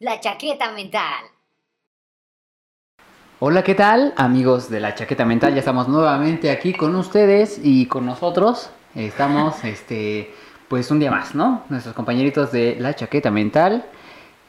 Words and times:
La 0.00 0.18
chaqueta 0.18 0.72
mental. 0.72 1.26
Hola, 3.38 3.62
¿qué 3.62 3.74
tal? 3.74 4.14
Amigos 4.16 4.70
de 4.70 4.80
la 4.80 4.94
chaqueta 4.94 5.26
mental, 5.26 5.52
ya 5.52 5.58
estamos 5.58 5.88
nuevamente 5.88 6.50
aquí 6.50 6.72
con 6.72 6.96
ustedes 6.96 7.60
y 7.62 7.84
con 7.84 8.06
nosotros. 8.06 8.70
Estamos, 8.94 9.62
este, 9.64 10.32
pues 10.68 10.90
un 10.90 11.00
día 11.00 11.10
más, 11.10 11.34
¿no? 11.34 11.64
Nuestros 11.68 11.94
compañeritos 11.94 12.50
de 12.50 12.76
la 12.80 12.94
chaqueta 12.94 13.30
mental. 13.30 13.84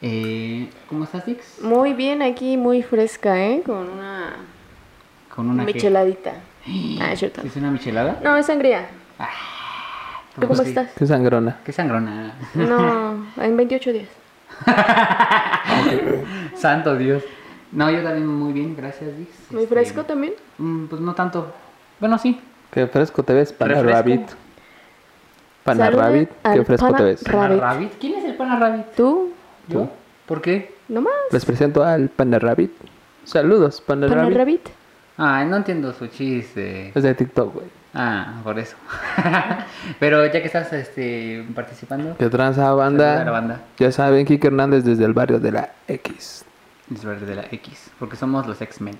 Eh, 0.00 0.70
¿Cómo 0.88 1.04
estás, 1.04 1.26
Dix? 1.26 1.60
Muy 1.60 1.92
bien, 1.92 2.22
aquí 2.22 2.56
muy 2.56 2.82
fresca, 2.82 3.38
¿eh? 3.38 3.62
Con 3.62 3.90
una 3.90 4.36
Con 5.34 5.50
una 5.50 5.64
micheladita. 5.64 6.32
Ah, 6.98 7.12
es 7.12 7.18
cierto. 7.18 7.42
¿Es 7.42 7.54
una 7.56 7.70
michelada? 7.70 8.20
No, 8.24 8.38
es 8.38 8.46
sangría. 8.46 8.88
¿Tú 10.34 10.46
cómo 10.46 10.62
sí. 10.62 10.70
estás? 10.70 10.92
Qué 10.96 11.06
sangrona. 11.06 11.58
Qué 11.62 11.72
sangrona. 11.72 12.38
No, 12.54 13.26
en 13.36 13.54
28 13.54 13.92
días. 13.92 14.21
Santo 16.56 16.96
Dios. 16.96 17.22
No, 17.72 17.90
yo 17.90 18.02
también 18.02 18.26
muy 18.26 18.52
bien, 18.52 18.76
gracias, 18.76 19.16
Dix. 19.16 19.30
Muy 19.50 19.62
Este, 19.62 19.74
fresco 19.74 20.04
también. 20.04 20.34
mm, 20.58 20.86
Pues 20.86 21.00
no 21.00 21.14
tanto. 21.14 21.52
Bueno, 22.00 22.18
sí. 22.18 22.40
Qué 22.70 22.86
fresco 22.86 23.22
te 23.22 23.32
ves, 23.34 23.52
pana 23.52 23.74
Refresco. 23.74 23.96
rabbit. 23.96 24.22
Pana 25.64 25.90
rabbit, 25.90 26.28
qué 26.54 26.64
fresco 26.64 26.86
pana 26.86 26.98
te 26.98 27.04
ves. 27.04 27.22
ra- 27.24 27.32
Rabbit. 27.48 27.60
¿Pana 27.60 27.72
Rabbit? 27.74 27.92
¿Quién 28.00 28.14
es 28.14 28.24
el 28.24 28.34
pana 28.34 28.58
Rabbit? 28.58 28.86
¿Tú? 28.96 29.32
¿Yo? 29.68 29.88
¿Por 30.26 30.40
qué? 30.42 30.74
¿Nomás? 30.88 31.12
Les 31.30 31.44
presento 31.44 31.84
al 31.84 32.08
pana 32.08 32.38
rabbit. 32.38 32.72
Saludos, 33.24 33.80
pana, 33.80 34.08
¿Pana 34.08 34.22
rabbit. 34.22 34.36
rabbit? 34.36 34.68
Ay, 35.16 35.46
no 35.46 35.56
entiendo 35.56 35.92
su 35.92 36.08
chiste. 36.08 36.90
Es 36.94 37.02
de 37.02 37.14
TikTok, 37.14 37.54
güey. 37.54 37.66
Ah, 37.94 38.40
por 38.42 38.58
eso. 38.58 38.74
Pero 40.00 40.24
ya 40.24 40.32
que 40.32 40.46
estás 40.46 40.72
este, 40.72 41.44
participando, 41.54 42.16
Que 42.16 42.30
tranza 42.30 42.72
banda. 42.72 43.22
banda. 43.30 43.60
Ya 43.78 43.92
saben, 43.92 44.24
Kike 44.24 44.46
Hernández 44.46 44.84
desde 44.84 45.04
el 45.04 45.12
barrio 45.12 45.38
de 45.38 45.52
la 45.52 45.70
X. 45.88 46.44
Es 46.94 47.04
verde 47.04 47.26
de 47.26 47.34
la 47.34 47.44
X, 47.50 47.90
porque 47.98 48.16
somos 48.16 48.46
los 48.46 48.60
X-Men, 48.60 48.98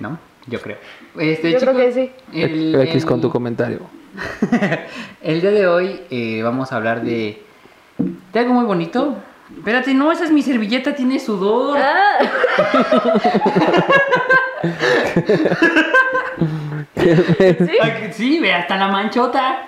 ¿no? 0.00 0.18
Yo 0.46 0.60
creo. 0.60 0.78
Este, 1.18 1.52
Yo 1.52 1.58
creo 1.60 1.76
que 1.76 1.92
sí. 1.92 2.10
El, 2.32 2.74
X 2.82 3.04
con 3.04 3.16
el- 3.16 3.20
tu 3.22 3.30
comentario. 3.30 3.80
el 5.22 5.40
día 5.40 5.50
de 5.52 5.66
hoy 5.68 6.00
eh, 6.10 6.40
vamos 6.42 6.72
a 6.72 6.76
hablar 6.76 7.02
de, 7.02 7.40
de 8.32 8.38
algo 8.40 8.54
muy 8.54 8.64
bonito. 8.64 9.16
Espérate, 9.56 9.94
no, 9.94 10.10
esa 10.12 10.24
es 10.24 10.30
mi 10.32 10.42
servilleta, 10.42 10.94
tiene 10.94 11.18
sudor. 11.20 11.78
Ah, 11.80 12.18
Que- 16.94 18.10
sí, 18.12 18.38
ve 18.40 18.52
hasta 18.52 18.76
la 18.76 18.88
manchota. 18.88 19.66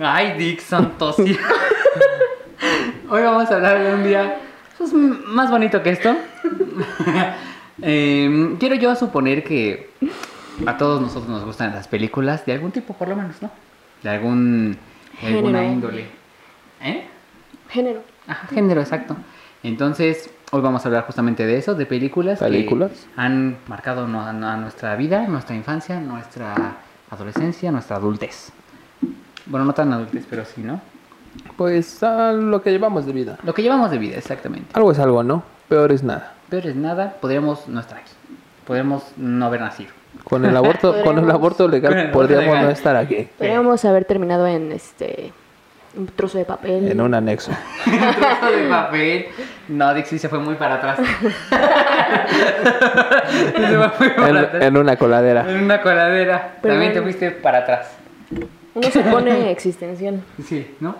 Ay, 0.00 0.34
Dick 0.38 0.60
Santos. 0.60 1.16
sí. 1.16 1.36
Hoy 3.10 3.22
vamos 3.22 3.50
a 3.50 3.56
hablar 3.56 3.82
de 3.82 3.94
un 3.94 4.04
día 4.04 4.38
pues, 4.78 4.92
más 4.92 5.50
bonito 5.50 5.82
que 5.82 5.90
esto. 5.90 6.16
Eh, 7.82 8.54
quiero 8.60 8.76
yo 8.76 8.94
suponer 8.94 9.42
que 9.42 9.90
a 10.64 10.78
todos 10.78 11.02
nosotros 11.02 11.28
nos 11.28 11.44
gustan 11.44 11.74
las 11.74 11.88
películas 11.88 12.46
de 12.46 12.52
algún 12.52 12.70
tipo, 12.70 12.94
por 12.94 13.08
lo 13.08 13.16
menos, 13.16 13.42
¿no? 13.42 13.50
De 14.00 14.10
algún 14.10 14.78
de 15.20 15.26
alguna 15.26 15.58
Género. 15.58 15.72
índole. 15.74 16.06
¿Eh? 16.80 17.04
género. 17.68 18.04
Ajá, 18.28 18.46
género, 18.46 18.80
exacto. 18.80 19.16
Entonces, 19.64 20.30
hoy 20.54 20.60
vamos 20.60 20.84
a 20.84 20.88
hablar 20.88 21.04
justamente 21.04 21.44
de 21.46 21.56
eso, 21.58 21.74
de 21.74 21.84
películas, 21.84 22.38
Películas. 22.38 22.92
que 22.92 23.20
han 23.20 23.56
marcado 23.66 24.06
no- 24.06 24.32
no- 24.32 24.48
a 24.48 24.56
nuestra 24.56 24.94
vida, 24.94 25.26
nuestra 25.26 25.56
infancia, 25.56 25.98
nuestra 26.00 26.76
adolescencia, 27.10 27.72
nuestra 27.72 27.96
adultez. 27.96 28.52
Bueno, 29.46 29.66
no 29.66 29.72
tan 29.74 29.92
adultez, 29.92 30.24
pero 30.30 30.44
sí, 30.44 30.62
¿no? 30.62 30.80
Pues 31.56 32.02
a 32.04 32.30
lo 32.32 32.62
que 32.62 32.70
llevamos 32.70 33.04
de 33.04 33.12
vida. 33.12 33.36
Lo 33.42 33.52
que 33.52 33.62
llevamos 33.62 33.90
de 33.90 33.98
vida, 33.98 34.16
exactamente. 34.16 34.68
Algo 34.74 34.92
es 34.92 34.98
algo, 35.00 35.24
¿no? 35.24 35.42
Peor 35.68 35.90
es 35.90 36.04
nada. 36.04 36.34
Peor 36.48 36.66
es 36.66 36.76
nada, 36.76 37.16
podríamos 37.20 37.66
no 37.66 37.80
estar 37.80 37.98
aquí. 37.98 38.12
Podríamos 38.64 39.02
no 39.16 39.46
haber 39.46 39.60
nacido. 39.60 39.90
Con 40.22 40.44
el 40.44 40.56
aborto, 40.56 41.02
con 41.02 41.18
el 41.18 41.28
aborto 41.32 41.66
legal 41.66 42.12
podríamos 42.12 42.46
legal. 42.46 42.64
no 42.66 42.70
estar 42.70 42.94
aquí. 42.94 43.28
Podríamos 43.36 43.84
haber 43.84 44.04
terminado 44.04 44.46
en 44.46 44.70
este. 44.70 45.32
Un 45.96 46.06
trozo 46.08 46.38
de 46.38 46.44
papel. 46.44 46.90
En 46.90 47.00
un 47.00 47.14
anexo. 47.14 47.52
Un 47.86 47.92
trozo 48.20 48.56
de 48.56 48.68
papel. 48.68 49.26
No, 49.68 49.94
Dixie 49.94 50.18
se 50.18 50.28
fue 50.28 50.38
muy 50.40 50.54
para 50.56 50.74
atrás. 50.76 50.98
se 53.56 53.76
fue 53.76 53.90
muy 53.98 54.08
para 54.16 54.28
En, 54.28 54.36
atrás. 54.36 54.62
en 54.64 54.76
una 54.76 54.96
coladera. 54.96 55.50
En 55.50 55.62
una 55.64 55.80
coladera. 55.82 56.54
Pero 56.60 56.74
También 56.74 56.92
te 56.92 57.02
fuiste 57.02 57.30
para 57.30 57.58
atrás. 57.58 57.96
Uno 58.74 58.90
se 58.90 59.00
pone 59.02 59.50
existencial. 59.50 60.20
Sí, 60.44 60.74
¿no? 60.80 60.96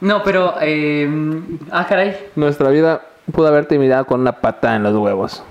No, 0.00 0.22
pero... 0.22 0.54
Eh, 0.62 1.08
ah, 1.70 1.86
caray. 1.86 2.16
Nuestra 2.36 2.70
vida 2.70 3.02
pudo 3.32 3.48
haber 3.48 3.66
terminado 3.66 4.06
con 4.06 4.20
una 4.20 4.32
patada 4.32 4.76
en 4.76 4.82
los 4.84 4.94
huevos. 4.96 5.42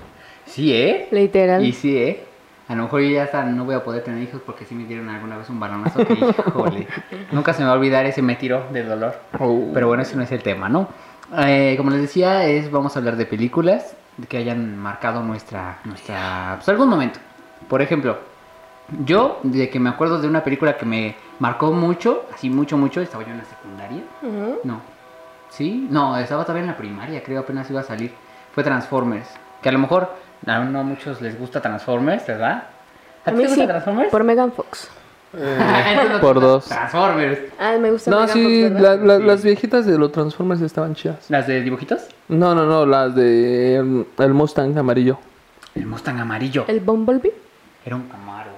Sí, 0.46 0.74
¿eh? 0.74 1.06
Literal. 1.10 1.64
Y 1.64 1.72
sí, 1.72 1.96
¿eh? 1.96 2.24
A 2.68 2.74
lo 2.74 2.82
mejor 2.82 3.00
yo 3.00 3.08
ya 3.08 3.24
hasta 3.24 3.44
no 3.44 3.64
voy 3.64 3.74
a 3.74 3.82
poder 3.82 4.04
tener 4.04 4.22
hijos 4.22 4.42
porque 4.44 4.66
sí 4.66 4.74
me 4.74 4.84
dieron 4.84 5.08
alguna 5.08 5.38
vez 5.38 5.48
un 5.48 5.58
balonazo 5.58 6.04
que, 6.06 6.12
híjole, 6.48 6.86
nunca 7.32 7.54
se 7.54 7.62
me 7.62 7.66
va 7.66 7.72
a 7.72 7.76
olvidar 7.76 8.04
ese 8.04 8.20
me 8.20 8.36
tiró 8.36 8.66
de 8.70 8.84
dolor. 8.84 9.18
Oh. 9.38 9.70
Pero 9.72 9.88
bueno, 9.88 10.02
ese 10.02 10.16
no 10.16 10.22
es 10.22 10.32
el 10.32 10.42
tema, 10.42 10.68
¿no? 10.68 10.88
Eh, 11.38 11.74
como 11.78 11.90
les 11.90 12.02
decía, 12.02 12.44
es, 12.46 12.70
vamos 12.70 12.94
a 12.94 12.98
hablar 12.98 13.16
de 13.16 13.24
películas 13.24 13.96
que 14.28 14.36
hayan 14.36 14.76
marcado 14.76 15.22
nuestra, 15.22 15.78
nuestra, 15.84 16.54
pues 16.56 16.68
algún 16.68 16.88
momento. 16.88 17.20
Por 17.68 17.80
ejemplo, 17.80 18.18
yo, 19.04 19.40
de 19.42 19.70
que 19.70 19.78
me 19.78 19.90
acuerdo 19.90 20.20
de 20.20 20.28
una 20.28 20.44
película 20.44 20.76
que 20.76 20.86
me 20.86 21.16
marcó 21.38 21.72
mucho, 21.72 22.26
así 22.34 22.50
mucho, 22.50 22.76
mucho, 22.76 23.00
estaba 23.00 23.24
yo 23.24 23.30
en 23.30 23.38
la 23.38 23.44
secundaria. 23.44 24.02
No. 24.64 24.80
¿Sí? 25.50 25.86
No, 25.90 26.16
estaba 26.18 26.42
todavía 26.42 26.62
en 26.62 26.70
la 26.70 26.76
primaria, 26.76 27.22
creo 27.22 27.40
apenas 27.40 27.70
iba 27.70 27.80
a 27.80 27.84
salir. 27.84 28.12
Fue 28.52 28.62
Transformers. 28.62 29.28
Que 29.62 29.68
a 29.68 29.72
lo 29.72 29.78
mejor 29.78 30.10
a 30.46 30.58
no 30.60 30.80
a 30.80 30.82
muchos 30.82 31.20
les 31.20 31.38
gusta 31.38 31.60
Transformers, 31.60 32.26
¿verdad? 32.26 32.64
¿A 33.24 33.30
A 33.30 33.32
ti 33.32 33.36
mí 33.36 33.42
te 33.42 33.48
gusta 33.48 33.62
sí, 33.62 33.66
Transformers? 33.66 34.10
por 34.10 34.24
Megan 34.24 34.52
Fox. 34.52 34.88
Te 35.32 35.38
por 36.20 36.40
dos. 36.40 36.64
Transformers. 36.66 37.38
Ah, 37.58 37.74
me 37.80 37.90
gusta 37.90 38.10
No, 38.10 38.20
Megan 38.20 38.32
sí, 38.34 38.62
Fox, 38.68 38.80
la- 38.80 38.90
¿verdad? 38.96 39.06
la- 39.06 39.18
Sí. 39.18 39.22
las 39.24 39.42
viejitas 39.44 39.86
de 39.86 39.98
los 39.98 40.12
Transformers 40.12 40.60
estaban 40.62 40.94
chidas. 40.94 41.26
¿Las 41.28 41.46
de 41.46 41.60
dibujitos? 41.62 42.02
No, 42.28 42.54
no, 42.54 42.64
no, 42.66 42.86
las 42.86 43.14
de 43.14 43.80
mm, 43.84 44.22
el 44.22 44.34
Mustang 44.34 44.76
amarillo. 44.78 45.18
El 45.74 45.86
Mustang 45.86 46.18
amarillo. 46.20 46.64
El 46.68 46.80
Bumblebee. 46.80 47.32
Era 47.84 47.96
un 47.96 48.08
Camaro. 48.08 48.50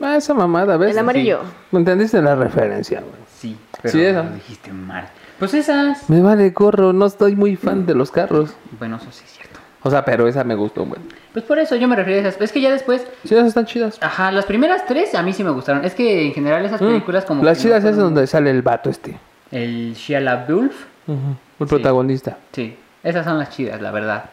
Ah, 0.00 0.16
esa 0.16 0.32
mamada, 0.34 0.76
¿ves? 0.76 0.92
El 0.92 0.98
amarillo. 0.98 1.40
¿Me 1.72 1.78
entendiste 1.80 2.20
la 2.22 2.34
referencia, 2.36 3.00
güey? 3.00 3.12
Sí, 3.34 3.56
pero 3.82 3.92
Sí, 3.92 4.02
esa. 4.04 4.22
lo 4.22 4.30
dijiste 4.30 4.72
mal. 4.72 5.08
Pues 5.38 5.54
esas. 5.54 6.08
Me 6.10 6.20
vale 6.20 6.50
gorro, 6.50 6.92
no 6.92 7.06
estoy 7.06 7.36
muy 7.36 7.56
fan 7.56 7.86
de 7.86 7.94
los 7.94 8.10
carros. 8.10 8.54
Bueno, 8.78 8.96
eso 8.96 9.06
sí. 9.10 9.24
O 9.82 9.90
sea, 9.90 10.04
pero 10.04 10.26
esa 10.26 10.42
me 10.44 10.54
gustó, 10.54 10.84
güey. 10.84 11.00
Pues 11.32 11.44
por 11.44 11.58
eso 11.58 11.76
yo 11.76 11.86
me 11.86 11.94
refería 11.96 12.18
a 12.18 12.28
esas. 12.28 12.40
Es 12.40 12.50
que 12.52 12.60
ya 12.60 12.70
después, 12.70 13.06
Sí, 13.24 13.34
esas 13.34 13.46
están 13.48 13.64
chidas. 13.66 13.98
ajá, 14.02 14.32
las 14.32 14.44
primeras 14.44 14.84
tres 14.86 15.14
a 15.14 15.22
mí 15.22 15.32
sí 15.32 15.44
me 15.44 15.50
gustaron. 15.50 15.84
Es 15.84 15.94
que 15.94 16.26
en 16.26 16.32
general 16.32 16.64
esas 16.64 16.80
Mm, 16.80 16.86
películas 16.86 17.24
como... 17.24 17.44
Las 17.44 17.58
que 17.58 17.64
chidas 17.64 17.84
no 17.84 17.90
es 17.90 17.96
donde 17.96 18.26
sale 18.26 18.50
el 18.50 18.62
vato 18.62 18.90
este. 18.90 19.18
El 19.52 19.94
Shia 19.94 20.20
LaBeouf. 20.20 20.74
Ujú, 21.06 21.16
El 21.60 21.66
Sí. 21.68 21.74
protagonista. 21.74 22.36
Sí, 22.52 22.76
esas 23.02 23.24
son 23.24 23.38
las 23.38 23.50
chidas, 23.50 23.80
la 23.80 23.90
verdad. 23.92 24.24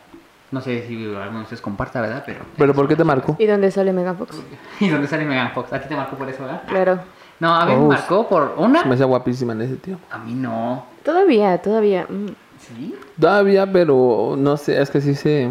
No 0.52 0.62
sé 0.62 0.88
si 0.88 0.96
alguno 1.06 1.40
de 1.40 1.44
ustedes 1.44 1.62
comparta, 1.62 2.02
¿verdad? 2.02 2.24
Pero... 2.26 2.40
¿Pero 2.58 2.74
por 2.74 2.88
qué 2.88 2.96
te 2.96 3.04
marcó? 3.04 3.36
¿Y 3.40 3.46
dónde 3.46 3.70
sale 3.72 3.94
Megan 3.94 4.18
Fox? 4.18 4.36
¿Y 4.80 4.90
dónde 4.90 5.08
sale 5.08 5.26
Megan 5.26 5.52
Fox? 5.54 5.72
¿A 5.74 5.80
ti 5.80 5.88
te 5.90 5.96
marcó 5.96 6.16
por 6.16 6.28
eso, 6.30 6.44
verdad? 6.44 6.64
Claro. 6.68 7.00
No, 7.40 7.54
a 7.54 7.66
mí 7.66 7.74
me 7.74 7.80
Uf. 7.82 7.88
marcó 7.90 8.28
por 8.30 8.56
una... 8.58 8.84
Me 8.86 8.94
hacía 8.96 9.06
guapísima 9.06 9.54
en 9.54 9.62
ese 9.62 9.76
tiempo. 9.76 10.06
A 10.10 10.18
mí 10.18 10.34
no. 10.34 10.86
Todavía, 11.04 11.58
todavía. 11.62 12.06
mm. 12.10 12.28
¿Sí? 12.68 12.96
Todavía, 13.20 13.72
pero 13.72 14.36
no 14.38 14.58
sé, 14.58 14.82
es 14.82 14.90
que 14.90 15.02
sí 15.02 15.16
se... 15.16 15.50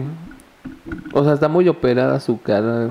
O 1.12 1.25
sea, 1.25 1.34
está 1.34 1.48
muy 1.48 1.69
operada 1.69 2.19
su 2.20 2.41
cara. 2.41 2.91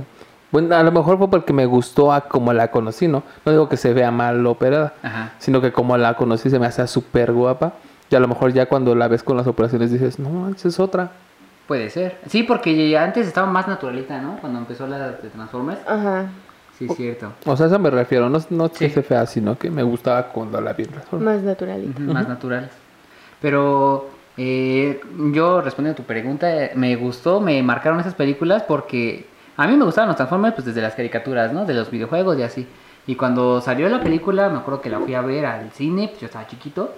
Bueno, 0.52 0.76
a 0.76 0.84
lo 0.84 0.92
mejor 0.92 1.18
fue 1.18 1.30
porque 1.30 1.52
me 1.52 1.66
gustó 1.66 2.14
a 2.14 2.22
como 2.22 2.54
la 2.54 2.70
conocí, 2.70 3.08
¿no? 3.08 3.24
No 3.46 3.52
digo 3.52 3.68
que 3.68 3.78
se 3.78 3.94
vea 3.94 4.12
mal 4.12 4.46
operada, 4.46 4.94
Ajá. 5.02 5.32
sino 5.40 5.60
que 5.62 5.72
como 5.72 5.98
la 5.98 6.16
conocí 6.16 6.50
se 6.50 6.60
me 6.60 6.68
hace 6.68 6.86
súper 6.88 7.32
guapa. 7.34 7.74
Y 8.10 8.16
a 8.16 8.20
lo 8.20 8.28
mejor 8.28 8.54
ya 8.54 8.68
cuando 8.68 8.94
la 8.94 9.08
ves 9.08 9.24
con 9.24 9.36
las 9.36 9.48
operaciones 9.48 9.92
dices, 9.92 10.20
no, 10.20 10.50
esa 10.50 10.68
es 10.68 10.80
otra. 10.80 11.12
Puede 11.68 11.90
ser. 11.90 12.20
Sí, 12.28 12.44
porque 12.44 12.90
ya 12.90 13.04
antes 13.04 13.26
estaba 13.26 13.48
más 13.48 13.68
naturalita, 13.68 14.22
¿no? 14.22 14.38
Cuando 14.42 14.60
empezó 14.60 14.86
la 14.86 15.00
de 15.10 15.30
Transformers. 15.30 15.80
Ajá. 15.88 16.26
Sí, 16.78 16.86
es 16.90 16.96
cierto. 16.96 17.32
O 17.46 17.56
sea, 17.58 17.66
a 17.66 17.70
eso 17.70 17.80
me 17.80 17.90
refiero, 17.90 18.30
no, 18.30 18.40
no 18.50 18.68
Sí. 18.68 18.74
que 18.86 18.90
se 18.90 19.02
fea, 19.02 19.26
sino 19.26 19.58
que 19.58 19.72
me 19.72 19.82
gustaba 19.82 20.28
cuando 20.28 20.60
la 20.62 20.74
vi 20.74 20.84
en 20.84 20.90
persona. 20.92 21.24
Más 21.24 21.42
naturalita. 21.42 22.00
Más 22.00 22.28
natural. 22.28 22.70
Pero 23.42 24.10
eh, 24.38 25.00
yo 25.32 25.62
respondiendo 25.62 25.94
a 26.02 26.04
tu 26.04 26.08
pregunta, 26.08 26.52
eh, 26.66 26.72
me 26.76 26.96
gustó, 26.96 27.40
me 27.40 27.62
marcaron 27.64 28.00
esas 28.00 28.16
películas 28.16 28.64
porque 28.64 29.26
a 29.58 29.68
mí 29.68 29.76
me 29.78 29.86
gustaban 29.86 30.08
los 30.08 30.16
Transformers 30.18 30.56
pues 30.56 30.66
desde 30.66 30.82
las 30.82 30.96
caricaturas, 30.96 31.54
¿no? 31.54 31.66
De 31.66 31.74
los 31.74 31.90
videojuegos 31.92 32.38
y 32.40 32.44
así. 32.44 32.68
Y 33.06 33.16
cuando 33.16 33.62
salió 33.62 33.90
la 33.90 34.02
película, 34.02 34.50
me 34.50 34.58
acuerdo 34.60 34.82
que 34.82 34.90
la 34.90 35.00
fui 35.00 35.14
a 35.14 35.22
ver 35.22 35.46
al 35.46 35.72
cine, 35.72 36.08
pues 36.08 36.22
yo 36.22 36.26
estaba 36.28 36.48
chiquito. 36.48 36.94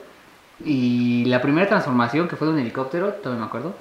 Y 0.64 1.26
la 1.26 1.42
primera 1.42 1.68
transformación 1.68 2.28
que 2.28 2.36
fue 2.38 2.48
de 2.48 2.54
un 2.54 2.60
helicóptero, 2.60 3.14
todavía 3.14 3.42
me 3.42 3.48
acuerdo, 3.48 3.74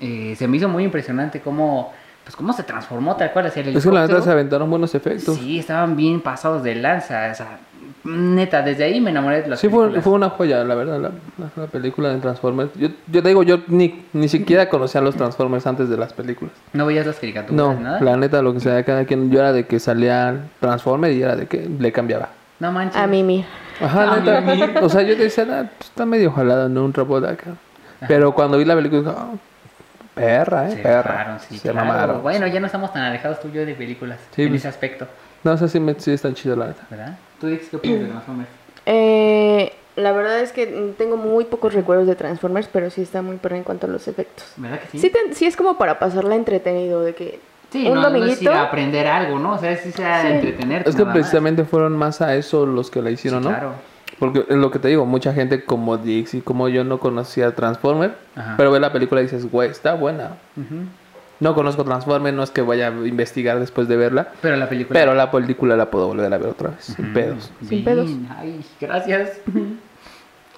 eh, 0.00 0.34
se 0.38 0.48
me 0.48 0.56
hizo 0.56 0.68
muy 0.68 0.84
impresionante 0.84 1.40
cómo, 1.40 1.92
pues 2.24 2.34
cómo 2.36 2.52
se 2.54 2.62
transformó 2.62 3.16
tal 3.16 3.32
cual 3.32 3.46
hacia 3.46 3.60
el 3.62 3.76
Es 3.76 3.84
que 3.84 3.90
la 3.90 4.00
helicóptero. 4.00 4.18
neta 4.18 4.24
se 4.24 4.30
aventaron 4.30 4.70
buenos 4.70 4.94
efectos. 4.94 5.36
Sí, 5.36 5.58
estaban 5.58 5.96
bien 5.96 6.20
pasados 6.22 6.62
de 6.62 6.74
lanza. 6.76 7.28
O 7.32 7.34
sea, 7.34 7.58
neta, 8.06 8.62
desde 8.62 8.84
ahí 8.84 9.00
me 9.00 9.10
enamoré 9.10 9.42
de 9.42 9.48
las 9.48 9.60
Sí, 9.60 9.68
fue, 9.68 10.00
fue 10.00 10.12
una 10.12 10.30
joya, 10.30 10.64
la 10.64 10.74
verdad, 10.74 11.00
la, 11.00 11.10
la- 11.38 11.50
la 11.56 11.66
película 11.66 12.08
de 12.10 12.18
Transformers. 12.18 12.70
Yo, 12.76 12.88
yo 13.08 13.22
te 13.22 13.28
digo, 13.28 13.42
yo 13.42 13.58
ni, 13.68 14.04
ni 14.12 14.28
siquiera 14.28 14.68
conocía 14.68 15.00
a 15.00 15.04
los 15.04 15.16
Transformers 15.16 15.66
antes 15.66 15.88
de 15.88 15.96
las 15.96 16.12
películas. 16.12 16.54
¿No 16.72 16.86
veías 16.86 17.06
las 17.06 17.16
caricaturas? 17.16 17.54
No, 17.56 17.74
nada? 17.74 18.00
la 18.00 18.16
neta, 18.16 18.40
lo 18.42 18.54
que 18.54 18.60
sea, 18.60 18.82
cada 18.84 19.04
quien, 19.04 19.30
yo 19.30 19.40
era 19.40 19.52
de 19.52 19.66
que 19.66 19.78
salía 19.80 20.36
Transformers 20.60 21.14
y 21.14 21.22
era 21.22 21.36
de 21.36 21.46
que 21.46 21.68
le 21.78 21.92
cambiaba. 21.92 22.28
No 22.60 22.72
manches. 22.72 22.96
A 22.96 23.06
Mimi. 23.06 23.44
Ajá, 23.80 24.12
Ah, 24.12 24.16
neta. 24.18 24.40
mira. 24.40 24.80
O 24.82 24.88
sea, 24.88 25.02
yo 25.02 25.14
decía, 25.16 25.44
ah, 25.50 25.64
pues, 25.76 25.90
está 25.90 26.06
medio 26.06 26.30
jalado, 26.32 26.68
¿no? 26.68 26.84
Un 26.84 26.94
robot 26.94 27.24
acá. 27.26 27.50
Pero 28.08 28.32
cuando 28.32 28.56
vi 28.58 28.64
la 28.64 28.74
película, 28.74 29.00
dije, 29.02 29.14
ah, 29.16 29.28
perra, 30.14 30.68
¿eh? 30.68 30.70
Se 30.72 30.76
perra. 30.82 31.10
mamaron, 31.12 31.40
sí, 31.40 31.58
Se 31.58 31.70
claro. 31.70 31.86
mamaron. 31.86 32.22
Bueno, 32.22 32.46
ya 32.46 32.60
no 32.60 32.66
estamos 32.66 32.92
tan 32.92 33.02
alejados 33.02 33.40
tú 33.40 33.48
y 33.48 33.52
yo 33.52 33.66
de 33.66 33.74
películas 33.74 34.18
Sí, 34.34 34.42
en 34.42 34.48
pues. 34.48 34.60
ese 34.62 34.68
aspecto, 34.68 35.06
No, 35.46 35.52
o 35.52 35.56
sea, 35.56 35.68
sí, 35.68 35.78
me, 35.78 35.94
sí 35.94 36.10
están 36.10 36.34
chidos, 36.34 36.58
la 36.58 36.66
neta. 36.66 36.82
¿verdad? 36.90 37.16
¿Tú 37.40 37.46
Dix, 37.46 37.68
qué 37.68 37.76
opinas 37.76 38.00
de 38.00 38.06
Transformers? 38.06 38.48
Eh, 38.84 39.72
la 39.94 40.12
verdad 40.12 40.40
es 40.40 40.50
que 40.52 40.66
tengo 40.98 41.16
muy 41.16 41.44
pocos 41.44 41.72
recuerdos 41.72 42.06
de 42.08 42.16
Transformers, 42.16 42.68
pero 42.72 42.90
sí 42.90 43.02
está 43.02 43.22
muy 43.22 43.36
perra 43.36 43.56
en 43.56 43.62
cuanto 43.62 43.86
a 43.86 43.90
los 43.90 44.08
efectos. 44.08 44.44
¿Verdad 44.56 44.80
que 44.80 44.88
sí? 44.88 44.98
Sí, 44.98 45.10
te- 45.10 45.34
sí 45.34 45.46
es 45.46 45.56
como 45.56 45.78
para 45.78 45.98
pasarla 46.00 46.34
entretenido, 46.34 47.00
de 47.02 47.14
que 47.14 47.38
Sí, 47.70 47.86
un 47.86 47.94
no, 47.94 48.00
no 48.02 48.06
es 48.08 48.12
dominguito. 48.12 48.42
ir 48.42 48.48
a 48.50 48.62
aprender 48.62 49.06
algo, 49.06 49.38
¿no? 49.38 49.54
O 49.54 49.58
sea, 49.58 49.76
sí 49.76 49.92
sea 49.92 50.22
Sí. 50.22 50.28
entretenerte. 50.28 50.90
Es 50.90 50.96
que 50.96 51.04
más. 51.04 51.14
precisamente 51.14 51.64
fueron 51.64 51.96
más 51.96 52.20
a 52.20 52.34
eso 52.34 52.66
los 52.66 52.90
que 52.90 53.00
la 53.02 53.10
hicieron, 53.10 53.42
Sí, 53.42 53.48
¿no? 53.48 53.54
Claro. 53.54 53.72
Porque 54.18 54.44
es 54.48 54.56
lo 54.56 54.70
que 54.70 54.78
te 54.78 54.88
digo, 54.88 55.04
mucha 55.04 55.32
gente 55.34 55.64
como 55.64 55.96
Dix 55.98 56.34
y 56.34 56.40
como 56.40 56.68
yo 56.68 56.84
no 56.84 56.98
conocía 56.98 57.54
Transformers, 57.54 58.14
Ajá. 58.34 58.54
pero 58.56 58.70
ve 58.72 58.80
la 58.80 58.92
película 58.92 59.20
y 59.20 59.24
dices, 59.24 59.50
güey, 59.50 59.70
está 59.70 59.94
buena. 59.94 60.36
Ujú. 60.56 60.84
No 61.40 61.54
conozco 61.54 61.84
Transformers, 61.84 62.34
no 62.34 62.42
es 62.42 62.50
que 62.50 62.62
vaya 62.62 62.88
a 62.88 62.90
investigar 63.06 63.58
después 63.60 63.88
de 63.88 63.96
verla, 63.96 64.28
Pero 64.40 64.56
la 64.56 64.68
película. 64.68 64.98
pero 64.98 65.14
la 65.14 65.30
película 65.30 65.76
la 65.76 65.90
puedo 65.90 66.06
volver 66.08 66.32
a 66.32 66.38
ver 66.38 66.48
otra 66.48 66.70
vez, 66.70 66.84
sin 66.84 67.12
pedos. 67.12 67.50
Sin 67.60 67.68
Bien, 67.68 67.84
pedos. 67.84 68.10
Ay, 68.36 68.64
gracias. 68.80 69.40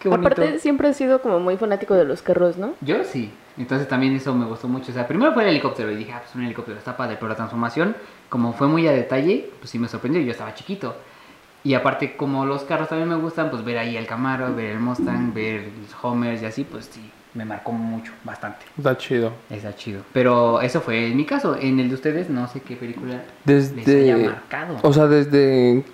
Qué. 0.01 0.09
Aparte, 0.13 0.61
siempre 0.61 0.89
he 0.91 0.95
sido 0.95 1.21
como 1.21 1.41
muy 1.41 1.57
fanático 1.57 1.95
de 1.95 2.05
los 2.05 2.23
carros, 2.23 2.57
¿no? 2.57 2.75
Yo 2.81 3.03
sí. 3.03 3.33
Entonces 3.57 3.89
también 3.89 4.15
eso 4.15 4.33
me 4.35 4.47
gustó 4.47 4.69
mucho. 4.69 4.93
O 4.93 4.95
sea, 4.95 5.09
primero 5.09 5.33
fue 5.35 5.43
el 5.43 5.49
helicóptero 5.49 5.91
y 5.91 5.97
dije, 5.97 6.13
ah, 6.13 6.21
pues 6.23 6.33
un 6.37 6.45
helicóptero 6.45 6.79
está 6.79 6.97
padre. 6.97 7.17
Pero 7.19 7.29
la 7.29 7.35
transformación, 7.35 7.97
como 8.29 8.53
fue 8.53 8.69
muy 8.69 8.87
a 8.87 8.93
detalle, 8.93 9.51
pues 9.59 9.71
sí 9.71 9.81
me 9.81 9.89
sorprendió. 9.89 10.23
Yo 10.23 10.31
estaba 10.31 10.55
chiquito. 10.55 10.95
Y 11.65 11.75
aparte, 11.75 12.17
como 12.17 12.47
los 12.47 12.63
carros 12.63 12.89
también 12.89 13.09
me 13.09 13.17
gustan, 13.17 13.51
pues 13.51 13.65
ver 13.65 13.79
ahí 13.79 13.97
el 13.97 14.07
Camaro, 14.07 14.55
ver 14.55 14.71
el 14.71 14.79
Mustang, 14.79 15.35
ver 15.35 15.71
los 15.83 16.05
Homers 16.05 16.41
y 16.43 16.47
así, 16.47 16.63
pues 16.63 16.85
sí, 16.87 17.11
me 17.35 17.45
marcó 17.45 17.73
mucho, 17.73 18.13
bastante. 18.25 18.65
Está 18.77 18.97
chido. 18.97 19.33
Está 19.51 19.75
chido. 19.77 20.03
Pero 20.13 20.61
eso 20.61 20.81
fue 20.81 21.07
en 21.09 21.17
mi 21.17 21.25
caso. 21.25 21.57
En 21.61 21.79
el 21.81 21.89
de 21.89 21.95
ustedes, 21.95 22.29
no 22.31 22.49
sé 22.49 22.61
qué 22.61 22.75
película 22.77 23.23
Desde... 23.45 23.77
les 23.77 23.89
haya 23.89 24.17
marcado. 24.17 24.77
O 24.83 24.93
sea, 24.93 25.07
desde... 25.07 25.39
De 25.39 25.85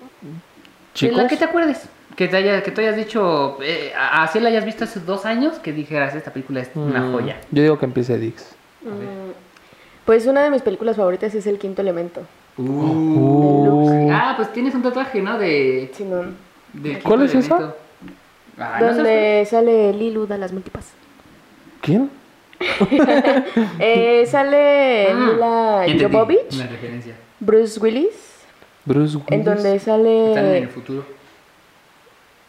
Chicos. 0.94 1.16
la 1.16 1.26
que 1.26 1.36
te 1.36 1.44
acuerdes. 1.44 1.88
Que 2.16 2.28
te, 2.28 2.36
haya, 2.36 2.62
que 2.62 2.70
tú 2.70 2.80
hayas 2.80 2.96
dicho, 2.96 3.58
eh, 3.60 3.92
así 4.12 4.38
la 4.38 4.48
hayas 4.48 4.64
visto 4.64 4.84
hace 4.84 5.00
dos 5.00 5.26
años, 5.26 5.58
que 5.58 5.72
dijeras, 5.72 6.14
esta 6.14 6.32
película 6.32 6.60
es 6.60 6.70
una 6.76 7.00
Mm, 7.00 7.12
joya. 7.12 7.36
Yo 7.50 7.62
digo 7.62 7.78
que 7.78 7.86
empiece 7.86 8.16
Dix. 8.18 8.54
Mm, 8.82 9.32
Pues 10.04 10.26
una 10.26 10.42
de 10.44 10.50
mis 10.50 10.62
películas 10.62 10.96
favoritas 10.96 11.34
es 11.34 11.46
El 11.48 11.58
Quinto 11.58 11.82
Elemento. 11.82 12.22
Uh. 12.56 14.10
Ah, 14.12 14.34
pues 14.36 14.52
tienes 14.52 14.74
un 14.74 14.82
tatuaje, 14.82 15.20
¿no? 15.20 15.38
De. 15.38 15.90
Simón. 15.94 16.36
de 16.72 17.00
¿Cuál 17.00 17.20
Quinto 17.26 17.38
es 17.38 17.44
esa? 17.46 17.56
Elemento. 17.56 17.76
Ah, 18.58 18.70
¿no 18.74 18.78
sabes 18.80 18.96
donde 18.96 19.46
sale 19.50 19.92
Lilu 19.94 20.26
da 20.26 20.38
las 20.38 20.52
multipas. 20.52 20.92
¿Quién? 21.84 22.10
Eh, 23.78 24.24
sale? 24.26 25.08
Mila 25.14 25.82
Ah, 25.82 25.86
Jovovich, 26.00 26.54
Una 26.54 26.66
referencia. 26.66 27.14
Bruce 27.40 27.78
Willis, 27.80 28.14
Bruce 28.84 29.16
Willis. 29.16 29.32
en 29.32 29.44
donde 29.44 29.76
Están 29.76 30.00
en 30.00 30.06
el 30.06 30.34
sale 30.34 30.66
futuro. 30.68 31.04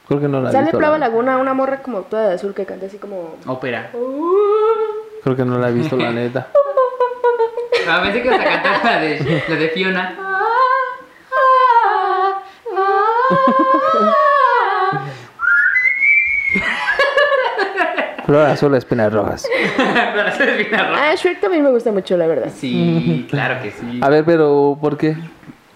Creo 0.07 0.21
que 0.21 0.27
no 0.27 0.41
la 0.41 0.49
he 0.49 0.51
sale 0.53 0.71
la- 0.71 0.97
Laguna, 0.99 1.37
una 1.37 1.53
morra 1.53 1.81
como 1.81 2.01
toda 2.01 2.29
de 2.29 2.35
azul 2.35 2.53
que 2.53 2.65
canta 2.65 2.85
así 2.85 2.97
como 2.97 3.35
Ópera. 3.47 3.91
Creo 5.23 5.35
que 5.35 5.43
no 5.43 5.57
la 5.59 5.69
he 5.69 5.73
visto, 5.73 5.97
la 5.97 6.11
neta. 6.11 6.47
A 7.89 7.99
veces 8.01 8.21
que 8.23 8.29
vas 8.29 8.39
a 8.39 8.43
cantar 8.43 8.85
la 8.85 8.99
de, 9.01 9.43
la 9.49 9.55
de 9.55 9.69
Fiona. 9.69 10.15
Flor 18.25 18.48
azul, 18.48 18.74
espinas 18.75 19.13
rojas. 19.13 19.45
Para 19.77 20.30
hacer 20.30 20.57
bien 20.57 20.74
arroz. 20.74 20.98
Ah, 21.00 21.13
Shrek 21.16 21.39
también 21.39 21.63
me 21.63 21.69
gusta 21.69 21.92
mucho, 21.92 22.18
la 22.18 22.27
verdad. 22.27 22.51
Sí, 22.56 23.27
claro 23.30 23.62
que 23.62 23.72
sí. 23.72 24.00
A 24.01 24.10
ver, 24.10 24.25
pero 24.25 24.77
¿por 24.81 24.98
qué? 24.98 25.16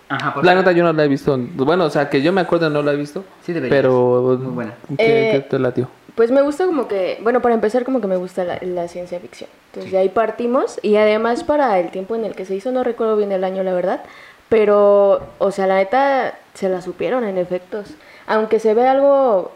Ajá, 0.09 0.33
por 0.33 0.43
La 0.43 0.55
neta 0.55 0.71
yo 0.71 0.83
no 0.83 0.91
la 0.91 1.03
he 1.05 1.07
visto. 1.07 1.37
Bueno, 1.37 1.85
o 1.85 1.89
sea, 1.89 2.09
que 2.09 2.21
yo 2.21 2.33
me 2.33 2.41
acuerdo 2.41 2.69
no 2.69 2.81
la 2.81 2.93
he 2.93 2.95
visto. 2.95 3.23
Sí 3.43 3.53
deberías. 3.53 3.79
Pero... 3.81 4.37
Muy 4.41 4.53
buena. 4.53 4.73
¿Qué, 4.97 5.29
Eh, 5.29 5.31
qué 5.33 5.39
te 5.41 5.59
latió? 5.59 5.87
Pues 6.15 6.31
me 6.31 6.41
gusta 6.41 6.65
como 6.65 6.87
que, 6.87 7.19
bueno, 7.21 7.41
para 7.41 7.53
empezar 7.55 7.85
como 7.85 8.01
que 8.01 8.07
me 8.07 8.17
gusta 8.17 8.43
la, 8.43 8.57
la 8.61 8.87
ciencia 8.87 9.19
ficción. 9.19 9.49
Entonces 9.67 9.91
de 9.91 9.99
ahí 9.99 10.09
partimos 10.09 10.79
y 10.81 10.95
además 10.97 11.43
para 11.43 11.79
el 11.79 11.91
tiempo 11.91 12.15
en 12.15 12.25
el 12.25 12.35
que 12.35 12.45
se 12.45 12.55
hizo, 12.55 12.71
no 12.71 12.83
recuerdo 12.83 13.15
bien 13.15 13.31
el 13.31 13.43
año 13.43 13.61
la 13.63 13.73
verdad, 13.73 14.01
pero, 14.49 15.21
o 15.37 15.51
sea, 15.51 15.67
la 15.67 15.75
neta 15.75 16.33
se 16.55 16.67
la 16.67 16.81
supieron 16.81 17.23
en 17.23 17.37
efectos. 17.37 17.93
Aunque 18.27 18.59
se 18.59 18.73
ve 18.73 18.87
algo 18.87 19.51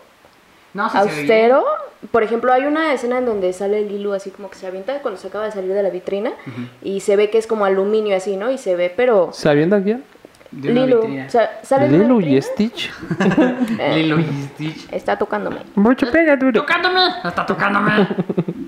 No, 0.74 0.90
sí 0.90 0.98
austero, 0.98 1.64
por 2.12 2.24
ejemplo, 2.24 2.52
hay 2.52 2.66
una 2.66 2.94
escena 2.94 3.20
en 3.20 3.26
donde 3.26 3.54
sale 3.54 3.82
Lilu 3.82 4.14
así 4.14 4.32
como 4.32 4.50
que 4.50 4.58
se 4.58 4.68
avienta 4.68 5.02
cuando 5.02 5.20
se 5.20 5.28
acaba 5.28 5.46
de 5.46 5.52
salir 5.52 5.74
de 5.74 5.84
la 5.84 5.90
vitrina 5.90 6.34
y 6.82 7.00
se 7.00 7.16
ve 7.16 7.30
que 7.30 7.38
es 7.38 7.48
como 7.48 7.66
aluminio 7.66 8.16
así, 8.16 8.38
¿no? 8.38 8.52
Y 8.52 8.58
se 8.58 8.76
ve, 8.76 8.92
pero... 8.96 9.32
¿Se 9.34 9.50
avienta 9.50 9.82
quién? 9.82 10.04
Vitrina. 10.52 11.26
o 11.26 11.30
sea, 11.30 11.60
sale 11.64 11.90
Lilo 11.90 12.22
y 12.22 12.40
Stitch. 12.42 12.92
Lilo 13.96 14.20
y 14.20 14.24
Stitch. 14.24 14.88
Está 14.92 15.18
tocándome. 15.18 15.62
Mucho 15.76 16.12
pega 16.12 16.36
duro. 16.36 16.62
¡Tocándome! 16.62 17.02
¡Está 17.24 17.46
tocándome! 17.46 18.08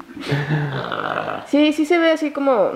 Sí, 1.47 1.73
sí 1.73 1.85
se 1.85 1.99
ve 1.99 2.11
así 2.11 2.31
como... 2.31 2.71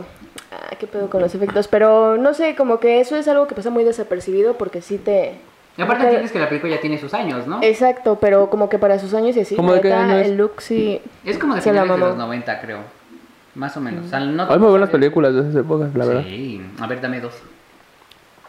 Ah, 0.51 0.75
qué 0.79 0.85
pedo 0.85 1.09
con 1.09 1.21
los 1.21 1.33
efectos, 1.33 1.67
pero 1.67 2.17
no 2.17 2.33
sé, 2.35 2.55
como 2.55 2.79
que 2.79 2.99
eso 2.99 3.15
es 3.15 3.27
algo 3.27 3.47
que 3.47 3.55
pasa 3.55 3.71
muy 3.71 3.83
desapercibido 3.83 4.53
porque 4.55 4.81
sí 4.81 4.97
te... 4.97 5.39
Y 5.79 5.81
aparte 5.81 5.99
como 6.03 6.09
que- 6.09 6.15
entiendes 6.17 6.31
que 6.31 6.39
la 6.39 6.49
película 6.49 6.75
ya 6.75 6.81
tiene 6.81 6.97
sus 6.97 7.13
años, 7.13 7.47
¿no? 7.47 7.59
Exacto, 7.63 8.17
pero 8.19 8.49
como 8.49 8.69
que 8.69 8.77
para 8.77 8.99
sus 8.99 9.13
años 9.13 9.35
y 9.37 9.39
así, 9.39 9.55
¿Cómo 9.55 9.69
la 9.69 9.75
de 9.77 9.81
qué 9.81 9.93
año 9.93 10.17
es? 10.17 10.27
el 10.27 10.37
look 10.37 10.61
sí... 10.61 11.01
Es 11.25 11.37
como 11.37 11.53
de 11.55 11.59
la 11.59 11.63
finales 11.63 11.91
de 11.93 11.97
los 11.97 12.17
90, 12.17 12.61
creo. 12.61 12.79
Más 13.55 13.75
o 13.77 13.81
menos. 13.81 14.05
O 14.05 14.09
sea, 14.09 14.19
no 14.19 14.43
Hay 14.51 14.59
muy 14.59 14.69
buenas 14.69 14.89
películas 14.89 15.33
de 15.33 15.41
esas 15.41 15.55
épocas, 15.55 15.93
la 15.95 16.05
verdad. 16.05 16.23
Sí. 16.23 16.61
A 16.79 16.87
ver, 16.87 17.01
dame 17.01 17.19
dos. 17.21 17.33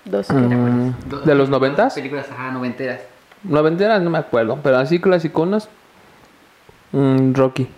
Dos. 0.05 0.29
Mm, 0.31 0.91
Dos- 1.09 1.25
¿De 1.25 1.35
los 1.35 1.49
noventas? 1.49 1.95
Películas, 1.95 2.27
ajá, 2.31 2.51
noventeras. 2.51 3.01
Noventeras 3.45 4.03
no 4.03 4.11
me 4.11 4.19
acuerdo, 4.19 4.59
pero 4.63 4.79
así 4.79 5.01
clasiconas. 5.01 5.69
Mm, 6.93 7.33
Rocky. 7.35 7.69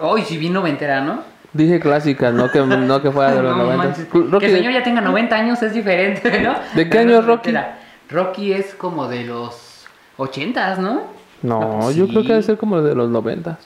Hoy 0.00 0.22
sí 0.22 0.38
vi 0.38 0.48
noventera, 0.50 1.00
¿no? 1.02 1.20
Dije 1.52 1.80
clásicas, 1.80 2.32
no 2.34 2.50
que, 2.50 2.60
no 2.60 3.00
que 3.02 3.10
fuera 3.10 3.32
de 3.34 3.42
los 3.42 3.56
No 3.56 3.64
noventas. 3.64 3.98
manches. 3.98 4.08
Rocky 4.12 4.38
Que 4.46 4.46
el 4.52 4.56
señor 4.58 4.72
ya 4.72 4.82
tenga 4.82 5.00
90 5.00 5.36
años 5.36 5.62
es 5.62 5.72
diferente, 5.72 6.40
¿no? 6.42 6.54
¿De 6.74 6.84
qué 6.84 6.90
Pero 6.90 7.00
año 7.00 7.10
no 7.12 7.18
es 7.20 7.24
Rocky? 7.26 7.52
noventera. 7.52 7.78
Rocky 8.10 8.52
es 8.52 8.74
como 8.74 9.08
de 9.08 9.24
los 9.24 9.86
80s, 10.16 10.78
¿no? 10.78 11.02
No, 11.42 11.78
pues 11.82 11.96
yo 11.96 12.06
sí. 12.06 12.10
creo 12.10 12.22
que 12.22 12.28
debe 12.28 12.42
ser 12.42 12.56
como 12.58 12.80
de 12.82 12.94
los 12.94 13.08
noventas. 13.10 13.58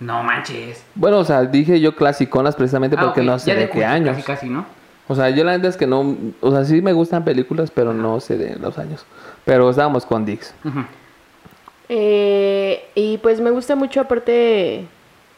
No 0.00 0.22
manches. 0.22 0.82
Bueno, 0.94 1.18
o 1.18 1.24
sea, 1.24 1.42
dije 1.44 1.80
yo 1.80 1.94
clasiconas 1.94 2.56
precisamente 2.56 2.96
Ah, 2.98 3.04
porque 3.04 3.22
no 3.22 3.38
sé 3.38 3.52
ya 3.52 3.54
de 3.54 3.66
qué 3.66 3.72
culto, 3.72 3.86
años. 3.88 4.16
Casi, 4.16 4.22
casi, 4.26 4.48
¿no? 4.48 4.66
O 5.06 5.14
sea, 5.14 5.30
yo 5.30 5.44
la 5.44 5.56
neta 5.56 5.68
es 5.68 5.76
que 5.76 5.86
no, 5.86 6.16
o 6.40 6.50
sea, 6.50 6.64
sí 6.64 6.80
me 6.82 6.92
gustan 6.92 7.24
películas, 7.24 7.70
pero 7.70 7.92
no 7.92 8.20
sé 8.20 8.36
de 8.38 8.56
los 8.56 8.78
años. 8.78 9.04
Pero 9.44 9.68
estábamos 9.70 10.06
con 10.06 10.24
Dix. 10.24 10.54
Eh, 11.88 12.88
y 12.94 13.18
pues 13.18 13.40
me 13.40 13.50
gusta 13.50 13.76
mucho 13.76 14.00
aparte 14.00 14.86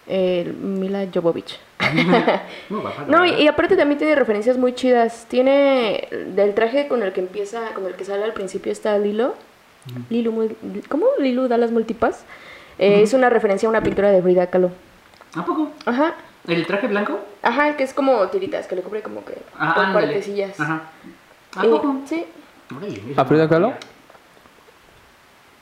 eh, 0.07 0.55
Mila 0.61 1.07
Jovovich. 1.13 1.59
No, 3.09 3.25
y, 3.25 3.47
aparte 3.49 3.77
también 3.77 3.99
tiene 3.99 4.15
referencias 4.15 4.57
muy 4.59 4.75
chidas. 4.75 5.27
Tiene 5.29 6.09
del 6.35 6.55
traje 6.55 6.89
con 6.89 7.03
el 7.03 7.13
que 7.13 7.21
empieza, 7.21 7.71
con 7.75 7.87
el 7.87 7.95
que 7.95 8.05
sale 8.05 8.25
al 8.25 8.33
principio 8.33 8.73
está 8.73 8.99
Lilo. 8.99 9.35
Lilo, 10.11 10.33
muy- 10.33 10.57
¿cómo? 10.89 11.07
Lilo 11.21 11.47
da 11.49 11.57
las 11.59 11.71
multipas. 11.71 12.25
Eh, 12.79 13.03
Es 13.03 13.15
una 13.15 13.31
referencia 13.31 13.67
a 13.69 13.71
una 13.71 13.83
pintura 13.83 14.11
de 14.11 14.21
Frida 14.21 14.49
Kahlo. 14.49 14.71
¿A 15.35 15.45
poco? 15.45 15.71
Ajá. 15.87 16.15
¿El 16.49 16.67
traje 16.67 16.87
blanco? 16.89 17.19
Ajá, 17.43 17.77
que 17.77 17.85
es 17.85 17.95
como 17.95 18.27
tiritas, 18.29 18.67
que 18.67 18.77
le 18.77 18.83
cubre 18.83 19.03
como 19.03 19.25
que 19.25 19.35
Ah, 19.59 19.75
ándale. 19.87 20.07
partecillas. 20.09 20.59
Ajá. 20.61 20.83
¿A 21.57 21.67
Y- 21.67 21.69
poco? 21.71 21.97
sí. 22.07 22.25
¿A 23.17 23.25
Frida 23.25 23.49
Kahlo? 23.49 23.73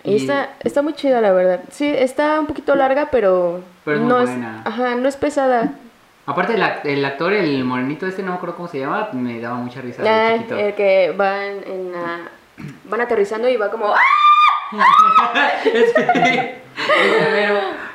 Y 0.02 0.12
Y- 0.12 0.16
está, 0.16 0.50
está 0.60 0.82
muy 0.82 0.92
chida, 0.94 1.20
la 1.20 1.32
verdad. 1.32 1.60
Sí, 1.70 1.86
está 1.86 2.38
un 2.40 2.46
poquito 2.46 2.74
larga, 2.74 3.08
pero, 3.10 3.62
Pero 3.84 3.96
es 3.96 4.02
muy 4.02 4.08
no 4.10 4.16
buena. 4.20 4.60
es, 4.60 4.66
ajá, 4.66 4.94
no 4.96 5.08
es 5.08 5.16
pesada. 5.16 5.72
Aparte, 6.26 6.54
el, 6.54 6.62
act- 6.62 6.84
el 6.86 7.04
actor, 7.04 7.32
el 7.34 7.64
morenito 7.64 8.06
este, 8.06 8.22
no 8.22 8.30
me 8.30 8.36
acuerdo 8.36 8.56
cómo 8.56 8.68
se 8.68 8.78
llama, 8.80 9.08
me 9.12 9.38
daba 9.40 9.56
mucha 9.56 9.80
risa 9.82 10.02
Ah, 10.06 10.30
de 10.30 10.36
chiquito. 10.38 10.56
el 10.58 10.74
que 10.74 11.12
van 11.16 11.62
en 11.66 11.92
la- 11.92 12.20
van 12.84 13.00
aterrizando 13.02 13.48
y 13.48 13.56
va 13.56 13.70
como 13.70 13.92
¡ah! 13.92 14.00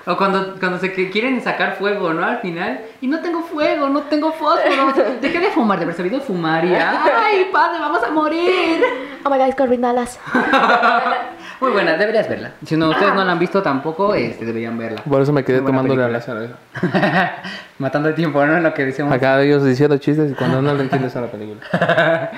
O 0.06 0.18
cuando, 0.18 0.56
cuando 0.60 0.80
se 0.80 0.92
quieren 1.12 1.40
sacar 1.42 1.76
fuego, 1.78 2.14
¿no? 2.14 2.26
Al 2.26 2.40
final. 2.40 2.82
Y 3.02 3.08
no 3.08 3.20
tengo 3.22 3.42
fuego, 3.44 3.90
no 3.90 4.02
tengo 4.04 4.32
fósforo. 4.32 4.94
Dejé 5.22 5.40
de 5.40 5.52
fumar, 5.52 5.78
de 5.78 5.84
haber 5.84 5.96
sabido 5.96 6.20
fumar. 6.20 6.66
Y, 6.66 6.74
ay, 6.76 7.50
padre, 7.52 7.80
vamos 7.80 8.02
a 8.04 8.10
morir. 8.10 8.82
Oh 9.24 9.30
my 9.30 9.38
god, 9.38 9.54
Corbin 9.56 9.82
Dallas. 9.82 10.20
Muy 11.62 11.72
buena, 11.72 11.98
deberías 11.98 12.30
verla. 12.30 12.54
Si 12.66 12.78
no, 12.78 12.90
ustedes 12.90 13.14
no 13.14 13.24
la 13.26 13.32
han 13.34 13.40
visto 13.40 13.62
tampoco, 13.62 14.14
este, 14.16 14.46
deberían 14.46 14.78
verla. 14.78 15.02
Por 15.04 15.22
eso 15.22 15.34
me 15.34 15.44
quedé 15.44 15.60
tomándole 15.62 16.04
a 16.04 16.08
la 16.08 16.20
película. 16.20 16.58
cerveza. 16.82 17.32
Matando 17.80 18.10
el 18.10 18.16
tiempo, 18.16 18.46
¿no? 18.46 18.56
En 18.58 18.64
lo 18.64 18.74
que 18.74 18.86
decimos. 18.86 19.12
Acá 19.12 19.42
ellos 19.42 19.64
diciendo 19.66 19.98
chistes 19.98 20.32
y 20.32 20.36
cuando 20.36 20.62
no 20.62 20.74
le 20.74 20.84
entiendes 20.84 21.16
a 21.16 21.22
la 21.22 21.28
película. 21.28 21.60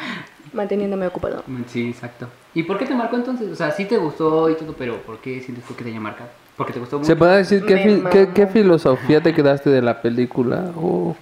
Manteniéndome 0.54 1.08
ocupado. 1.08 1.44
Sí, 1.68 1.90
exacto. 1.90 2.28
¿Y 2.54 2.64
por 2.64 2.78
qué 2.78 2.86
te 2.86 2.94
marcó 2.96 3.16
entonces? 3.16 3.50
O 3.52 3.56
sea, 3.56 3.72
sí 3.72 3.86
te 3.86 3.98
gustó 3.98 4.50
y 4.50 4.56
todo, 4.56 4.74
pero 4.78 4.98
¿por 4.98 5.20
qué 5.20 5.40
sientes 5.42 5.64
tú 5.66 5.76
que 5.76 5.84
te 5.84 5.90
haya 5.92 6.00
marcado? 6.00 6.30
Porque 6.58 6.74
te 6.74 6.80
gustó 6.80 6.98
mucho. 6.98 7.08
¿Se 7.08 7.16
puede 7.16 7.38
decir 7.38 7.64
qué, 7.66 7.78
fi- 7.78 8.04
qué, 8.12 8.30
qué 8.34 8.48
filosofía 8.48 9.22
te 9.22 9.34
quedaste 9.34 9.70
de 9.70 9.82
la 9.82 10.02
película? 10.02 10.66
O, 10.76 11.16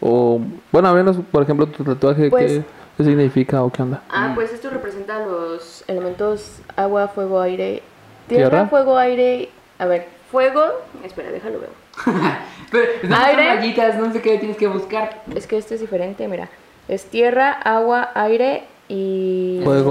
o 0.00 0.40
bueno, 0.72 0.88
a 0.88 0.94
menos, 0.94 1.18
por 1.30 1.42
ejemplo, 1.42 1.66
tu 1.66 1.84
tatuaje, 1.84 2.30
Pues- 2.30 2.52
¿qué, 2.52 2.64
qué 3.04 3.10
significa 3.10 3.62
o 3.62 3.70
qué 3.70 3.82
onda? 3.82 4.02
Ah, 4.10 4.32
pues 4.34 4.52
esto 4.52 4.70
representa 4.70 5.18
los 5.24 5.84
elementos 5.88 6.58
agua, 6.76 7.08
fuego, 7.08 7.40
aire. 7.40 7.82
Tierra, 8.28 8.50
¿Tierra? 8.50 8.68
fuego, 8.68 8.96
aire. 8.98 9.48
A 9.78 9.86
ver, 9.86 10.08
fuego. 10.30 10.62
Espera, 11.04 11.30
déjalo 11.30 11.60
ver. 11.60 11.70
Pero 12.70 13.16
Aire. 13.16 13.56
rayitas, 13.56 13.96
no 13.96 14.12
sé 14.12 14.22
qué 14.22 14.38
tienes 14.38 14.56
que 14.56 14.68
buscar. 14.68 15.22
Es 15.34 15.46
que 15.46 15.58
este 15.58 15.74
es 15.74 15.80
diferente, 15.80 16.28
mira. 16.28 16.48
Es 16.88 17.04
tierra, 17.06 17.52
agua, 17.52 18.10
aire 18.14 18.64
y. 18.88 19.60
Fuego. 19.64 19.84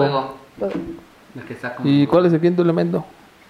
fuego. 0.58 0.80
Lo 1.36 1.46
que 1.46 1.54
está 1.54 1.76
como... 1.76 1.90
¿Y 1.90 2.08
cuál 2.08 2.26
es 2.26 2.34
el 2.34 2.42
quinto 2.42 2.62
elemento? 2.62 3.06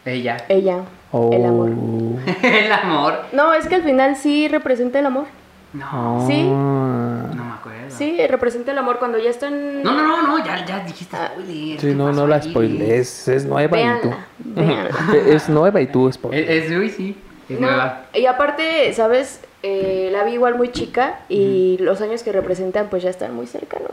Ella. 0.06 0.38
Ella. 0.50 0.80
Oh. 1.12 1.30
El 1.32 1.46
amor. 1.46 1.70
el 2.44 2.72
amor. 2.72 3.20
No, 3.34 3.54
es 3.54 3.68
que 3.68 3.75
al 3.75 3.84
final 3.84 4.16
sí 4.16 4.48
representa 4.48 5.00
el 5.00 5.06
amor. 5.06 5.25
No, 5.73 6.25
Sí. 6.27 6.43
No 6.43 7.43
me 7.45 7.53
acuerdo. 7.53 7.89
Sí, 7.89 8.17
representa 8.27 8.71
el 8.71 8.77
amor 8.79 8.97
cuando 8.99 9.17
ya 9.19 9.29
están. 9.29 9.83
No, 9.83 9.93
no, 9.93 10.03
no, 10.07 10.27
no, 10.27 10.43
ya, 10.45 10.65
ya 10.65 10.79
dijiste 10.83 11.15
Ah. 11.15 11.31
spoiler. 11.33 11.79
Sí, 11.79 11.88
¿qué 11.88 11.93
no, 11.95 12.11
no 12.11 12.25
la 12.27 12.41
spoilees. 12.41 13.27
Es 13.27 13.45
nueva 13.45 13.79
y 13.79 14.01
tú. 14.01 14.11
Es 15.27 15.47
nueva 15.49 15.81
y 15.81 15.88
tú 15.88 16.11
spoiler. 16.11 16.49
Es, 16.49 16.71
uy, 16.71 16.89
sí, 16.89 17.15
es 17.47 17.59
No, 17.59 17.67
nueva. 17.67 18.05
y 18.13 18.25
aparte, 18.25 18.91
¿sabes? 18.93 19.41
Eh, 19.61 20.09
la 20.11 20.23
vi 20.23 20.33
igual 20.33 20.55
muy 20.55 20.71
chica 20.71 21.19
y 21.29 21.77
los 21.81 22.01
años 22.01 22.23
que 22.23 22.31
representan 22.31 22.88
pues 22.89 23.03
ya 23.03 23.09
están 23.09 23.35
muy 23.35 23.45
cercanos. 23.45 23.91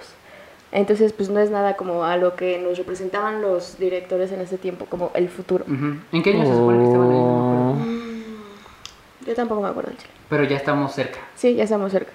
Entonces 0.72 1.12
pues 1.12 1.28
no 1.30 1.40
es 1.40 1.50
nada 1.50 1.74
como 1.76 2.04
a 2.04 2.16
lo 2.16 2.36
que 2.36 2.58
nos 2.58 2.78
representaban 2.78 3.40
los 3.42 3.78
directores 3.78 4.30
en 4.32 4.40
ese 4.40 4.58
tiempo, 4.58 4.86
como 4.86 5.10
el 5.14 5.28
futuro. 5.28 5.64
¿En 5.68 6.22
qué 6.22 6.30
año 6.34 6.44
se 6.46 6.52
supone 6.54 6.78
que 6.78 6.84
estaban 6.84 7.10
ahí? 7.10 7.95
Yo 9.26 9.34
tampoco 9.34 9.60
me 9.62 9.68
acuerdo 9.68 9.90
el 9.90 9.96
chile. 9.96 10.10
Pero 10.28 10.44
ya 10.44 10.56
estamos 10.56 10.92
cerca. 10.94 11.18
Sí, 11.34 11.54
ya 11.54 11.64
estamos 11.64 11.90
cerca. 11.92 12.12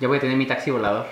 Ya 0.00 0.08
voy 0.08 0.16
a 0.18 0.20
tener 0.20 0.36
mi 0.36 0.46
taxi 0.46 0.70
volador. 0.70 1.06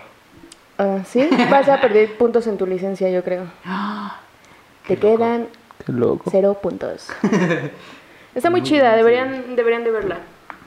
Ah, 0.79 0.99
sí, 1.07 1.29
vas 1.51 1.69
a 1.69 1.81
perder 1.81 2.17
puntos 2.19 2.47
en 2.47 2.57
tu 2.57 2.67
licencia, 2.67 3.09
yo 3.11 3.23
creo. 3.25 3.45
Te 4.87 4.95
loco. 4.97 5.17
quedan 5.17 5.49
Qué 5.85 5.93
loco. 5.93 6.31
cero 6.31 6.59
puntos. 6.63 7.09
Está 8.35 8.51
muy 8.51 8.63
chida, 8.63 8.95
deberían, 8.97 9.57
deberían 9.57 9.83
de 9.85 9.91
verla. 9.91 10.19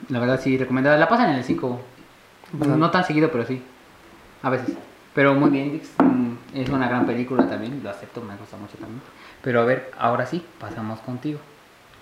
La 0.08 0.18
verdad 0.18 0.40
sí, 0.40 0.58
recomendada. 0.58 0.96
La 0.96 1.08
pasan 1.08 1.30
en 1.30 1.36
el 1.36 1.44
5. 1.44 1.80
No 2.66 2.90
tan 2.90 3.04
seguido, 3.04 3.30
pero 3.30 3.44
sí. 3.46 3.62
A 4.42 4.50
veces. 4.50 4.74
Pero 5.14 5.34
muy 5.34 5.50
bien, 5.50 5.72
Dix. 5.72 5.90
Mm, 5.98 6.32
Es 6.54 6.68
una 6.68 6.88
gran 6.88 7.06
película 7.06 7.46
también. 7.48 7.80
Lo 7.82 7.90
acepto, 7.90 8.20
me 8.20 8.34
gusta 8.36 8.56
mucho 8.56 8.76
también. 8.76 9.00
Pero 9.42 9.60
a 9.60 9.64
ver, 9.64 9.92
ahora 9.98 10.26
sí, 10.26 10.44
pasamos 10.58 10.98
contigo. 11.00 11.38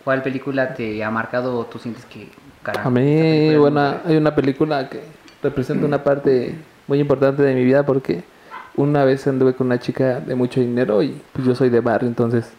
¿Cuál 0.09 0.23
película 0.23 0.73
te 0.73 1.05
ha 1.05 1.11
marcado 1.11 1.55
o 1.59 1.67
tú 1.67 1.79
sientes 1.79 2.07
que... 2.07 2.31
carajo, 2.63 2.89
A 2.89 2.91
mí, 2.91 3.55
bueno, 3.57 3.97
hay 4.07 4.17
una 4.17 4.35
película 4.35 4.89
que 4.89 5.03
representa 5.43 5.85
una 5.85 6.03
parte 6.03 6.55
muy 6.87 6.99
importante 6.99 7.43
de 7.43 7.55
mi 7.55 7.63
vida 7.63 7.85
porque 7.85 8.25
una 8.75 9.05
vez 9.05 9.27
anduve 9.27 9.53
con 9.53 9.67
una 9.67 9.79
chica 9.79 10.19
de 10.21 10.35
mucho 10.35 10.61
dinero 10.61 11.03
y 11.03 11.21
pues 11.35 11.47
yo 11.47 11.55
soy 11.55 11.69
de 11.69 11.81
barrio, 11.81 12.09
entonces 12.09 12.51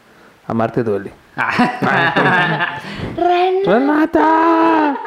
amarte 0.45 0.83
duele. 0.83 1.11
Ah. 1.37 2.79
¡Renata! 3.65 4.97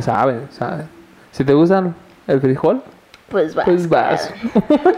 Saben, 0.00 0.42
saben. 0.50 0.86
Si 1.32 1.42
te 1.42 1.54
gustan 1.54 1.92
el 2.28 2.40
frijol, 2.40 2.80
Pues 3.30 3.52
vas. 3.52 3.64
pues 3.64 3.88
vas. 3.88 4.32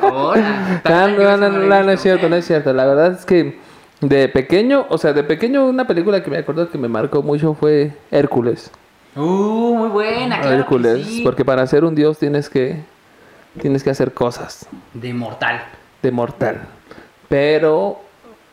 Hola. 0.03 0.83
No, 0.85 1.09
no, 1.09 1.37
no, 1.39 1.49
no, 1.49 1.83
no 1.85 1.91
es 1.91 2.03
cierto, 2.03 2.29
no 2.29 2.37
es 2.37 2.45
cierto. 2.45 2.75
La 2.75 2.85
verdad 2.85 3.13
es 3.13 3.25
que 3.25 3.65
de 4.01 4.29
pequeño, 4.29 4.87
o 4.89 4.99
sea, 4.99 5.13
de 5.13 5.25
pequeño 5.25 5.67
una 5.67 5.87
película 5.87 6.23
que 6.23 6.31
me 6.31 6.39
acuerdo 6.39 6.69
que 6.71 6.79
me 6.79 6.89
marcó 6.89 7.23
mucho 7.23 7.55
fue 7.55 7.93
Hércules. 8.11 8.71
Uh, 9.15 9.75
muy 9.75 9.89
buena, 9.89 10.41
claro 10.41 10.57
Hércules, 10.57 10.99
que 10.99 11.05
sí. 11.05 11.23
porque 11.25 11.45
para 11.45 11.67
ser 11.67 11.85
un 11.85 11.95
dios 11.95 12.19
tienes 12.19 12.51
que 12.51 12.81
tienes 13.61 13.83
que 13.83 13.89
hacer 13.89 14.13
cosas 14.13 14.67
De 14.93 15.15
mortal. 15.15 15.63
de 16.03 16.11
mortal. 16.11 16.61
Pero 17.29 17.99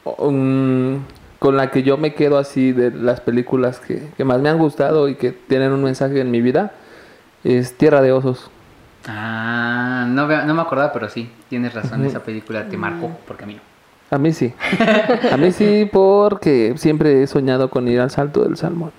um, 0.05 0.99
con 1.39 1.57
la 1.57 1.69
que 1.71 1.83
yo 1.83 1.97
me 1.97 2.13
quedo 2.13 2.37
así 2.37 2.71
de 2.71 2.91
las 2.91 3.19
películas 3.19 3.79
que, 3.81 4.07
que 4.15 4.23
más 4.23 4.39
me 4.39 4.47
han 4.49 4.57
gustado 4.57 5.09
y 5.09 5.15
que 5.15 5.33
tienen 5.33 5.73
un 5.73 5.83
mensaje 5.83 6.21
en 6.21 6.31
mi 6.31 6.39
vida 6.41 6.71
es 7.43 7.73
Tierra 7.77 8.01
de 8.01 8.13
Osos. 8.13 8.49
Ah, 9.05 10.05
no, 10.07 10.25
veo- 10.27 10.45
no 10.45 10.53
me 10.53 10.61
acordaba, 10.61 10.93
pero 10.93 11.09
sí, 11.09 11.29
tienes 11.49 11.73
razón, 11.73 12.05
esa 12.05 12.21
película 12.23 12.63
te 12.69 12.77
marcó, 12.77 13.11
porque 13.27 13.43
a 13.43 13.47
mí 13.47 13.55
no. 13.55 13.72
A 14.13 14.17
mí 14.19 14.31
sí. 14.31 14.53
A 15.31 15.37
mí 15.37 15.51
sí 15.51 15.89
porque 15.91 16.73
siempre 16.77 17.23
he 17.23 17.27
soñado 17.27 17.69
con 17.69 17.87
ir 17.87 17.99
al 17.99 18.11
salto 18.11 18.43
del 18.43 18.57
salmón. 18.57 18.91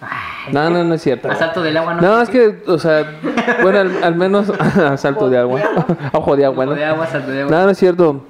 Ay, 0.00 0.52
No, 0.52 0.70
no, 0.70 0.84
no 0.84 0.94
es 0.94 1.02
cierto. 1.02 1.28
a 1.30 1.34
salto 1.34 1.62
del 1.62 1.76
agua 1.76 1.94
no. 1.94 2.02
No, 2.02 2.20
es 2.22 2.28
que, 2.28 2.62
o 2.66 2.78
sea, 2.78 3.18
bueno, 3.62 3.80
al, 3.80 4.04
al 4.04 4.14
menos 4.14 4.50
a 4.76 4.96
salto 4.96 5.28
de 5.28 5.38
agua. 5.38 5.60
Ojo 6.12 6.36
de 6.36 6.44
agua, 6.44 6.64
Ojo 6.66 6.74
¿no? 6.74 6.78
de 6.78 6.84
agua, 6.84 7.06
salto 7.06 7.30
de 7.30 7.42
agua. 7.42 7.56
No, 7.56 7.64
no 7.64 7.70
es 7.70 7.78
cierto. 7.78 8.22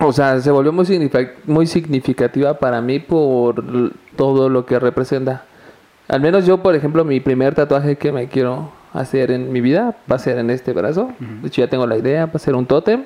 O 0.00 0.12
sea, 0.12 0.40
se 0.40 0.52
volvió 0.52 0.72
muy, 0.72 1.10
muy 1.46 1.66
significativa 1.66 2.54
para 2.54 2.80
mí 2.80 3.00
por 3.00 3.64
todo 4.14 4.48
lo 4.48 4.64
que 4.66 4.78
representa. 4.78 5.42
Al 6.06 6.20
menos 6.20 6.46
yo, 6.46 6.58
por 6.62 6.76
ejemplo, 6.76 7.04
mi 7.04 7.18
primer 7.18 7.56
tatuaje 7.56 7.96
que 7.96 8.12
me 8.12 8.28
quiero 8.28 8.70
hacer 8.92 9.32
en 9.32 9.52
mi 9.52 9.60
vida 9.60 9.96
va 10.10 10.14
a 10.14 10.18
ser 10.20 10.38
en 10.38 10.50
este 10.50 10.72
brazo. 10.72 11.10
De 11.18 11.48
hecho, 11.48 11.62
ya 11.62 11.68
tengo 11.68 11.86
la 11.88 11.96
idea, 11.96 12.26
va 12.26 12.32
a 12.34 12.38
ser 12.38 12.54
un 12.54 12.66
tótem. 12.66 13.04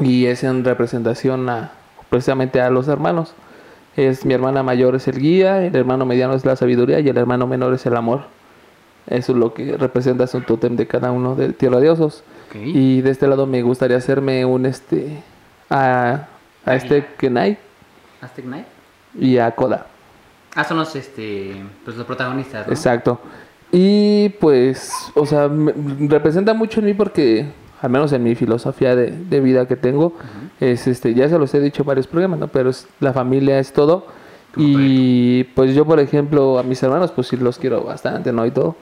Y 0.00 0.26
es 0.26 0.42
en 0.44 0.64
representación 0.64 1.48
a 1.48 1.72
precisamente 2.10 2.60
a 2.60 2.70
los 2.70 2.88
hermanos. 2.88 3.34
Es 3.96 4.24
mi 4.24 4.34
hermana 4.34 4.62
mayor 4.62 4.96
es 4.96 5.06
el 5.08 5.18
guía, 5.18 5.64
el 5.64 5.74
hermano 5.76 6.04
mediano 6.04 6.34
es 6.34 6.44
la 6.44 6.56
sabiduría 6.56 6.98
y 7.00 7.08
el 7.08 7.16
hermano 7.16 7.46
menor 7.46 7.74
es 7.74 7.86
el 7.86 7.96
amor. 7.96 8.22
Eso 9.06 9.32
es 9.32 9.38
lo 9.38 9.54
que 9.54 9.76
representa 9.76 10.24
es 10.24 10.34
un 10.34 10.42
tótem 10.44 10.76
de 10.76 10.86
cada 10.86 11.12
uno 11.12 11.34
de 11.36 11.52
Tierra 11.52 11.78
de 11.80 11.90
Osos. 11.90 12.24
Y 12.54 13.00
de 13.02 13.10
este 13.10 13.26
lado 13.26 13.46
me 13.46 13.62
gustaría 13.62 13.96
hacerme 13.96 14.44
un 14.44 14.64
este 14.66 15.22
a, 15.70 16.26
a 16.64 16.74
este 16.76 17.04
Kenai 17.18 17.58
Aztec 18.20 18.44
Knight. 18.44 18.66
y 19.18 19.38
a 19.38 19.50
Koda. 19.50 19.86
Ah, 20.54 20.62
son 20.64 20.76
los, 20.78 20.94
este, 20.94 21.56
pues 21.84 21.96
los 21.96 22.06
protagonistas, 22.06 22.66
¿no? 22.66 22.72
Exacto. 22.72 23.20
Y 23.72 24.28
pues, 24.40 24.92
o 25.14 25.26
sea, 25.26 25.48
me- 25.48 25.72
representa 26.08 26.54
mucho 26.54 26.78
en 26.78 26.86
mí 26.86 26.94
porque, 26.94 27.46
al 27.84 27.90
menos 27.90 28.12
en 28.12 28.22
mi 28.22 28.34
filosofía 28.34 28.96
de, 28.96 29.10
de 29.10 29.40
vida 29.40 29.66
que 29.68 29.76
tengo, 29.76 30.14
es 30.60 30.86
este, 30.86 31.12
ya 31.14 31.28
se 31.28 31.38
los 31.38 31.52
he 31.54 31.60
dicho 31.60 31.82
en 31.82 31.86
varios 31.86 32.06
programas, 32.06 32.38
¿no? 32.40 32.48
Pero 32.48 32.70
es- 32.70 32.86
la 33.00 33.12
familia 33.12 33.58
es 33.58 33.72
todo. 33.72 34.06
Y 34.56 35.44
pues 35.54 35.74
yo, 35.74 35.84
por 35.84 35.98
ejemplo, 36.00 36.58
a 36.58 36.62
mis 36.62 36.82
hermanos, 36.82 37.10
pues 37.10 37.26
sí 37.28 37.36
los 37.36 37.58
quiero 37.58 37.82
bastante, 37.82 38.32
¿no? 38.32 38.46
Y 38.46 38.50
todo. 38.52 38.76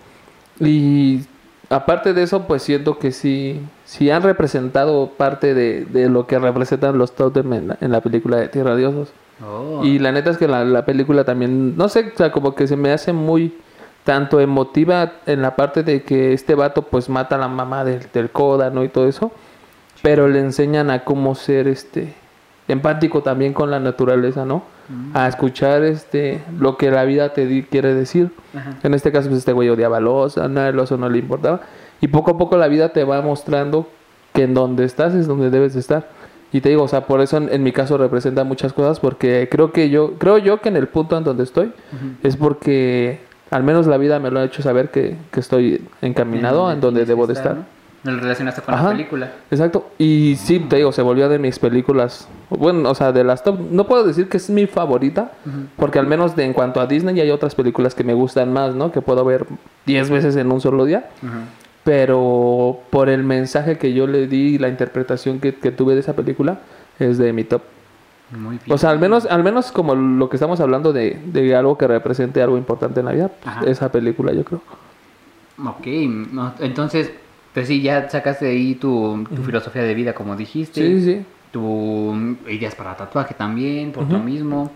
Y 0.61 1.23
aparte 1.71 2.13
de 2.13 2.23
eso, 2.23 2.43
pues 2.47 2.63
siento 2.63 2.99
que 2.99 3.11
sí, 3.11 3.61
sí 3.87 4.11
han 4.11 4.23
representado 4.23 5.11
parte 5.17 5.55
de, 5.55 5.85
de 5.87 6.09
lo 6.09 6.27
que 6.27 6.39
representan 6.39 6.99
los 6.99 7.13
totem 7.13 7.53
en 7.55 7.69
la, 7.69 7.79
en 7.81 7.91
la 7.91 8.01
película 8.03 8.37
de 8.37 8.49
Tierra 8.49 8.77
de 8.77 8.87
Osos. 8.87 9.13
Oh. 9.45 9.83
Y 9.85 9.99
la 9.99 10.13
neta 10.13 10.31
es 10.31 10.37
que 10.39 10.47
la, 10.47 10.65
la 10.65 10.85
película 10.85 11.25
también, 11.25 11.77
no 11.77 11.89
sé, 11.89 12.13
o 12.15 12.17
sea, 12.19 12.31
como 12.31 12.55
que 12.55 12.67
se 12.67 12.77
me 12.77 12.93
hace 12.93 13.13
muy 13.13 13.55
tanto 14.05 14.41
emotiva 14.41 15.13
en 15.27 15.43
la 15.43 15.55
parte 15.57 15.83
de 15.83 16.03
que 16.03 16.33
este 16.33 16.55
vato 16.55 16.83
pues 16.83 17.09
mata 17.09 17.37
a 17.37 17.39
la 17.39 17.49
mamá 17.49 17.85
del, 17.85 18.07
del 18.13 18.31
Koda, 18.31 18.71
¿no? 18.71 18.83
Y 18.85 18.89
todo 18.89 19.07
eso. 19.09 19.31
Pero 20.03 20.27
le 20.29 20.41
enseñan 20.41 20.91
a 20.91 21.05
cómo 21.05 21.35
ser 21.37 21.69
este 21.69 22.15
empático 22.69 23.23
también 23.23 23.53
con 23.53 23.71
la 23.71 23.79
naturaleza, 23.81 24.45
¿no? 24.45 24.63
A 25.15 25.29
escuchar 25.29 25.85
este 25.85 26.43
lo 26.59 26.77
que 26.77 26.91
la 26.91 27.05
vida 27.05 27.33
te 27.33 27.47
di- 27.47 27.63
quiere 27.63 27.95
decir. 27.95 28.31
En 28.83 28.95
este 28.95 29.13
caso, 29.13 29.29
pues 29.29 29.39
este 29.39 29.53
güey 29.53 29.69
odiaba 29.69 29.99
al 29.99 30.09
oso, 30.09 30.47
nada 30.49 30.69
el 30.69 30.79
oso 30.79 30.97
no 30.97 31.09
le 31.09 31.19
importaba. 31.19 31.61
Y 32.01 32.09
poco 32.09 32.33
a 32.33 32.39
poco 32.39 32.57
la 32.57 32.67
vida 32.69 32.89
te 32.93 33.05
va 33.05 33.23
mostrando 33.23 33.89
que 34.35 34.43
en 34.43 34.55
donde 34.55 34.85
estás 34.85 35.15
es 35.15 35.27
donde 35.29 35.51
debes 35.51 35.75
de 35.75 35.81
estar. 35.81 36.09
Y 36.53 36.61
te 36.61 36.69
digo, 36.69 36.83
o 36.83 36.89
sea, 36.89 37.07
por 37.07 37.21
eso 37.21 37.37
en, 37.37 37.49
en 37.53 37.63
mi 37.63 37.71
caso 37.73 37.97
representa 37.97 38.43
muchas 38.45 38.73
cosas, 38.73 38.99
porque 39.01 39.49
creo 39.51 39.73
que 39.73 39.89
yo, 39.89 40.15
creo 40.19 40.37
yo 40.39 40.61
que 40.61 40.69
en 40.69 40.77
el 40.77 40.89
punto 40.89 41.17
en 41.17 41.25
donde 41.25 41.45
estoy, 41.45 41.73
es 42.23 42.37
porque 42.37 43.21
al 43.53 43.63
menos 43.63 43.87
la 43.87 43.99
vida 43.99 44.19
me 44.19 44.31
lo 44.31 44.41
ha 44.41 44.45
hecho 44.45 44.63
saber 44.63 44.91
que, 44.91 45.17
que 45.31 45.39
estoy 45.41 45.85
encaminado 46.01 46.73
en 46.73 46.81
donde 46.81 47.05
debo 47.05 47.27
de 47.29 47.35
estar. 47.35 47.55
¿no? 47.57 47.65
Me 48.05 48.11
lo 48.11 48.19
relacionaste 48.19 48.63
con 48.63 48.75
Ajá. 48.75 48.85
la 48.85 48.91
película. 48.91 49.33
Exacto. 49.51 49.91
Y 49.97 50.35
sí, 50.37 50.59
te 50.59 50.77
digo, 50.77 50.91
se 50.91 51.03
volvió 51.03 51.29
de 51.29 51.39
mis 51.39 51.61
películas. 51.61 52.27
Bueno, 52.51 52.91
o 52.91 52.95
sea, 52.97 53.13
de 53.13 53.23
las 53.23 53.45
top. 53.45 53.61
No 53.71 53.87
puedo 53.87 54.03
decir 54.05 54.29
que 54.29 54.39
es 54.39 54.51
mi 54.51 54.67
favorita, 54.67 55.31
porque 55.77 56.01
al 56.01 56.09
menos 56.09 56.35
de, 56.35 56.45
en 56.45 56.53
cuanto 56.53 56.81
a 56.81 56.87
Disney 56.87 57.21
hay 57.21 57.31
otras 57.31 57.55
películas 57.55 57.95
que 57.95 58.03
me 58.03 58.15
gustan 58.15 58.53
más, 58.53 58.75
¿no? 58.75 58.91
Que 58.91 59.01
puedo 59.03 59.25
ver 59.25 59.47
10 59.87 60.11
veces 60.11 60.35
en 60.35 60.51
un 60.51 60.61
solo 60.61 60.85
día. 60.85 61.11
Ajá. 61.25 61.43
pero 61.85 62.79
por 62.91 63.09
el 63.09 63.23
mensaje 63.25 63.77
que 63.79 63.93
yo 63.93 64.07
le 64.07 64.27
di 64.27 64.55
y 64.55 64.59
la 64.59 64.69
interpretación 64.69 65.41
que, 65.41 65.55
que 65.55 65.71
tuve 65.73 65.95
de 65.95 66.01
esa 66.01 66.15
película, 66.15 66.59
es 66.99 67.19
de 67.19 67.33
mi 67.33 67.45
top. 67.45 67.63
Muy 68.37 68.59
bien. 68.59 68.73
O 68.73 68.79
sea, 68.79 68.91
al 68.91 68.99
menos, 68.99 69.27
al 69.27 69.45
menos 69.45 69.73
como 69.73 69.95
lo 69.95 70.29
que 70.29 70.37
estamos 70.37 70.61
hablando 70.61 70.93
de, 70.93 71.19
de 71.27 71.55
algo 71.55 71.77
que 71.77 71.87
represente 71.87 72.43
algo 72.43 72.57
importante 72.57 73.01
en 73.01 73.07
la 73.07 73.13
vida, 73.13 73.29
pues, 73.29 73.69
esa 73.77 73.93
película 73.93 74.33
yo 74.33 74.45
creo. 74.45 74.63
Ok, 75.65 75.87
no, 75.87 76.55
entonces, 76.61 77.13
pues 77.53 77.69
sí, 77.69 77.83
ya 77.83 78.09
sacaste 78.09 78.47
ahí 78.49 78.75
tu, 78.75 79.25
tu 79.35 79.43
filosofía 79.43 79.83
de 79.83 79.95
vida, 79.95 80.15
como 80.15 80.35
dijiste. 80.35 80.81
Sí, 80.81 81.01
sí, 81.01 81.05
sí. 81.19 81.27
Tu 81.53 82.37
ideas 82.49 82.75
para 82.75 82.97
tatuaje 82.97 83.35
también, 83.35 83.93
por 83.93 84.05
Ujú. 84.05 84.15
lo 84.15 84.19
mismo. 84.21 84.73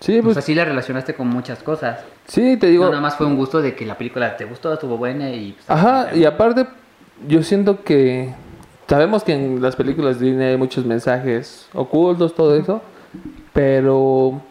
Sí, 0.00 0.14
Pues 0.22 0.34
pues, 0.34 0.36
así 0.38 0.54
la 0.54 0.64
relacionaste 0.64 1.14
con 1.14 1.28
muchas 1.28 1.62
cosas. 1.62 2.00
sí, 2.26 2.56
te 2.56 2.68
digo. 2.68 2.84
no, 2.84 2.90
nada 2.90 3.02
más 3.02 3.16
fue 3.16 3.26
un 3.26 3.36
gusto 3.36 3.60
de 3.62 3.74
que 3.74 3.84
la 3.86 3.96
película 3.96 4.36
te 4.36 4.44
gustó, 4.44 4.72
estuvo 4.72 4.96
buena 4.96 5.30
y... 5.30 5.52
pues, 5.52 5.70
Ajá, 5.70 6.14
y 6.14 6.24
aparte, 6.24 6.66
yo 7.28 7.42
siento 7.42 7.84
que 7.84 8.34
sabemos 8.88 9.22
que 9.24 9.32
en 9.34 9.62
las 9.62 9.76
películas 9.76 10.18
de 10.18 10.26
Disney 10.26 10.48
hay 10.48 10.56
muchos 10.56 10.84
mensajes 10.84 11.68
ocultos, 11.74 12.34
todo 12.34 12.54
eso, 12.56 12.82
pero 13.54 14.42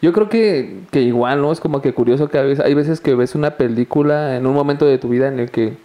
yo 0.00 0.12
creo 0.12 0.28
que, 0.28 0.80
que 0.92 1.00
igual, 1.02 1.40
¿no? 1.42 1.50
Es 1.50 1.58
como 1.60 1.82
que 1.82 1.92
curioso 1.92 2.28
que 2.28 2.38
a 2.38 2.42
veces, 2.42 2.64
hay 2.64 2.74
veces 2.74 3.00
que 3.00 3.14
ves 3.16 3.34
una 3.34 3.52
película 3.52 4.36
en 4.36 4.46
un 4.46 4.54
momento 4.54 4.86
de 4.86 4.98
tu 4.98 5.08
vida 5.08 5.26
en 5.26 5.40
el 5.40 5.50
que 5.50 5.76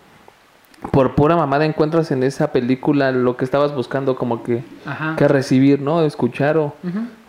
por 0.91 1.15
pura 1.15 1.35
mamada 1.35 1.65
encuentras 1.65 2.11
en 2.11 2.21
esa 2.21 2.51
película 2.51 3.11
lo 3.11 3.37
que 3.37 3.45
estabas 3.45 3.73
buscando 3.73 4.15
como 4.15 4.43
que, 4.43 4.61
Ajá. 4.85 5.15
que 5.17 5.27
recibir, 5.27 5.81
¿no? 5.81 6.03
Escuchar 6.03 6.57
o, 6.57 6.73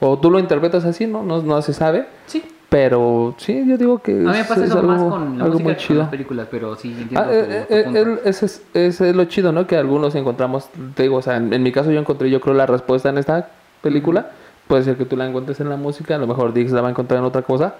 o 0.00 0.18
tú 0.18 0.30
lo 0.30 0.38
interpretas 0.38 0.84
así, 0.84 1.06
¿no? 1.06 1.22
No, 1.22 1.40
no 1.42 1.62
se 1.62 1.72
sabe, 1.72 2.06
Sí. 2.26 2.42
pero 2.68 3.34
sí, 3.38 3.64
yo 3.66 3.78
digo 3.78 4.00
que 4.00 4.10
A 4.12 4.14
mí 4.16 4.24
me 4.24 4.44
pasa 4.44 4.64
es 4.64 4.70
eso 4.70 4.82
más 4.82 5.00
con 5.00 5.38
la 5.38 5.44
algo 5.44 5.60
música 5.60 5.76
que 5.76 5.86
con 5.86 5.98
las 5.98 6.08
películas, 6.08 6.48
pero 6.50 6.74
sí 6.76 6.88
entiendo 7.00 7.20
Ah, 7.20 7.24
tu- 7.24 7.30
eh, 7.32 7.66
tu 7.68 7.74
eh, 7.74 7.84
punto. 7.84 8.20
ese, 8.28 8.46
es, 8.46 8.62
ese 8.74 9.10
es 9.10 9.16
lo 9.16 9.24
chido, 9.26 9.52
¿no? 9.52 9.66
Que 9.68 9.76
algunos 9.76 10.14
encontramos, 10.16 10.68
te 10.96 11.04
digo, 11.04 11.16
o 11.16 11.22
sea, 11.22 11.36
en, 11.36 11.52
en 11.54 11.62
mi 11.62 11.70
caso 11.72 11.92
yo 11.92 12.00
encontré, 12.00 12.28
yo 12.30 12.40
creo, 12.40 12.54
la 12.54 12.66
respuesta 12.66 13.08
en 13.10 13.18
esta 13.18 13.48
película. 13.80 14.32
Puede 14.68 14.82
ser 14.82 14.96
que 14.96 15.04
tú 15.04 15.16
la 15.16 15.26
encuentres 15.26 15.60
en 15.60 15.68
la 15.68 15.76
música, 15.76 16.16
a 16.16 16.18
lo 16.18 16.26
mejor 16.26 16.52
Dix 16.52 16.72
la 16.72 16.80
va 16.80 16.88
a 16.88 16.90
encontrar 16.90 17.20
en 17.20 17.24
otra 17.26 17.42
cosa. 17.42 17.74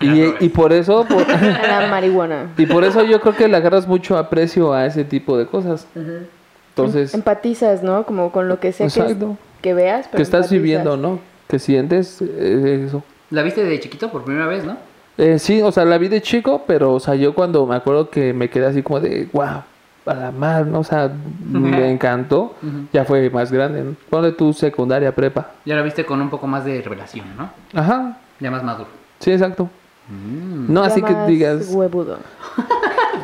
Y, 0.00 0.44
y 0.44 0.48
por 0.48 0.72
eso, 0.72 1.04
por- 1.08 1.28
La 1.28 1.86
marihuana. 1.88 2.50
y 2.58 2.66
por 2.66 2.82
eso 2.82 3.04
yo 3.04 3.20
creo 3.20 3.36
que 3.36 3.46
le 3.46 3.56
agarras 3.56 3.86
mucho 3.86 4.18
aprecio 4.18 4.72
a 4.72 4.84
ese 4.86 5.04
tipo 5.04 5.38
de 5.38 5.46
cosas. 5.46 5.86
Entonces, 6.70 7.14
Empatizas, 7.14 7.82
¿no? 7.82 8.04
Como 8.04 8.32
con 8.32 8.48
lo 8.48 8.58
que 8.58 8.72
sea 8.72 8.88
que, 8.88 9.00
Exacto. 9.00 9.36
que 9.60 9.74
veas. 9.74 10.06
pero 10.06 10.16
que 10.16 10.22
estás 10.22 10.46
empatizas. 10.46 10.50
viviendo, 10.62 10.96
¿no? 10.96 11.20
Que 11.48 11.58
sientes 11.58 12.20
eh, 12.22 12.84
eso. 12.88 13.02
La 13.30 13.42
viste 13.42 13.62
de 13.64 13.78
chiquito 13.78 14.10
por 14.10 14.24
primera 14.24 14.46
vez, 14.46 14.64
¿no? 14.64 14.76
Eh, 15.18 15.38
sí, 15.38 15.60
o 15.62 15.70
sea, 15.70 15.84
la 15.84 15.98
vi 15.98 16.08
de 16.08 16.22
chico, 16.22 16.64
pero, 16.66 16.94
o 16.94 17.00
sea, 17.00 17.14
yo 17.14 17.34
cuando 17.34 17.64
me 17.66 17.76
acuerdo 17.76 18.08
que 18.10 18.32
me 18.32 18.48
quedé 18.48 18.66
así 18.66 18.82
como 18.82 18.98
de, 19.00 19.28
wow, 19.32 19.62
a 20.06 20.14
la 20.14 20.30
mar, 20.32 20.66
¿no? 20.66 20.80
O 20.80 20.84
sea, 20.84 21.10
me 21.48 21.90
encantó. 21.90 22.54
Ya 22.92 23.04
fue 23.04 23.28
más 23.30 23.52
grande, 23.52 23.82
¿no? 23.82 23.94
Ponle 24.10 24.32
tu 24.32 24.52
secundaria, 24.52 25.14
prepa. 25.14 25.50
Ya 25.64 25.76
la 25.76 25.82
viste 25.82 26.04
con 26.04 26.20
un 26.20 26.30
poco 26.30 26.46
más 26.46 26.64
de 26.64 26.82
revelación, 26.82 27.26
¿no? 27.36 27.50
Ajá, 27.78 28.18
Ya 28.40 28.50
más 28.50 28.62
maduro. 28.62 28.88
sí, 29.20 29.30
exacto. 29.32 29.68
Mm. 30.08 30.72
No 30.72 30.82
Ya 30.82 30.86
así 30.88 31.02
que 31.02 31.14
digas... 31.26 31.68
Huevudo. 31.72 32.18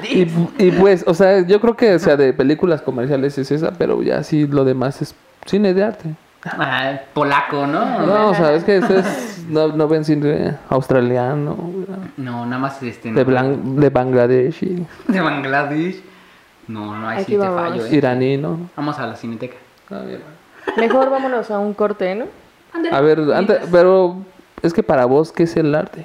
Y, 0.08 0.28
y 0.58 0.70
pues, 0.70 1.02
o 1.08 1.12
sea, 1.14 1.40
yo 1.44 1.60
creo 1.60 1.76
que, 1.76 1.94
o 1.94 1.98
sea, 1.98 2.16
de 2.16 2.32
películas 2.32 2.80
comerciales 2.82 3.36
es 3.36 3.50
esa, 3.50 3.72
pero 3.72 4.00
ya 4.02 4.22
sí 4.22 4.46
lo 4.46 4.64
demás 4.64 5.02
es 5.02 5.12
cine 5.44 5.74
de 5.74 5.82
arte. 5.82 6.14
Ah, 6.44 6.92
polaco, 7.14 7.66
¿no? 7.66 8.06
No, 8.06 8.28
o 8.30 8.34
sea, 8.34 8.52
es 8.52 8.62
que 8.62 8.76
eso 8.76 8.96
es, 8.96 9.44
no, 9.48 9.68
no 9.68 9.88
ven 9.88 10.04
cine 10.04 10.54
australiano, 10.68 11.56
No, 12.16 12.46
nada 12.46 12.58
más 12.58 12.80
este. 12.82 13.12
de, 13.12 13.24
no. 13.24 13.80
De 13.80 13.90
Bangladesh 13.90 14.62
y 14.62 14.86
De 15.08 15.20
Bangladesh. 15.20 16.00
No, 16.68 16.94
no, 16.96 17.08
ahí 17.08 17.18
Aquí 17.22 17.32
sí 17.32 17.32
te 17.32 17.38
vamos. 17.38 17.60
fallo, 17.70 17.84
¿eh? 17.86 17.94
iraní, 17.96 18.36
¿no? 18.36 18.58
Vamos 18.76 18.98
a 18.98 19.06
la 19.06 19.16
cineteca. 19.16 19.56
Mejor 20.76 21.10
vámonos 21.10 21.50
a 21.50 21.58
un 21.58 21.72
corte, 21.74 22.14
¿no? 22.14 22.26
A 22.92 23.00
ver, 23.00 23.20
antes, 23.34 23.60
pero 23.72 24.16
es 24.62 24.72
que 24.74 24.82
para 24.82 25.06
vos, 25.06 25.32
¿qué 25.32 25.44
es 25.44 25.56
el 25.56 25.74
arte? 25.74 26.04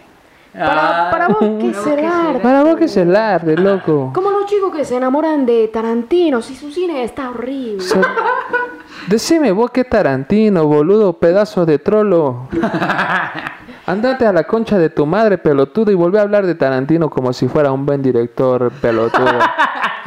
Para, 0.54 1.08
Ah, 1.08 1.12
para 1.12 1.28
vos, 1.30 1.40
¿qué 1.40 1.48
no, 1.68 1.84
será? 1.84 2.40
Para 2.42 2.64
vos, 2.64 2.76
¿qué 2.78 2.86
es 2.86 2.96
el 2.98 3.16
arte, 3.16 3.58
loco? 3.58 4.12
Como 4.14 4.30
los 4.30 4.46
chicos 4.46 4.74
que 4.74 4.86
se 4.86 4.96
enamoran 4.98 5.46
de 5.46 5.68
Tarantino, 5.68 6.42
si 6.42 6.56
su 6.56 6.72
cine 6.72 7.04
está 7.04 7.30
horrible. 7.32 7.78
O 7.78 7.82
sea, 7.82 8.02
decime 9.08 9.52
vos 9.52 9.72
qué 9.72 9.84
Tarantino, 9.84 10.66
boludo, 10.68 11.14
pedazo 11.14 11.66
de 11.66 11.80
trolo. 11.80 12.48
Andate 13.86 14.26
a 14.26 14.32
la 14.32 14.44
concha 14.46 14.78
de 14.78 14.90
tu 14.90 15.06
madre, 15.06 15.38
pelotudo, 15.38 15.92
y 15.92 15.96
volví 15.96 16.18
a 16.18 16.22
hablar 16.22 16.46
de 16.46 16.56
Tarantino 16.56 17.10
como 17.10 17.34
si 17.34 17.48
fuera 17.50 17.72
un 17.72 17.86
buen 17.86 18.02
director, 18.02 18.72
pelotudo. 18.80 19.28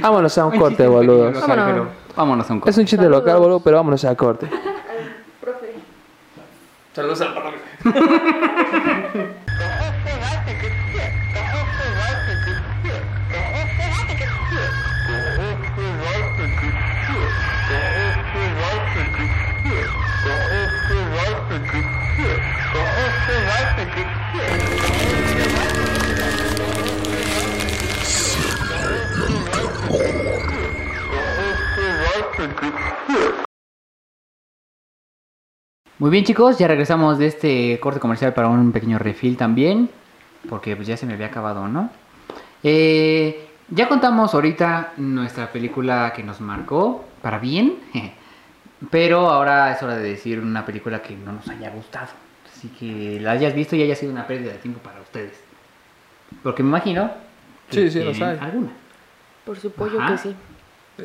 Vámonos 0.00 0.36
a 0.38 0.46
un 0.46 0.52
Un 0.54 0.58
corte, 0.58 0.86
local, 0.86 1.32
Vámonos. 1.40 1.66
pero 1.66 1.88
Vámonos 2.16 2.50
a 2.50 2.52
un 2.54 2.60
corte. 2.60 2.70
Es 2.70 2.78
un 2.78 2.84
chiste 2.84 3.04
Saludos. 3.04 3.22
local, 3.24 3.38
boludo, 3.40 3.60
pero 3.60 3.76
vámonos 3.76 4.04
a 4.04 4.14
corte. 4.16 4.48
Saludos 6.92 7.20
al 7.20 7.34
Muy 35.98 36.10
bien 36.10 36.24
chicos, 36.24 36.56
ya 36.58 36.66
regresamos 36.66 37.18
de 37.18 37.26
este 37.26 37.78
corte 37.80 38.00
comercial 38.00 38.32
para 38.32 38.48
un 38.48 38.72
pequeño 38.72 38.98
refill 38.98 39.36
también, 39.36 39.90
porque 40.48 40.74
pues 40.74 40.88
ya 40.88 40.96
se 40.96 41.04
me 41.06 41.12
había 41.14 41.26
acabado, 41.26 41.68
¿no? 41.68 41.90
Eh, 42.62 43.46
ya 43.68 43.88
contamos 43.88 44.32
ahorita 44.34 44.94
nuestra 44.96 45.52
película 45.52 46.12
que 46.16 46.22
nos 46.22 46.40
marcó 46.40 47.04
para 47.20 47.38
bien, 47.38 47.74
pero 48.90 49.28
ahora 49.30 49.72
es 49.72 49.82
hora 49.82 49.96
de 49.96 50.08
decir 50.10 50.40
una 50.40 50.64
película 50.64 51.02
que 51.02 51.14
no 51.16 51.32
nos 51.32 51.46
haya 51.48 51.68
gustado, 51.70 52.08
así 52.50 52.68
que 52.68 53.20
la 53.20 53.32
hayas 53.32 53.54
visto 53.54 53.76
y 53.76 53.82
haya 53.82 53.94
sido 53.94 54.12
una 54.12 54.26
pérdida 54.26 54.52
de 54.52 54.58
tiempo 54.58 54.80
para 54.80 55.00
ustedes, 55.02 55.38
porque 56.42 56.62
me 56.62 56.70
imagino 56.70 57.10
que 57.68 57.76
Sí, 57.76 57.90
sí, 57.90 57.98
lo 57.98 58.12
tienen 58.12 58.38
sabe. 58.38 58.38
alguna. 58.50 58.70
Por 59.44 59.58
supuesto 59.58 59.98
que 60.08 60.16
sí. 60.18 60.34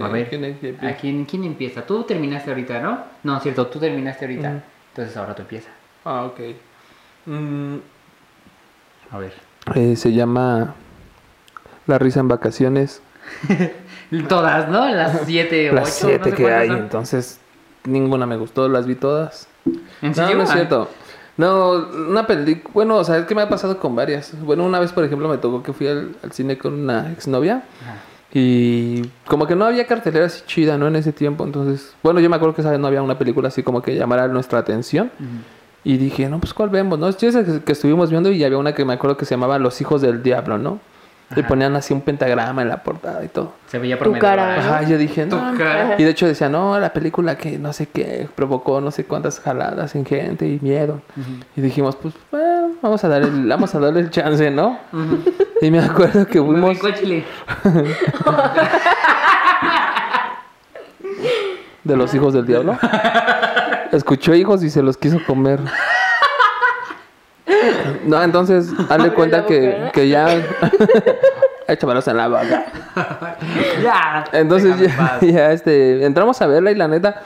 A 0.01 0.07
ver, 0.09 0.29
¿quién 0.29 0.43
es? 0.45 0.57
¿a 0.83 0.95
quién, 0.97 1.25
quién 1.25 1.43
empieza? 1.43 1.85
Tú 1.85 2.03
terminaste 2.03 2.49
ahorita, 2.49 2.79
¿no? 2.81 2.99
No, 3.23 3.39
cierto, 3.39 3.67
tú 3.67 3.79
terminaste 3.79 4.25
ahorita, 4.25 4.63
entonces 4.89 5.15
ahora 5.17 5.35
tú 5.35 5.41
empiezas. 5.43 5.71
Ah, 6.03 6.23
ok. 6.25 6.39
Mm, 7.25 7.75
A 9.11 9.17
ver. 9.17 9.33
eh, 9.75 9.95
se 9.95 10.13
llama 10.13 10.75
La 11.87 11.97
risa 11.97 12.19
en 12.19 12.27
vacaciones. 12.27 13.01
Todas, 14.29 14.69
¿no? 14.69 14.87
Las 14.89 15.21
siete 15.25 15.71
o 15.71 15.73
Las 15.73 15.89
ocho. 16.03 16.07
siete 16.07 16.29
no 16.31 16.35
sé 16.37 16.43
que 16.43 16.51
hay, 16.53 16.67
son. 16.67 16.77
entonces 16.77 17.39
ninguna 17.85 18.25
me 18.25 18.37
gustó, 18.37 18.67
las 18.69 18.85
vi 18.85 18.95
todas. 18.95 19.47
¿En 20.01 20.09
No, 20.09 20.15
serio? 20.15 20.37
no 20.37 20.43
es 20.43 20.49
Ah, 20.49 20.53
cierto. 20.53 20.89
No, 21.37 21.71
una 22.09 22.25
película, 22.25 22.71
bueno, 22.73 22.95
o 22.97 23.03
sea, 23.03 23.17
es 23.17 23.25
que 23.25 23.35
me 23.35 23.41
ha 23.41 23.49
pasado 23.49 23.77
con 23.79 23.93
varias. 23.95 24.39
Bueno, 24.41 24.63
una 24.63 24.79
vez, 24.79 24.93
por 24.93 25.03
ejemplo, 25.03 25.27
me 25.27 25.37
tocó 25.37 25.61
que 25.63 25.73
fui 25.73 25.87
al, 25.87 26.15
al 26.23 26.31
cine 26.31 26.57
con 26.57 26.73
una 26.73 27.11
exnovia 27.11 27.63
Ajá. 27.81 27.97
Y 28.37 29.01
como 29.27 29.47
que 29.47 29.55
no 29.55 29.63
había 29.63 29.87
cartelera 29.87 30.25
así 30.25 30.43
chida, 30.45 30.77
¿no? 30.77 30.89
En 30.89 30.97
ese 30.97 31.13
tiempo, 31.13 31.45
entonces, 31.45 31.95
bueno, 32.03 32.19
yo 32.19 32.29
me 32.29 32.35
acuerdo 32.35 32.53
que 32.53 32.59
esa 32.59 32.69
vez 32.69 32.81
no 32.81 32.87
había 32.87 33.01
una 33.01 33.17
película 33.17 33.47
así 33.47 33.63
como 33.63 33.81
que 33.81 33.95
llamara 33.95 34.27
nuestra 34.27 34.59
atención. 34.59 35.09
Y 35.85 35.95
dije, 35.95 36.27
no, 36.27 36.41
pues 36.41 36.53
¿cuál 36.53 36.69
vemos? 36.69 36.99
¿No? 36.99 37.09
Que, 37.15 37.61
que 37.63 37.71
estuvimos 37.71 38.09
viendo 38.09 38.29
y 38.29 38.43
había 38.43 38.57
una 38.57 38.75
que 38.75 38.83
me 38.83 38.91
acuerdo 38.91 39.15
que 39.15 39.23
se 39.23 39.35
llamaba 39.35 39.57
Los 39.57 39.79
Hijos 39.79 40.01
del 40.01 40.21
Diablo, 40.21 40.57
¿no? 40.57 40.81
Y 41.35 41.39
Ajá. 41.39 41.47
ponían 41.47 41.75
así 41.75 41.91
un 41.93 42.01
pentagrama 42.01 42.61
en 42.61 42.69
la 42.69 42.83
portada 42.83 43.23
y 43.23 43.27
todo. 43.29 43.53
Se 43.67 43.79
veía 43.79 43.97
Tu 43.97 44.03
prometedora. 44.03 44.35
cara. 44.35 44.59
Ajá, 44.77 44.83
yo 44.83 44.97
dije, 44.97 45.25
Tu 45.25 45.35
no. 45.35 45.57
cara. 45.57 45.95
Y 45.97 46.03
de 46.03 46.09
hecho 46.11 46.27
decía, 46.27 46.49
no, 46.49 46.79
la 46.79 46.93
película 46.93 47.35
que 47.37 47.57
no 47.57 47.73
sé 47.73 47.87
qué 47.87 48.27
provocó 48.35 48.79
no 48.79 48.91
sé 48.91 49.05
cuántas 49.05 49.39
jaladas 49.39 49.95
en 49.95 50.05
gente 50.05 50.45
y 50.47 50.59
miedo. 50.61 51.01
Y 51.55 51.61
dijimos, 51.61 51.95
pues, 51.95 52.13
bueno, 52.31 52.73
vamos 52.81 53.03
a 53.03 53.07
darle, 53.09 53.29
el- 53.29 53.47
vamos 53.49 53.73
a 53.73 53.79
darle 53.79 54.01
el 54.01 54.09
chance, 54.11 54.51
¿no? 54.51 54.77
Y 55.61 55.71
me 55.71 55.79
acuerdo 55.79 56.27
que 56.27 56.39
fuimos, 56.41 56.77
de 61.83 61.95
los 61.95 62.13
hijos 62.13 62.33
del 62.33 62.45
diablo. 62.45 62.77
Escuchó 63.91 64.33
hijos 64.33 64.63
y 64.63 64.69
se 64.69 64.81
los 64.81 64.97
quiso 64.97 65.19
comer. 65.25 65.59
No, 68.05 68.21
entonces, 68.23 68.71
hazle 68.89 69.11
cuenta 69.13 69.45
que, 69.45 69.69
boca. 69.69 69.91
que 69.91 70.09
ya... 70.09 70.27
Échamelos 71.67 72.07
en 72.07 72.17
la 72.17 72.27
boca. 72.27 72.65
ya. 73.81 74.23
Entonces 74.33 74.75
ya, 75.21 75.51
este, 75.51 76.05
entramos 76.05 76.39
a 76.41 76.47
verla 76.47 76.71
y 76.71 76.75
la 76.75 76.87
neta, 76.87 77.21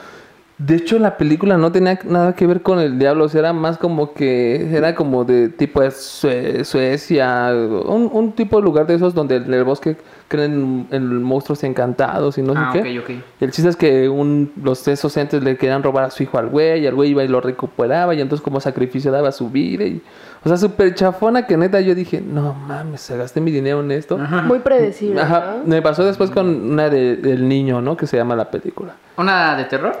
de 0.56 0.76
hecho 0.76 0.98
la 0.98 1.18
película 1.18 1.58
no 1.58 1.70
tenía 1.72 1.98
nada 2.04 2.34
que 2.34 2.46
ver 2.46 2.62
con 2.62 2.78
el 2.80 2.98
diablo, 2.98 3.24
o 3.24 3.28
sea, 3.28 3.40
era 3.40 3.52
más 3.52 3.76
como 3.76 4.14
que, 4.14 4.74
era 4.74 4.94
como 4.94 5.24
de 5.24 5.50
tipo 5.50 5.82
de 5.82 5.90
Sue- 5.90 6.64
Suecia, 6.64 7.50
un, 7.54 8.08
un 8.12 8.32
tipo 8.32 8.56
de 8.56 8.62
lugar 8.62 8.86
de 8.86 8.94
esos 8.94 9.14
donde 9.14 9.36
el 9.36 9.64
bosque 9.64 9.98
creen 10.30 10.86
en 10.92 11.22
monstruos 11.22 11.64
encantados 11.64 12.38
y 12.38 12.42
no 12.42 12.54
Ah, 12.56 12.70
sé 12.72 12.82
qué. 12.82 12.98
ok, 13.00 13.04
ok. 13.04 13.16
El 13.40 13.50
chiste 13.50 13.68
es 13.68 13.76
que 13.76 14.08
un, 14.08 14.52
los 14.62 14.86
esos 14.88 15.14
entes 15.16 15.42
le 15.42 15.56
querían 15.56 15.82
robar 15.82 16.04
a 16.04 16.10
su 16.10 16.22
hijo 16.22 16.38
al 16.38 16.46
güey, 16.46 16.80
y 16.82 16.86
el 16.86 16.94
güey 16.94 17.10
iba 17.10 17.24
y 17.24 17.28
lo 17.28 17.40
recuperaba, 17.40 18.14
y 18.14 18.20
entonces 18.20 18.42
como 18.42 18.60
sacrificio 18.60 19.10
daba 19.10 19.32
su 19.32 19.50
vida. 19.50 19.84
Y, 19.84 20.00
o 20.44 20.48
sea, 20.48 20.56
súper 20.56 20.94
chafona 20.94 21.46
que 21.46 21.56
neta 21.56 21.80
yo 21.80 21.94
dije, 21.94 22.20
no 22.20 22.54
mames, 22.54 23.00
se 23.00 23.16
gasté 23.16 23.40
mi 23.40 23.50
dinero 23.50 23.80
en 23.80 23.90
esto. 23.90 24.16
Muy 24.16 24.60
predecible, 24.60 25.20
Ajá, 25.20 25.56
¿no? 25.58 25.64
me 25.66 25.82
pasó 25.82 26.04
después 26.04 26.30
con 26.30 26.48
una 26.72 26.88
de, 26.88 27.16
del 27.16 27.48
niño, 27.48 27.82
¿no? 27.82 27.96
Que 27.96 28.06
se 28.06 28.16
llama 28.16 28.36
la 28.36 28.50
película. 28.50 28.94
¿Una 29.16 29.54
de 29.56 29.64
terror? 29.64 29.92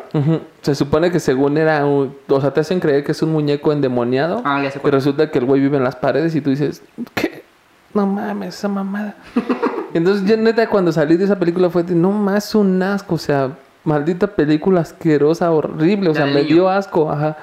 Se 0.62 0.74
supone 0.74 1.10
que 1.10 1.20
según 1.20 1.58
era 1.58 1.84
un... 1.84 2.14
O 2.28 2.40
sea, 2.40 2.52
te 2.54 2.60
hacen 2.60 2.80
creer 2.80 3.04
que 3.04 3.12
es 3.12 3.20
un 3.20 3.32
muñeco 3.32 3.70
endemoniado. 3.72 4.40
Ah, 4.46 4.62
ya 4.62 4.70
que 4.70 4.78
cuál. 4.78 4.92
resulta 4.94 5.30
que 5.30 5.38
el 5.40 5.44
güey 5.44 5.60
vive 5.60 5.76
en 5.76 5.84
las 5.84 5.96
paredes 5.96 6.34
y 6.34 6.40
tú 6.40 6.48
dices, 6.48 6.82
¿qué? 7.14 7.29
No 7.94 8.06
mames, 8.06 8.54
esa 8.56 8.68
mamada. 8.68 9.16
Entonces 9.94 10.28
yo 10.28 10.36
neta 10.36 10.68
cuando 10.68 10.92
salí 10.92 11.16
de 11.16 11.24
esa 11.24 11.38
película 11.38 11.70
fue 11.70 11.82
de, 11.82 11.94
no 11.94 12.12
más 12.12 12.54
un 12.54 12.82
asco, 12.82 13.16
o 13.16 13.18
sea, 13.18 13.56
maldita 13.84 14.28
película 14.28 14.82
asquerosa, 14.82 15.50
horrible, 15.50 16.10
o 16.10 16.14
sea, 16.14 16.26
me 16.26 16.44
dio 16.44 16.68
asco, 16.68 17.10
ajá. 17.10 17.36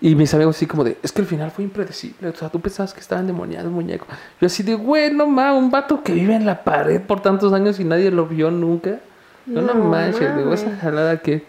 Y 0.00 0.14
mis 0.14 0.32
amigos 0.32 0.54
así 0.54 0.66
como 0.66 0.84
de, 0.84 0.96
es 1.02 1.10
que 1.10 1.22
el 1.22 1.26
final 1.26 1.50
fue 1.50 1.64
impredecible, 1.64 2.28
o 2.28 2.34
sea, 2.34 2.48
tú 2.48 2.60
pensabas 2.60 2.94
que 2.94 3.00
estaba 3.00 3.20
endemoniado 3.20 3.66
el 3.66 3.74
muñeco. 3.74 4.06
Yo 4.40 4.46
así 4.46 4.62
de, 4.62 4.76
güey, 4.76 5.12
no 5.12 5.26
mames, 5.26 5.60
un 5.60 5.70
vato 5.72 6.02
que 6.04 6.12
vive 6.12 6.36
en 6.36 6.46
la 6.46 6.62
pared 6.62 7.00
por 7.00 7.20
tantos 7.20 7.52
años 7.52 7.80
y 7.80 7.84
nadie 7.84 8.12
lo 8.12 8.26
vio 8.26 8.50
nunca. 8.52 9.00
No, 9.46 9.62
no, 9.62 9.74
manches, 9.74 10.36
digo, 10.36 10.52
esa 10.52 10.76
jalada 10.76 11.18
que... 11.18 11.44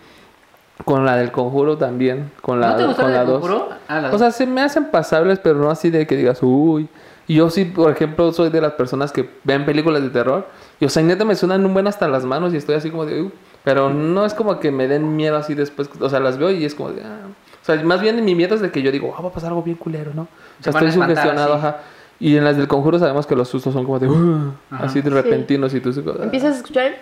Con 0.86 1.06
la 1.06 1.18
del 1.18 1.30
conjuro 1.34 1.78
también, 1.78 2.32
con 2.42 2.62
la, 2.62 2.70
¿No 2.78 2.96
te 2.96 3.02
con 3.02 3.12
la 3.12 3.12
la 3.12 3.20
del 3.20 3.28
dos. 3.28 3.42
Conjuro? 3.42 3.70
Ah, 3.90 4.00
la 4.00 4.14
O 4.14 4.18
sea, 4.18 4.32
se 4.32 4.46
me 4.46 4.62
hacen 4.62 4.86
pasables, 4.86 5.38
pero 5.38 5.60
no 5.60 5.70
así 5.70 5.90
de 5.90 6.08
que 6.08 6.16
digas, 6.16 6.40
uy. 6.42 6.88
Yo 7.30 7.50
sí, 7.52 7.64
por 7.66 7.92
ejemplo, 7.92 8.34
soy 8.34 8.50
de 8.50 8.60
las 8.60 8.74
personas 8.74 9.12
que 9.12 9.30
ven 9.44 9.64
películas 9.64 10.02
de 10.02 10.10
terror. 10.10 10.48
Y 10.80 10.86
o 10.86 10.90
sea, 10.90 11.04
neta 11.04 11.26
me 11.26 11.36
suenan 11.36 11.64
un 11.64 11.74
buen 11.74 11.86
hasta 11.86 12.08
las 12.08 12.26
manos 12.26 12.54
y 12.54 12.58
estoy 12.58 12.76
así 12.76 12.90
como 12.90 13.06
de, 13.06 13.22
"Uh", 13.22 13.32
pero 13.64 13.92
no 13.92 14.26
es 14.26 14.34
como 14.34 14.60
que 14.60 14.72
me 14.72 14.88
den 14.88 15.16
miedo 15.16 15.38
así 15.38 15.54
después. 15.54 15.90
O 16.02 16.10
sea, 16.10 16.20
las 16.20 16.40
veo 16.40 16.50
y 16.50 16.66
es 16.66 16.74
como 16.74 16.90
de, 16.92 17.04
ah. 17.04 17.20
O 17.62 17.66
sea, 17.66 17.76
más 17.84 18.02
bien 18.02 18.24
mi 18.26 18.34
miedo 18.34 18.56
es 18.56 18.62
de 18.62 18.72
que 18.72 18.82
yo 18.82 18.92
digo, 18.92 19.14
ah, 19.16 19.22
va 19.22 19.30
a 19.30 19.32
pasar 19.32 19.50
algo 19.50 19.62
bien 19.62 19.78
culero, 19.78 20.12
¿no? 20.16 20.24
O 20.24 20.64
sea, 20.64 20.72
estoy 20.72 20.92
sugestionado, 20.92 21.54
ajá. 21.54 21.78
Y 22.20 22.36
en 22.36 22.44
las 22.44 22.58
del 22.58 22.68
conjuro 22.68 22.98
sabemos 22.98 23.28
que 23.28 23.36
los 23.36 23.48
sustos 23.48 23.74
son 23.74 23.86
como 23.86 24.00
de, 24.00 24.08
"Uh", 24.08 24.52
así 24.72 25.02
de 25.02 25.10
Sí. 25.10 25.16
repentinos 25.16 25.74
y 25.76 25.82
tú 25.82 25.92
"Ah". 26.20 26.24
Empiezas 26.24 26.56
a 26.56 26.58
escuchar. 26.58 26.96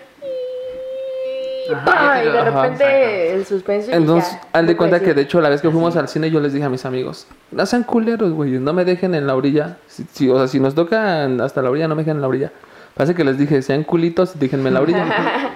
Ajá, 1.74 2.24
y 2.24 2.28
de 2.30 2.38
Ajá. 2.38 2.62
repente 2.62 3.34
el 3.34 3.44
suspenso 3.46 3.90
y 3.90 3.94
Entonces, 3.94 4.32
ya, 4.32 4.48
haz 4.52 4.66
de 4.66 4.76
cuenta 4.76 5.00
que 5.00 5.14
de 5.14 5.22
hecho 5.22 5.40
la 5.40 5.48
vez 5.48 5.60
que 5.60 5.70
fuimos 5.70 5.96
al 5.96 6.08
cine 6.08 6.30
yo 6.30 6.40
les 6.40 6.52
dije 6.52 6.64
a 6.64 6.68
mis 6.70 6.84
amigos, 6.84 7.26
no 7.50 7.64
sean 7.66 7.82
culeros, 7.84 8.32
güey, 8.32 8.52
no 8.52 8.72
me 8.72 8.84
dejen 8.84 9.14
en 9.14 9.26
la 9.26 9.34
orilla. 9.36 9.76
Si, 9.86 10.04
si- 10.12 10.28
o 10.30 10.36
sea, 10.38 10.48
si 10.48 10.60
nos 10.60 10.74
tocan 10.74 11.40
hasta 11.40 11.62
la 11.62 11.70
orilla, 11.70 11.88
no 11.88 11.94
me 11.94 12.02
dejen 12.02 12.16
en 12.16 12.22
la 12.22 12.28
orilla. 12.28 12.52
Parece 12.94 13.14
que 13.14 13.22
les 13.24 13.38
dije, 13.38 13.62
sean 13.62 13.84
culitos, 13.84 14.38
déjenme 14.38 14.68
en 14.68 14.74
la 14.74 14.80
orilla. 14.80 15.06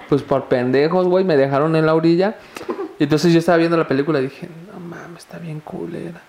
pues 0.09 0.23
por 0.23 0.45
pendejos, 0.45 1.07
güey, 1.09 1.25
me 1.25 1.37
dejaron 1.37 1.75
en 1.77 1.87
la 1.87 1.95
orilla. 1.95 2.37
Y 2.99 3.05
entonces 3.05 3.33
yo 3.33 3.39
estaba 3.41 3.59
viendo 3.59 3.77
la 3.77 3.89
película 3.89 4.21
y 4.21 4.25
dije, 4.25 4.49
no 4.73 4.79
mames, 4.79 5.19
está 5.25 5.39
bien 5.39 5.61
culera. 5.61 6.21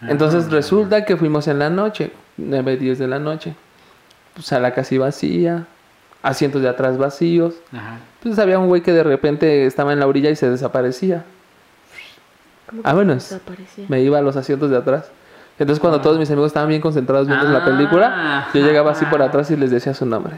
Entonces 0.00 0.50
resulta 0.50 1.04
que 1.04 1.16
fuimos 1.16 1.46
en 1.46 1.60
la 1.60 1.70
noche, 1.70 2.10
9, 2.38 2.76
10 2.76 2.98
de 2.98 3.06
la 3.06 3.20
noche. 3.20 3.54
Pues 4.34 4.46
sala 4.46 4.74
casi 4.74 4.98
vacía, 4.98 5.66
asientos 6.24 6.60
de 6.60 6.68
atrás 6.68 6.98
vacíos. 6.98 7.54
Ajá. 7.72 7.98
Pues 8.22 8.38
había 8.38 8.58
un 8.58 8.68
güey 8.68 8.82
que 8.82 8.92
de 8.92 9.02
repente 9.02 9.66
estaba 9.66 9.92
en 9.92 10.00
la 10.00 10.06
orilla 10.06 10.30
y 10.30 10.36
se 10.36 10.48
desaparecía. 10.48 11.24
¿Cómo 12.68 12.82
que 12.82 12.88
Vámonos. 12.88 13.30
desaparecía? 13.30 13.86
Me 13.88 14.00
iba 14.00 14.18
a 14.18 14.22
los 14.22 14.36
asientos 14.36 14.70
de 14.70 14.76
atrás. 14.76 15.10
Entonces 15.58 15.80
cuando 15.80 16.00
todos 16.00 16.18
mis 16.18 16.30
amigos 16.30 16.48
estaban 16.48 16.68
bien 16.68 16.80
concentrados 16.80 17.26
viendo 17.26 17.48
la 17.48 17.58
Ah. 17.58 17.64
película, 17.64 18.48
yo 18.54 18.60
llegaba 18.64 18.92
así 18.92 19.04
por 19.06 19.20
atrás 19.22 19.50
y 19.50 19.56
les 19.56 19.70
decía 19.70 19.92
su 19.94 20.06
nombre. 20.06 20.36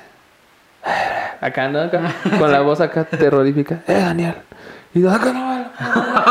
Acá, 1.40 1.68
¿no? 1.68 1.80
Acá, 1.80 2.00
con 2.38 2.50
la 2.50 2.60
voz 2.62 2.80
acá 2.80 3.04
terrorífica. 3.04 3.80
¡Eh, 3.86 4.00
Daniel! 4.00 4.34
Y 4.94 5.00
yo, 5.02 5.10
acá 5.10 5.32
no, 5.32 5.54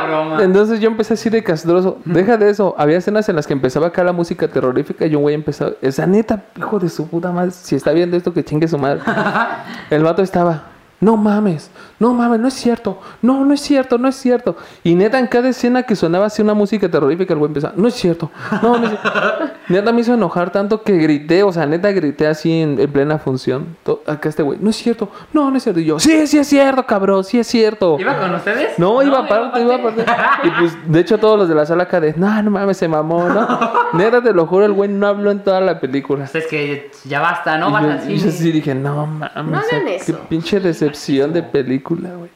buena 0.00 0.06
broma. 0.06 0.42
Entonces 0.42 0.80
yo 0.80 0.88
empecé 0.88 1.14
así 1.14 1.30
de 1.30 1.42
castroso. 1.42 1.98
Deja 2.04 2.36
de 2.36 2.50
eso. 2.50 2.74
Había 2.78 2.98
escenas 2.98 3.28
en 3.28 3.36
las 3.36 3.46
que 3.46 3.52
empezaba 3.52 3.88
acá 3.88 4.04
la 4.04 4.12
música 4.12 4.48
terrorífica 4.48 5.06
y 5.06 5.14
un 5.14 5.22
güey 5.22 5.34
empezaba. 5.34 5.72
Esa 5.80 6.06
neta, 6.06 6.44
hijo 6.56 6.78
de 6.78 6.88
su 6.88 7.08
puta 7.08 7.32
madre. 7.32 7.50
Si 7.52 7.74
está 7.74 7.92
viendo 7.92 8.16
esto, 8.16 8.32
que 8.32 8.44
chingue 8.44 8.68
su 8.68 8.78
madre. 8.78 9.00
El 9.90 10.02
vato 10.02 10.22
estaba. 10.22 10.73
No 11.04 11.18
mames, 11.18 11.70
no 11.98 12.14
mames, 12.14 12.40
no 12.40 12.48
es 12.48 12.54
cierto, 12.54 12.98
no, 13.20 13.44
no 13.44 13.52
es 13.52 13.60
cierto, 13.60 13.98
no 13.98 14.08
es 14.08 14.16
cierto. 14.16 14.56
Y 14.82 14.94
neta, 14.94 15.18
en 15.18 15.26
cada 15.26 15.50
escena 15.50 15.82
que 15.82 15.94
sonaba 15.96 16.24
así 16.26 16.40
una 16.40 16.54
música 16.54 16.88
terrorífica, 16.90 17.34
el 17.34 17.40
güey 17.40 17.48
empezaba, 17.50 17.74
no 17.76 17.88
es 17.88 17.94
cierto, 17.94 18.30
no, 18.62 18.78
no 18.78 18.84
es 18.86 18.90
cierto. 18.98 19.10
Neta 19.68 19.92
me 19.92 20.00
hizo 20.00 20.14
enojar 20.14 20.50
tanto 20.50 20.82
que 20.82 20.92
grité, 20.96 21.42
o 21.42 21.50
sea, 21.52 21.64
neta 21.66 21.90
grité 21.92 22.26
así 22.26 22.52
en, 22.60 22.78
en 22.78 22.90
plena 22.92 23.18
función. 23.18 23.76
Acá 24.06 24.28
este 24.30 24.42
güey, 24.42 24.58
no 24.60 24.70
es 24.70 24.76
cierto, 24.76 25.10
no, 25.32 25.50
no 25.50 25.56
es 25.56 25.62
cierto. 25.62 25.80
Y 25.80 25.84
yo, 25.86 25.98
sí, 25.98 26.26
sí 26.26 26.38
es 26.38 26.46
cierto, 26.48 26.84
cabrón, 26.86 27.22
sí 27.24 27.38
es 27.38 27.46
cierto. 27.46 27.96
¿Iba 27.98 28.18
con 28.18 28.34
ustedes? 28.34 28.78
No, 28.78 29.02
iba 29.02 29.20
aparte, 29.20 29.60
iba 29.60 29.74
aparte. 29.76 30.04
Y 30.44 30.50
pues, 30.58 30.76
de 30.86 31.00
hecho, 31.00 31.18
todos 31.18 31.38
los 31.38 31.48
de 31.48 31.54
la 31.54 31.64
sala 31.66 31.84
acá 31.84 32.00
de, 32.00 32.14
no, 32.16 32.42
no 32.42 32.50
mames, 32.50 32.76
se 32.78 32.88
mamó, 32.88 33.28
¿no? 33.28 33.46
Neta, 33.94 34.22
te 34.22 34.32
lo 34.32 34.46
juro, 34.46 34.64
el 34.64 34.72
güey 34.72 34.88
no 34.90 35.06
habló 35.06 35.30
en 35.30 35.42
toda 35.44 35.60
la 35.60 35.80
película. 35.80 36.28
Pues 36.30 36.44
es 36.44 36.50
que 36.50 36.90
ya 37.04 37.20
basta, 37.20 37.56
¿no? 37.58 37.68
y 37.68 37.72
Vas 37.72 38.06
yo, 38.06 38.14
yo 38.14 38.30
sí 38.30 38.52
dije, 38.52 38.74
no 38.74 39.06
mames, 39.06 39.30
No 39.34 39.58
hagan 39.58 39.86
qué 39.86 39.96
eso. 39.96 40.18
pinche 40.28 40.60
decepción 40.60 40.93
de 41.32 41.42
película, 41.42 42.10
güey. 42.16 42.30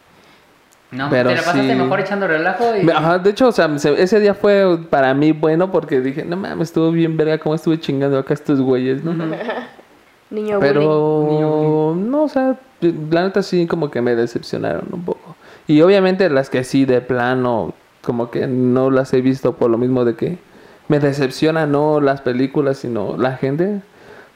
No, 0.90 1.09
Pero 1.11 1.29
te 1.29 1.35
la 1.37 1.42
pasaste 1.42 1.71
sí. 1.71 1.79
mejor 1.79 2.01
echando 2.01 2.27
relajo 2.27 2.64
y... 2.75 2.88
Ajá, 2.90 3.18
de 3.18 3.29
hecho, 3.31 3.49
o 3.49 3.53
sea, 3.53 3.79
se- 3.79 4.03
ese 4.03 4.21
día 4.21 4.33
fue 4.33 4.79
para 4.88 5.12
mí 5.12 5.33
bueno 5.33 5.71
porque 5.71 6.01
dije, 6.01 6.25
no 6.25 6.37
mames, 6.37 6.68
estuvo 6.68 6.90
bien 6.90 7.16
verga 7.16 7.37
cómo 7.38 7.55
estuve 7.55 7.79
chingando 7.79 8.18
acá 8.18 8.33
estos 8.33 8.61
güeyes, 8.61 9.05
¿no? 9.05 9.12
Niño 10.31 10.59
bullying. 10.59 10.73
Pero, 10.75 11.94
no, 11.97 12.23
o 12.25 12.29
sea, 12.29 12.57
la 12.81 13.23
neta 13.23 13.42
sí 13.42 13.66
como 13.66 13.90
que 13.90 14.01
me 14.01 14.14
decepcionaron 14.14 14.87
un 14.92 15.03
poco. 15.05 15.37
Y 15.66 15.81
obviamente 15.83 16.31
las 16.31 16.49
que 16.49 16.64
sí 16.64 16.87
de 16.87 17.01
plano, 17.03 17.75
como 18.03 18.31
que 18.31 18.47
no 18.47 18.90
las 18.90 19.12
he 19.12 19.21
visto 19.21 19.55
por 19.57 19.71
lo 19.71 19.77
mismo 19.77 20.07
de 20.07 20.14
que 20.16 20.38
me 20.88 21.01
decepciona 21.01 21.66
no 21.66 22.01
las 22.01 22.23
películas, 22.23 22.79
sino 22.79 23.18
la 23.18 23.37
gente, 23.37 23.83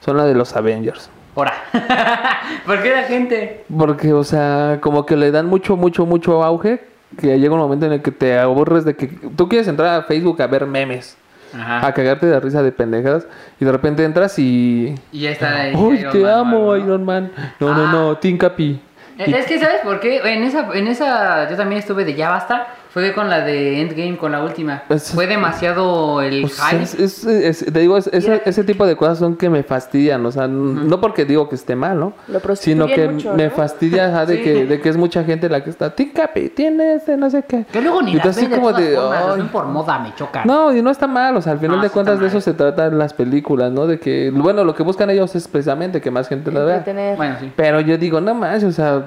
son 0.05 0.17
las 0.17 0.27
de 0.27 0.35
los 0.35 0.55
Avengers. 0.55 1.09
Ahora. 1.35 1.53
¿Por 2.65 2.81
qué 2.81 2.91
la 2.91 3.03
gente? 3.03 3.63
Porque, 3.75 4.13
o 4.13 4.23
sea, 4.23 4.77
como 4.81 5.05
que 5.05 5.15
le 5.15 5.31
dan 5.31 5.47
mucho, 5.47 5.75
mucho, 5.75 6.05
mucho 6.05 6.43
auge, 6.43 6.81
que 7.19 7.39
llega 7.39 7.53
un 7.53 7.59
momento 7.59 7.85
en 7.85 7.93
el 7.93 8.01
que 8.01 8.11
te 8.11 8.37
aburres 8.39 8.85
de 8.85 8.95
que 8.95 9.07
tú 9.07 9.49
quieres 9.49 9.67
entrar 9.67 9.99
a 9.99 10.03
Facebook 10.03 10.41
a 10.41 10.47
ver 10.47 10.65
memes, 10.65 11.17
Ajá. 11.53 11.85
a 11.87 11.93
cagarte 11.93 12.25
de 12.27 12.39
risa 12.39 12.61
de 12.63 12.71
pendejadas, 12.71 13.27
y 13.59 13.65
de 13.65 13.71
repente 13.71 14.03
entras 14.03 14.37
y... 14.39 14.95
Y 15.11 15.21
ya 15.21 15.31
está 15.31 15.55
ahí 15.61 15.75
¡Uy, 15.75 15.97
Iron 15.99 16.11
te 16.11 16.19
Man 16.21 16.33
amo. 16.33 16.75
Iron 16.77 17.03
Man! 17.05 17.31
No, 17.59 17.73
no, 17.75 17.85
Ah. 17.87 18.17
no, 18.31 18.37
Capi. 18.37 18.79
Eh, 19.19 19.25
Es 19.37 19.45
que, 19.45 19.59
¿sabes 19.59 19.81
por 19.81 19.99
qué? 19.99 20.17
En 20.23 20.43
esa, 20.43 20.69
en 20.73 20.87
esa, 20.87 21.47
yo 21.49 21.55
también 21.55 21.79
estuve 21.79 22.03
de 22.03 22.15
ya 22.15 22.29
basta. 22.29 22.67
Fue 22.93 23.11
con 23.13 23.27
la 23.27 23.41
de 23.43 23.81
Endgame, 23.81 24.17
con 24.17 24.31
la 24.31 24.43
última. 24.43 24.83
Es- 24.87 25.11
Fue 25.11 25.25
demasiado 25.25 26.21
el 26.21 26.41
Pues 26.41 26.61
hype. 26.61 26.83
es- 26.83 26.93
es- 26.93 27.25
es- 27.25 27.65
te 27.73 27.79
digo, 27.79 27.97
es- 27.97 28.05
ese, 28.13 28.63
tipo 28.63 28.85
de 28.85 28.95
cosas 28.95 29.17
son 29.17 29.35
que 29.35 29.49
me 29.49 29.63
fastidian, 29.63 30.23
o 30.23 30.31
sea, 30.31 30.47
no 30.47 31.01
porque 31.01 31.25
digo 31.25 31.49
que 31.49 31.55
esté 31.55 31.75
mal, 31.75 31.99
¿no? 31.99 32.13
Lo 32.27 32.39
Sino 32.55 32.85
que 32.85 33.07
mucho, 33.09 33.33
me 33.33 33.45
¿no? 33.45 33.49
fastidia 33.49 34.09
ajá, 34.09 34.27
de, 34.27 34.35
Sí. 34.37 34.43
que, 34.43 34.65
de 34.67 34.79
que 34.79 34.89
es 34.89 34.97
mucha 34.97 35.23
gente 35.23 35.49
la 35.49 35.63
que 35.63 35.71
está, 35.71 35.89
Team 35.95 36.11
Capi, 36.13 36.49
tiene 36.49 36.93
este, 36.93 37.17
no 37.17 37.31
sé 37.31 37.43
qué. 37.47 37.65
Que 37.71 37.81
luego 37.81 38.03
ni 38.03 38.11
Y 38.11 38.19
tú 38.19 38.27
las 38.27 38.35
de 38.35 38.47
como 38.49 38.71
de, 38.73 38.95
ven 39.37 39.47
por 39.47 39.65
moda, 39.65 39.97
me 39.97 40.13
chocan. 40.13 40.45
No, 40.45 40.71
y 40.71 40.83
no 40.83 40.91
está 40.91 41.07
mal, 41.07 41.35
o 41.35 41.41
sea, 41.41 41.53
al 41.53 41.59
final 41.59 41.77
No, 41.77 41.81
de 41.83 41.89
cuentas 41.89 42.19
de 42.19 42.27
eso 42.27 42.41
se 42.41 42.53
tratan 42.53 42.99
las 42.99 43.13
películas, 43.15 43.71
¿no? 43.71 43.87
De 43.87 43.97
que, 43.99 44.29
bueno, 44.31 44.63
lo 44.63 44.75
que 44.75 44.83
buscan 44.83 45.09
ellos 45.09 45.33
es 45.35 45.47
precisamente 45.47 45.99
que 45.99 46.11
más 46.11 46.27
gente 46.27 46.51
la 46.51 46.63
vea. 46.63 46.83
Bueno, 47.17 47.37
sí. 47.39 47.51
Pero 47.55 47.81
yo 47.81 47.97
digo, 47.97 48.21
no 48.21 48.35
más, 48.35 48.63
o 48.63 48.71
sea, 48.71 49.03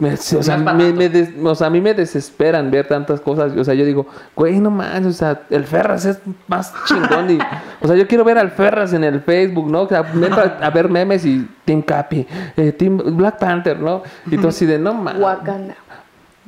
me, 0.00 0.14
o 0.14 0.16
sea, 0.16 0.56
me- 0.56 0.92
me 0.92 1.08
des- 1.08 1.30
o 1.42 1.54
sea, 1.54 1.68
a 1.68 1.70
mí 1.70 1.80
me 1.80 1.94
desesperan 1.94 2.70
ver 2.70 2.88
tantas 2.88 3.20
cosas. 3.20 3.52
O 3.56 3.62
sea, 3.64 3.74
yo 3.74 3.84
digo, 3.84 4.06
güey, 4.34 4.58
no 4.58 4.70
más, 4.70 5.04
o 5.06 5.12
sea, 5.12 5.42
el 5.50 5.64
Ferras 5.64 6.04
es 6.06 6.18
más 6.48 6.72
chingón. 6.86 7.30
Y, 7.30 7.38
o 7.80 7.86
sea, 7.86 7.94
yo 7.96 8.08
quiero 8.08 8.24
ver 8.24 8.38
al 8.38 8.50
Ferras 8.50 8.92
en 8.92 9.04
el 9.04 9.20
Facebook, 9.20 9.70
¿no? 9.70 9.82
O 9.82 9.88
sea, 9.88 10.00
a, 10.00 10.66
a 10.66 10.70
ver 10.70 10.88
memes 10.88 11.24
y 11.24 11.48
Team 11.64 11.82
Capi, 11.82 12.26
eh, 12.56 12.72
Team 12.72 13.00
Black 13.16 13.38
Panther, 13.38 13.78
¿no? 13.78 14.02
Y 14.30 14.36
tú 14.38 14.48
así 14.48 14.66
de, 14.66 14.78
no 14.78 14.94
más. 14.94 15.16
Wakanda. 15.18 15.76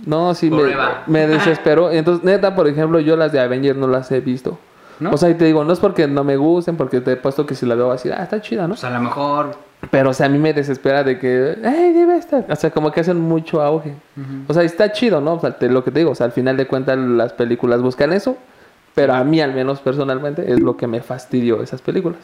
No, 0.05 0.35
sí, 0.35 0.51
me, 0.51 0.63
me 1.07 1.27
desesperó. 1.29 1.91
Entonces, 1.91 2.25
neta, 2.25 2.55
por 2.57 2.67
ejemplo, 2.67 2.99
yo 2.99 3.17
las 3.17 3.31
de 3.31 3.39
Avengers 3.41 3.79
no 3.79 3.87
las 3.87 4.11
he 4.11 4.21
visto. 4.21 4.59
¿No? 4.99 5.11
O 5.11 5.17
sea, 5.17 5.31
y 5.31 5.35
te 5.35 5.45
digo, 5.45 5.65
no 5.65 5.73
es 5.73 5.81
porque 5.81 6.07
no 6.09 6.23
me 6.25 6.37
gusten, 6.37 6.77
porque 6.77 7.01
te 7.01 7.13
he 7.13 7.17
puesto 7.17 7.45
que 7.47 7.55
si 7.55 7.67
la 7.67 7.75
veo 7.75 7.91
así, 7.93 8.09
ah, 8.11 8.23
está 8.23 8.41
chida, 8.41 8.63
¿no? 8.63 8.71
Pues 8.71 8.85
a 8.85 8.91
lo 8.91 9.01
mejor. 9.01 9.57
Pero, 9.91 10.11
o 10.11 10.15
sea, 10.15 10.27
a 10.27 10.29
mí 10.29 10.39
me 10.39 10.53
desespera 10.53 11.03
de 11.03 11.19
que, 11.19 11.57
hey, 11.63 11.93
debe 11.93 12.17
estar. 12.17 12.45
O 12.49 12.57
sea, 12.57 12.71
como 12.71 12.93
que 12.93 13.01
hacen 13.01 13.21
mucho 13.21 13.61
auge. 13.63 13.95
O 14.49 14.55
sea, 14.55 14.63
está 14.63 14.93
chido, 14.93 15.21
¿no? 15.21 15.35
O 15.35 15.41
sea, 15.41 15.59
te- 15.59 15.69
lo 15.69 15.83
que 15.85 15.91
te 15.91 15.99
digo, 16.01 16.13
o 16.13 16.15
sea, 16.15 16.27
al 16.27 16.33
final 16.33 16.57
de 16.57 16.67
cuentas 16.67 16.97
las 16.99 17.33
películas 17.33 17.83
buscan 17.83 18.13
eso. 18.13 18.37
Pero 18.95 19.15
a 19.15 19.25
mí, 19.25 19.41
al 19.41 19.55
menos 19.55 19.81
personalmente, 19.81 20.53
es 20.53 20.61
lo 20.61 20.77
que 20.77 20.87
me 20.87 21.01
fastidió 21.01 21.63
esas 21.63 21.81
películas. 21.81 22.21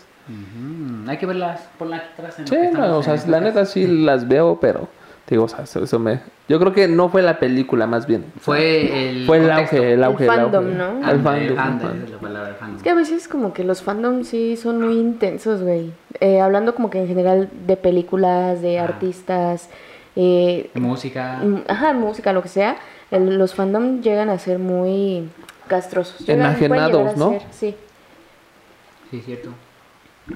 hay 1.09 1.17
que 1.17 1.25
verlas 1.27 1.63
por 1.79 1.93
aquí 1.93 2.05
atrás. 2.13 2.39
En 2.39 2.47
Sí, 2.47 2.57
no, 2.75 2.99
o 2.99 3.03
sea, 3.03 3.17
la 3.27 3.41
neta 3.41 3.65
sí 3.65 3.87
las 3.87 4.29
veo, 4.29 4.59
pero, 4.61 4.87
digo, 5.35 5.45
o 5.45 5.49
sea, 5.49 5.65
eso, 5.65 5.83
eso 5.85 5.99
me... 5.99 6.21
Yo 6.49 6.59
creo 6.59 6.73
que 6.73 6.89
no 6.89 7.09
fue 7.11 7.23
la 7.23 7.39
película, 7.39 7.87
más 7.87 8.07
bien. 8.07 8.25
Fue 8.41 9.11
el. 9.11 9.27
Fue 9.27 9.37
el 9.39 9.47
contexto. 9.49 9.77
auge, 9.77 9.93
el 9.93 10.05
auge, 10.05 10.25
el, 10.25 10.31
fandom, 10.31 10.65
auge. 10.65 10.77
¿no? 10.77 11.11
El 11.11 11.21
fandom. 11.21 11.91
el 11.97 12.03
es 12.05 12.11
la 12.11 12.19
palabra. 12.19 12.49
del 12.49 12.57
fandom. 12.57 12.77
Es 12.79 12.83
que 12.83 12.91
a 12.91 12.95
veces 12.95 13.29
como 13.29 13.53
que 13.53 13.65
los 13.65 13.83
fandoms 13.83 14.29
sí 14.29 14.57
son 14.57 14.81
muy 14.81 14.95
intensos, 14.99 15.63
güey. 15.63 15.93
Eh, 16.21 16.41
hablando 16.41 16.75
como 16.75 16.89
que 16.91 17.01
en 17.01 17.07
general 17.09 17.49
de 17.67 17.77
películas, 17.77 18.63
de 18.63 18.79
Ah. 18.79 18.85
artistas, 18.85 19.69
eh, 20.17 20.71
Música. 20.75 21.41
mm, 21.45 21.57
ajá, 21.69 21.93
música, 21.93 22.33
lo 22.33 22.43
que 22.43 22.49
sea, 22.49 22.77
el- 23.11 23.37
los 23.37 23.55
fandoms 23.55 24.03
llegan 24.03 24.31
a 24.31 24.39
ser 24.39 24.59
muy 24.59 25.29
castrosos. 25.67 26.21
Llegan- 26.27 26.55
pueden 26.57 26.73
Enajenados, 26.73 26.93
llegar 26.99 27.15
a 27.15 27.19
¿no? 27.19 27.31
ser, 27.31 27.43
sí, 27.51 27.77
Sí, 29.11 29.21
cierto. 29.25 29.51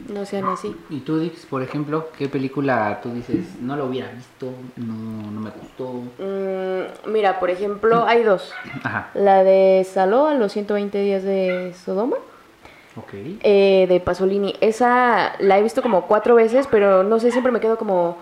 No 0.08 0.24
sean 0.24 0.46
así. 0.46 0.74
Y 0.90 1.00
tú, 1.00 1.18
Dix, 1.18 1.46
por 1.46 1.62
ejemplo, 1.62 2.08
¿qué 2.18 2.28
película 2.28 3.00
tú 3.02 3.10
dices, 3.12 3.60
no 3.60 3.76
lo 3.76 3.86
hubiera 3.86 4.10
visto, 4.12 4.50
no, 4.76 5.30
no 5.30 5.40
me 5.40 5.50
gustó? 5.50 5.92
Mm, 6.18 7.10
mira, 7.12 7.38
por 7.40 7.50
ejemplo, 7.50 8.04
hay 8.06 8.22
dos. 8.22 8.52
Ajá, 8.82 9.10
La 9.14 9.42
de 9.44 9.86
Saló 9.90 10.26
a 10.26 10.34
los 10.34 10.52
120 10.52 10.98
días 10.98 11.22
de 11.22 11.74
Sodoma, 11.84 12.16
ok. 12.96 13.12
eh, 13.42 13.86
de 13.88 14.00
Pasolini. 14.00 14.54
Esa 14.60 15.32
la 15.38 15.58
he 15.58 15.62
visto 15.62 15.82
como 15.82 16.06
cuatro 16.06 16.34
veces, 16.34 16.66
pero 16.70 17.02
no 17.02 17.18
sé, 17.20 17.30
siempre 17.30 17.52
me 17.52 17.60
quedo 17.60 17.76
como... 17.78 18.16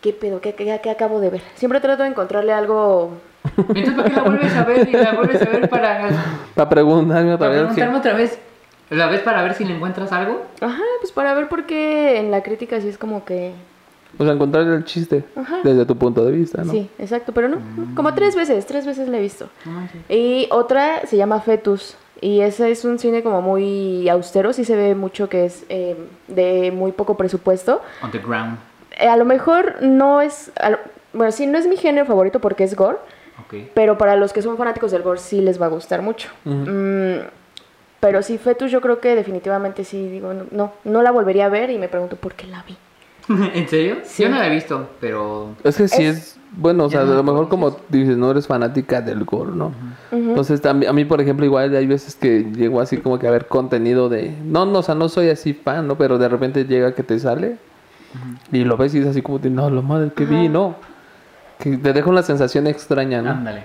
¿Qué 0.00 0.14
pedo? 0.14 0.40
¿Qué, 0.40 0.54
qué, 0.54 0.80
qué 0.82 0.90
acabo 0.90 1.20
de 1.20 1.28
ver? 1.28 1.42
Siempre 1.56 1.78
trato 1.80 2.02
de 2.04 2.08
encontrarle 2.08 2.52
algo... 2.54 3.12
Entonces, 3.56 3.92
¿para 3.94 4.08
qué 4.08 4.16
la 4.16 4.22
vuelves 4.22 4.54
a 4.56 4.64
ver 4.64 4.88
y 4.88 4.92
la 4.92 5.12
vuelves 5.12 5.42
a 5.42 5.44
ver 5.50 5.68
para, 5.68 6.08
Para 6.54 6.68
preguntarme 6.70 7.34
otra 7.34 7.48
para 7.48 7.50
vez. 7.50 7.60
preguntarme 7.74 7.98
otra 7.98 8.14
vez? 8.14 8.38
¿La 8.90 9.06
ves 9.06 9.20
para 9.20 9.42
ver 9.42 9.54
si 9.54 9.64
le 9.64 9.74
encuentras 9.76 10.12
algo? 10.12 10.42
Ajá, 10.60 10.82
pues 11.00 11.12
para 11.12 11.32
ver 11.34 11.48
por 11.48 11.64
qué 11.66 12.18
en 12.18 12.30
la 12.30 12.42
crítica 12.42 12.80
sí 12.80 12.88
es 12.88 12.98
como 12.98 13.24
que... 13.24 13.52
O 14.18 14.24
sea, 14.24 14.32
encontrarle 14.32 14.74
el 14.74 14.84
chiste 14.84 15.24
Ajá. 15.36 15.58
desde 15.62 15.86
tu 15.86 15.96
punto 15.96 16.24
de 16.24 16.32
vista, 16.32 16.64
¿no? 16.64 16.72
Sí, 16.72 16.90
exacto, 16.98 17.32
pero 17.32 17.48
no. 17.48 17.58
Como 17.94 18.12
tres 18.14 18.34
veces, 18.34 18.66
tres 18.66 18.84
veces 18.84 19.08
la 19.08 19.18
he 19.18 19.20
visto. 19.20 19.48
No 19.64 19.70
manches. 19.72 20.00
Y 20.08 20.48
otra 20.50 21.06
se 21.06 21.16
llama 21.16 21.40
Fetus. 21.40 21.96
Y 22.20 22.40
ese 22.40 22.70
es 22.72 22.84
un 22.84 22.98
cine 22.98 23.22
como 23.22 23.40
muy 23.40 24.08
austero, 24.08 24.52
sí 24.52 24.64
se 24.64 24.74
ve 24.76 24.94
mucho 24.96 25.28
que 25.28 25.44
es 25.46 25.64
eh, 25.68 25.96
de 26.26 26.72
muy 26.72 26.90
poco 26.92 27.16
presupuesto. 27.16 27.80
On 28.02 28.10
the 28.10 28.18
ground. 28.18 28.58
Eh, 28.98 29.06
a 29.08 29.16
lo 29.16 29.24
mejor 29.24 29.76
no 29.80 30.20
es... 30.20 30.50
lo- 30.68 30.78
bueno, 31.12 31.30
sí, 31.32 31.46
no 31.46 31.56
es 31.56 31.66
mi 31.68 31.76
género 31.76 32.04
favorito 32.06 32.40
porque 32.40 32.64
es 32.64 32.74
gore, 32.76 32.98
Ok. 33.46 33.70
pero 33.74 33.96
para 33.96 34.16
los 34.16 34.32
que 34.32 34.42
son 34.42 34.56
fanáticos 34.58 34.90
del 34.90 35.02
gore 35.02 35.18
sí 35.20 35.40
les 35.40 35.60
va 35.62 35.66
a 35.66 35.68
gustar 35.70 36.02
mucho. 36.02 36.28
Mm, 36.44 37.18
pero 38.00 38.22
sí, 38.22 38.38
Fetus 38.38 38.70
yo 38.70 38.80
creo 38.80 39.00
que 39.00 39.14
definitivamente 39.14 39.84
sí, 39.84 40.08
digo, 40.08 40.32
no, 40.34 40.44
no, 40.50 40.72
no 40.84 41.02
la 41.02 41.10
volvería 41.10 41.46
a 41.46 41.48
ver 41.50 41.70
y 41.70 41.78
me 41.78 41.88
pregunto 41.88 42.16
por 42.16 42.34
qué 42.34 42.46
la 42.46 42.62
vi. 42.64 42.76
¿En 43.54 43.68
serio? 43.68 43.98
Sí. 44.02 44.22
Yo 44.24 44.28
no 44.30 44.38
la 44.38 44.46
he 44.46 44.50
visto, 44.50 44.88
pero... 45.00 45.54
Es 45.62 45.76
que 45.76 45.86
sí 45.88 46.04
Es- 46.04 46.16
es, 46.16 46.36
bueno, 46.52 46.84
o 46.86 46.90
sea, 46.90 47.04
no 47.04 47.12
a 47.12 47.14
lo 47.14 47.22
me 47.22 47.30
mejor 47.32 47.48
como 47.48 47.76
dices, 47.90 48.16
no 48.16 48.30
eres 48.32 48.46
fanática 48.48 49.00
del 49.00 49.24
gore, 49.24 49.52
¿no? 49.54 49.72
Entonces 50.10 50.60
también, 50.60 50.90
a 50.90 50.92
mí, 50.92 51.04
por 51.04 51.20
ejemplo, 51.20 51.44
igual 51.46 51.76
hay 51.76 51.86
veces 51.86 52.16
que 52.16 52.40
llego 52.52 52.80
así 52.80 52.96
como 52.96 53.18
que 53.20 53.28
a 53.28 53.30
ver 53.30 53.46
contenido 53.46 54.08
de... 54.08 54.34
No, 54.44 54.66
no, 54.66 54.80
o 54.80 54.82
sea, 54.82 54.96
no 54.96 55.08
soy 55.08 55.28
así 55.28 55.52
fan, 55.54 55.86
¿no? 55.86 55.96
Pero 55.96 56.18
de 56.18 56.28
repente 56.28 56.64
llega 56.64 56.94
que 56.94 57.04
te 57.04 57.18
sale 57.20 57.56
y 58.50 58.64
lo 58.64 58.76
ves 58.76 58.94
y 58.96 58.98
es 58.98 59.06
así 59.06 59.22
como 59.22 59.38
de, 59.38 59.50
no, 59.50 59.70
lo 59.70 59.82
madre 59.82 60.10
que 60.12 60.24
vi, 60.24 60.48
¿no? 60.48 60.74
Que 61.60 61.76
te 61.76 61.92
deja 61.92 62.10
una 62.10 62.22
sensación 62.24 62.66
extraña, 62.66 63.22
¿no? 63.22 63.30
Ándale. 63.30 63.62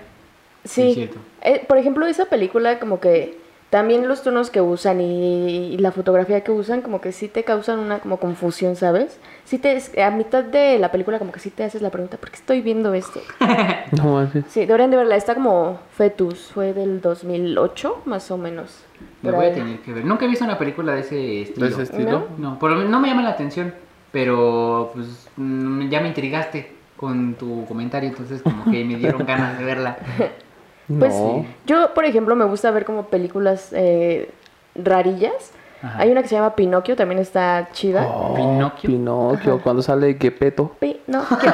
Sí, 0.63 0.93
cierto. 0.93 1.17
Eh, 1.41 1.63
por 1.67 1.78
ejemplo, 1.80 2.06
esa 2.06 2.26
película 2.26 2.78
como 2.80 3.00
que 3.00 3.39
también 3.76 4.08
los 4.08 4.24
tonos 4.24 4.52
que 4.52 4.62
usan 4.62 5.02
y, 5.02 5.74
y 5.74 5.78
la 5.80 5.92
fotografía 5.92 6.46
que 6.46 6.52
usan 6.54 6.82
como 6.82 7.02
que 7.02 7.12
sí 7.12 7.28
te 7.28 7.44
causan 7.44 7.78
una 7.78 8.00
como 8.00 8.22
confusión, 8.22 8.78
¿sabes? 8.78 9.20
Sí 9.44 9.58
te, 9.58 10.02
a 10.02 10.12
mitad 10.12 10.46
de 10.46 10.80
la 10.80 10.94
película 10.94 11.20
como 11.20 11.34
que 11.34 11.42
sí 11.42 11.50
te 11.50 11.66
haces 11.66 11.82
la 11.82 11.90
pregunta, 11.90 12.16
¿por 12.16 12.30
qué 12.30 12.38
estoy 12.38 12.62
viendo 12.62 12.94
esto? 12.94 13.20
No 13.92 14.14
manches. 14.14 14.46
Sí, 14.48 14.62
deberían 14.62 14.92
de 14.92 14.98
verla, 14.98 15.18
está 15.18 15.36
como 15.36 15.82
Fetus, 15.92 16.52
fue 16.54 16.72
del 16.72 17.02
2008 17.02 18.04
más 18.06 18.32
o 18.32 18.38
menos. 18.38 18.86
Me 19.22 19.32
voy 19.32 19.48
a 19.48 19.54
tener 19.54 19.80
que 19.82 19.92
ver. 19.92 20.06
Nunca 20.06 20.24
he 20.24 20.30
visto 20.30 20.46
una 20.46 20.58
película 20.58 20.94
de 20.94 21.02
ese 21.02 21.42
estilo. 21.42 21.66
¿De 21.66 21.74
ese 21.74 21.84
estilo? 21.84 22.30
No, 22.38 22.58
por 22.58 22.70
lo 22.70 22.78
menos 22.78 22.90
no 22.90 23.02
me 23.02 23.10
llama 23.10 23.24
la 23.24 23.32
atención, 23.32 23.74
pero 24.14 24.92
pues 24.94 25.28
mm, 25.36 25.90
ya 25.90 26.00
me 26.00 26.08
intrigaste 26.08 26.72
con 26.96 27.34
tu 27.34 27.66
comentario, 27.66 28.08
entonces 28.08 28.42
como 28.42 28.72
que 28.72 28.86
me 28.86 28.96
dieron 28.96 29.26
ganas 29.26 29.60
de 29.60 29.66
verla. 29.66 29.98
Pues 30.88 31.13
no. 31.13 31.45
yo, 31.65 31.93
por 31.93 32.06
ejemplo, 32.06 32.36
me 32.36 32.45
gusta 32.45 32.69
ver 32.71 32.86
como 32.86 33.08
películas 33.08 33.69
eh, 33.74 34.30
rarillas. 34.76 35.52
Ajá. 35.82 36.02
Hay 36.02 36.12
una 36.12 36.21
que 36.21 36.28
se 36.28 36.36
llama 36.36 36.56
Pinocchio, 36.56 36.95
también 36.95 37.19
está 37.19 37.69
chida. 37.71 38.08
Oh, 38.08 38.34
Pinocchio. 38.36 38.89
Pinocchio, 38.89 39.62
cuando 39.62 39.82
sale 39.82 40.15
Gepetto. 40.19 40.76
Pinocchio. 40.80 41.54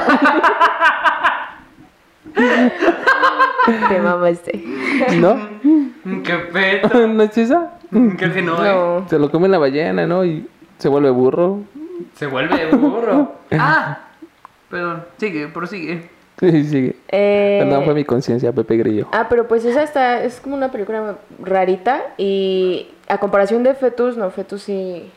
Te 3.88 4.00
mama 4.00 4.28
este. 4.28 4.62
¿No? 5.16 5.36
¡Qué 6.24 6.34
pedo! 6.52 7.06
¿No 7.08 7.22
es 7.22 7.38
esa? 7.38 7.72
Creo 7.90 8.32
que 8.32 8.42
no, 8.42 8.64
¿eh? 8.64 8.72
No. 8.72 9.08
Se 9.08 9.18
lo 9.18 9.30
come 9.30 9.48
la 9.48 9.58
ballena, 9.58 10.06
¿no? 10.06 10.24
Y 10.24 10.48
se 10.78 10.88
vuelve 10.88 11.10
burro. 11.10 11.60
Se 12.14 12.26
vuelve 12.26 12.66
burro. 12.70 13.32
¡Ah! 13.52 13.98
Perdón, 14.68 15.04
sigue, 15.18 15.48
prosigue. 15.48 16.10
Sí, 16.50 16.64
sigue. 16.64 16.96
Eh, 17.08 17.58
Perdón, 17.62 17.84
fue 17.84 17.94
mi 17.94 18.04
conciencia, 18.04 18.52
Pepe 18.52 18.76
Grillo. 18.76 19.06
Ah, 19.12 19.26
pero 19.30 19.46
pues 19.46 19.64
esa 19.64 19.82
está, 19.84 20.24
es 20.24 20.40
como 20.40 20.56
una 20.56 20.72
película 20.72 21.16
rarita 21.40 22.02
y 22.18 22.88
a 23.08 23.18
comparación 23.18 23.62
de 23.62 23.74
Fetus, 23.74 24.16
no, 24.16 24.30
Fetus 24.30 24.62
sí... 24.62 25.10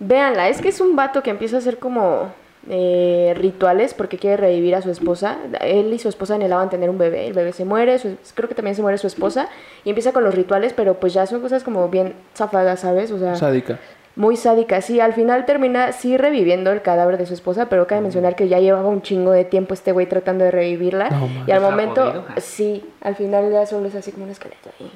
Véanla, 0.00 0.48
es 0.48 0.60
que 0.60 0.68
es 0.68 0.80
un 0.80 0.94
vato 0.94 1.22
que 1.22 1.30
empieza 1.30 1.56
a 1.56 1.58
hacer 1.58 1.78
como 1.78 2.32
eh, 2.70 3.32
rituales 3.36 3.94
porque 3.94 4.16
quiere 4.18 4.36
revivir 4.36 4.74
a 4.76 4.82
su 4.82 4.90
esposa. 4.90 5.38
Él 5.60 5.92
y 5.92 5.98
su 5.98 6.08
esposa 6.08 6.34
anhelaban 6.36 6.70
tener 6.70 6.88
un 6.90 6.98
bebé, 6.98 7.26
el 7.26 7.32
bebé 7.32 7.52
se 7.52 7.64
muere, 7.64 7.98
su- 7.98 8.16
creo 8.34 8.48
que 8.48 8.54
también 8.54 8.76
se 8.76 8.82
muere 8.82 8.98
su 8.98 9.06
esposa 9.08 9.48
y 9.84 9.88
empieza 9.88 10.12
con 10.12 10.22
los 10.22 10.34
rituales, 10.34 10.72
pero 10.72 10.94
pues 11.00 11.14
ya 11.14 11.26
son 11.26 11.40
cosas 11.40 11.64
como 11.64 11.88
bien 11.88 12.12
zafadas, 12.36 12.80
¿sabes? 12.80 13.10
O 13.10 13.18
sea, 13.18 13.34
Sádica. 13.34 13.78
Muy 14.18 14.36
sádica. 14.36 14.82
Sí, 14.82 15.00
al 15.00 15.14
final 15.14 15.46
termina 15.46 15.92
sí 15.92 16.16
reviviendo 16.18 16.70
el 16.72 16.82
cadáver 16.82 17.16
de 17.16 17.24
su 17.24 17.32
esposa, 17.34 17.68
pero 17.70 17.86
cabe 17.86 18.02
mencionar 18.02 18.36
que 18.36 18.48
ya 18.48 18.58
llevaba 18.58 18.88
un 18.88 19.00
chingo 19.00 19.30
de 19.30 19.44
tiempo 19.46 19.72
este 19.72 19.92
güey 19.92 20.06
tratando 20.06 20.44
de 20.44 20.50
revivirla. 20.50 21.08
No, 21.08 21.26
y 21.26 21.50
al 21.52 21.58
¿Estaba 21.58 21.70
momento, 21.70 22.04
podrido? 22.04 22.24
sí, 22.38 22.84
al 23.00 23.14
final 23.16 23.50
ya 23.50 23.64
solo 23.64 23.86
es 23.88 23.94
así 23.94 24.12
como 24.12 24.24
un 24.24 24.30
esqueleto. 24.30 24.70
ahí. 24.78 24.92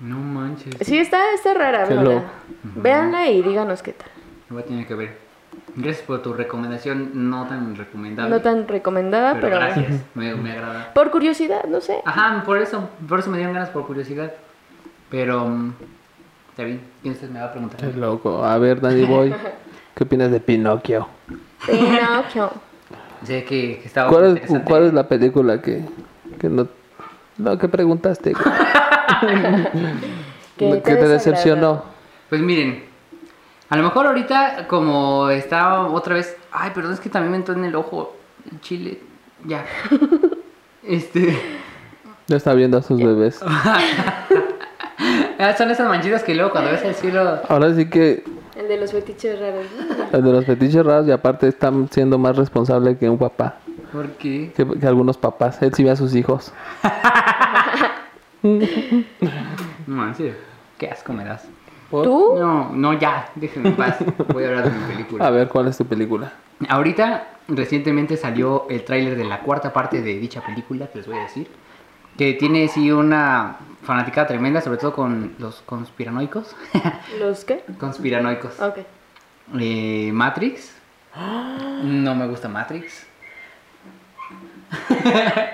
No 0.00 0.18
manches. 0.18 0.74
Sí, 0.80 0.98
está, 0.98 1.18
está 1.34 1.54
rara, 1.54 1.84
Qué 1.86 1.94
véanla. 2.76 3.28
y 3.30 3.42
díganos 3.42 3.82
qué 3.82 3.92
tal. 3.92 4.08
Lo 4.48 4.54
voy 4.54 4.62
a 4.62 4.66
tener 4.66 4.86
que 4.86 4.94
ver. 4.94 5.28
Gracias 5.74 6.06
por 6.06 6.22
tu 6.22 6.32
recomendación 6.32 7.10
no 7.30 7.46
tan 7.46 7.76
recomendable. 7.76 8.30
No 8.30 8.40
tan 8.40 8.66
recomendada, 8.68 9.34
pero, 9.34 9.42
pero, 9.48 9.56
gracias, 9.58 10.02
me, 10.14 10.34
me 10.34 10.52
agrada. 10.52 10.94
por 10.94 11.10
curiosidad, 11.10 11.64
no 11.64 11.80
sé. 11.80 12.00
Ajá, 12.04 12.42
por 12.44 12.58
eso, 12.58 12.88
por 13.08 13.18
eso 13.18 13.30
me 13.30 13.38
dieron 13.38 13.54
ganas 13.54 13.70
por 13.70 13.86
curiosidad. 13.86 14.32
Pero, 15.10 15.46
mm, 15.46 15.72
está 16.58 16.66
bien, 16.66 16.80
¿quién 17.02 17.14
usted 17.14 17.30
me 17.30 17.38
va 17.38 17.46
a 17.46 17.52
preguntar? 17.52 17.78
Qué 17.78 17.96
loco. 17.96 18.44
A 18.44 18.58
ver, 18.58 18.80
Danny 18.80 19.04
Boy, 19.04 19.32
¿qué 19.94 20.02
opinas 20.02 20.32
de 20.32 20.40
Pinocchio? 20.40 21.06
Pinocchio. 21.64 22.50
Sé 23.22 23.44
que, 23.44 23.78
que 23.78 23.86
estaba 23.86 24.10
¿Cuál 24.10 24.24
es, 24.24 24.30
interesante. 24.30 24.64
cuál 24.64 24.86
es 24.86 24.92
la 24.92 25.06
película 25.06 25.62
que, 25.62 25.84
que 26.40 26.48
no... 26.48 26.66
No, 27.36 27.56
que 27.56 27.68
preguntaste. 27.68 28.32
que 30.56 30.80
te 30.80 31.08
decepcionó. 31.08 31.84
Pues 32.28 32.40
miren, 32.40 32.82
a 33.68 33.76
lo 33.76 33.84
mejor 33.84 34.08
ahorita 34.08 34.66
como 34.66 35.30
está 35.30 35.86
otra 35.86 36.16
vez, 36.16 36.36
ay, 36.50 36.72
perdón, 36.74 36.94
es 36.94 36.98
que 36.98 37.08
también 37.08 37.30
me 37.30 37.36
entró 37.36 37.54
en 37.54 37.66
el 37.66 37.76
ojo 37.76 38.16
el 38.50 38.60
chile, 38.60 38.98
ya. 39.44 39.64
Este, 40.82 41.38
Ya 42.26 42.36
está 42.36 42.52
viendo 42.54 42.78
a 42.78 42.82
sus 42.82 42.98
bebés. 42.98 43.40
Ah, 45.38 45.54
son 45.56 45.70
esas 45.70 45.88
manchitas 45.88 46.22
que 46.22 46.34
luego 46.34 46.50
cuando 46.50 46.70
ves 46.70 46.82
el 46.84 46.94
cielo, 46.94 47.40
Ahora 47.48 47.74
sí 47.74 47.88
que 47.88 48.24
El 48.56 48.68
de 48.68 48.76
los 48.78 48.92
fetiches 48.92 49.38
raros. 49.38 49.66
el 50.12 50.22
de 50.22 50.32
los 50.32 50.44
fetiches 50.44 50.84
raros 50.84 51.06
y 51.08 51.12
aparte 51.12 51.48
están 51.48 51.88
siendo 51.90 52.18
más 52.18 52.36
responsable 52.36 52.96
que 52.98 53.08
un 53.08 53.18
papá. 53.18 53.56
¿por 53.92 54.06
qué? 54.12 54.52
Que, 54.54 54.66
que 54.66 54.86
algunos 54.86 55.16
papás. 55.16 55.62
Él 55.62 55.72
sí 55.74 55.82
ve 55.84 55.90
a 55.90 55.96
sus 55.96 56.14
hijos. 56.14 56.52
No, 59.86 60.06
en 60.06 60.14
serio, 60.14 60.34
qué 60.78 60.88
asco 60.88 61.12
me 61.12 61.24
das. 61.24 61.48
¿Tú? 61.90 62.34
No, 62.38 62.70
no, 62.72 62.92
ya, 62.98 63.30
déjenme 63.34 63.70
en 63.70 63.76
paz, 63.76 63.96
voy 64.32 64.44
a 64.44 64.48
hablar 64.48 64.64
de 64.70 64.78
mi 64.78 64.86
película. 64.92 65.26
A 65.26 65.30
ver, 65.30 65.48
¿cuál 65.48 65.68
es 65.68 65.78
tu 65.78 65.86
película? 65.86 66.32
Ahorita, 66.68 67.26
recientemente 67.48 68.16
salió 68.16 68.66
el 68.68 68.84
tráiler 68.84 69.16
de 69.16 69.24
la 69.24 69.40
cuarta 69.40 69.72
parte 69.72 70.02
de 70.02 70.18
dicha 70.18 70.42
película, 70.44 70.86
que 70.88 70.98
les 70.98 71.06
voy 71.06 71.16
a 71.16 71.22
decir. 71.22 71.48
Que 72.18 72.34
tiene 72.34 72.68
sí 72.68 72.90
una 72.90 73.56
fanática 73.84 74.26
tremenda, 74.26 74.60
sobre 74.60 74.78
todo 74.78 74.92
con 74.92 75.34
los 75.38 75.62
conspiranoicos. 75.62 76.54
¿Los 77.20 77.44
qué? 77.44 77.64
conspiranoicos. 77.78 78.60
Ok. 78.60 78.78
Eh, 79.58 80.10
Matrix. 80.12 80.74
No 81.80 82.16
me 82.16 82.26
gusta 82.26 82.48
Matrix. 82.48 83.06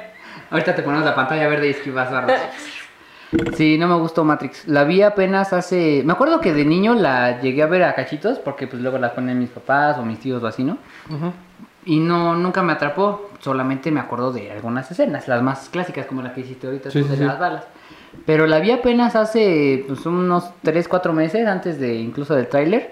Ahorita 0.51 0.75
te 0.75 0.83
ponemos 0.83 1.05
la 1.05 1.15
pantalla 1.15 1.47
verde 1.49 1.67
y 1.69 1.71
esquivas 1.71 2.11
barras. 2.11 2.41
Sí, 3.57 3.79
no 3.79 3.89
me 3.89 3.97
gustó 3.97 4.23
Matrix. 4.23 4.69
La 4.69 4.85
vi 4.85 5.03
apenas 5.03 5.53
hace... 5.53 6.03
Me 6.05 6.13
acuerdo 6.13 6.41
que 6.41 6.53
de 6.53 6.65
niño 6.65 6.95
la 6.95 7.41
llegué 7.41 7.65
a 7.65 7.67
ver 7.67 7.83
a 7.83 7.95
cachitos 7.95 8.39
porque 8.39 8.69
pues 8.69 8.81
luego 8.81 8.97
la 8.99 9.13
ponen 9.13 9.41
mis 9.41 9.51
papás 9.51 9.99
o 9.99 10.05
mis 10.05 10.21
tíos 10.21 10.41
o 10.41 10.47
así, 10.47 10.63
¿no? 10.63 10.79
Y 11.87 11.99
no, 11.99 12.35
nunca 12.35 12.63
me 12.63 12.73
atrapó. 12.73 13.31
Solamente 13.41 13.91
me 13.91 14.01
acuerdo 14.01 14.33
de 14.33 14.51
algunas 14.51 14.91
escenas, 14.91 15.29
las 15.29 15.43
más 15.43 15.69
clásicas 15.69 16.07
como 16.07 16.23
la 16.23 16.33
que 16.33 16.41
hiciste 16.41 16.67
ahorita 16.67 16.91
Sí, 16.91 17.01
de 17.03 17.09
sí, 17.09 17.17
sí. 17.17 17.25
las 17.25 17.39
balas. 17.39 17.65
Pero 18.25 18.47
la 18.47 18.59
vi 18.61 18.71
apenas 18.71 19.17
hace 19.17 19.85
pues, 19.87 20.07
unos 20.07 20.51
3, 20.63 20.89
4 20.89 21.13
meses 21.13 21.47
antes 21.47 21.79
de 21.79 21.95
incluso 21.97 22.35
del 22.35 22.49
tráiler. 22.49 22.91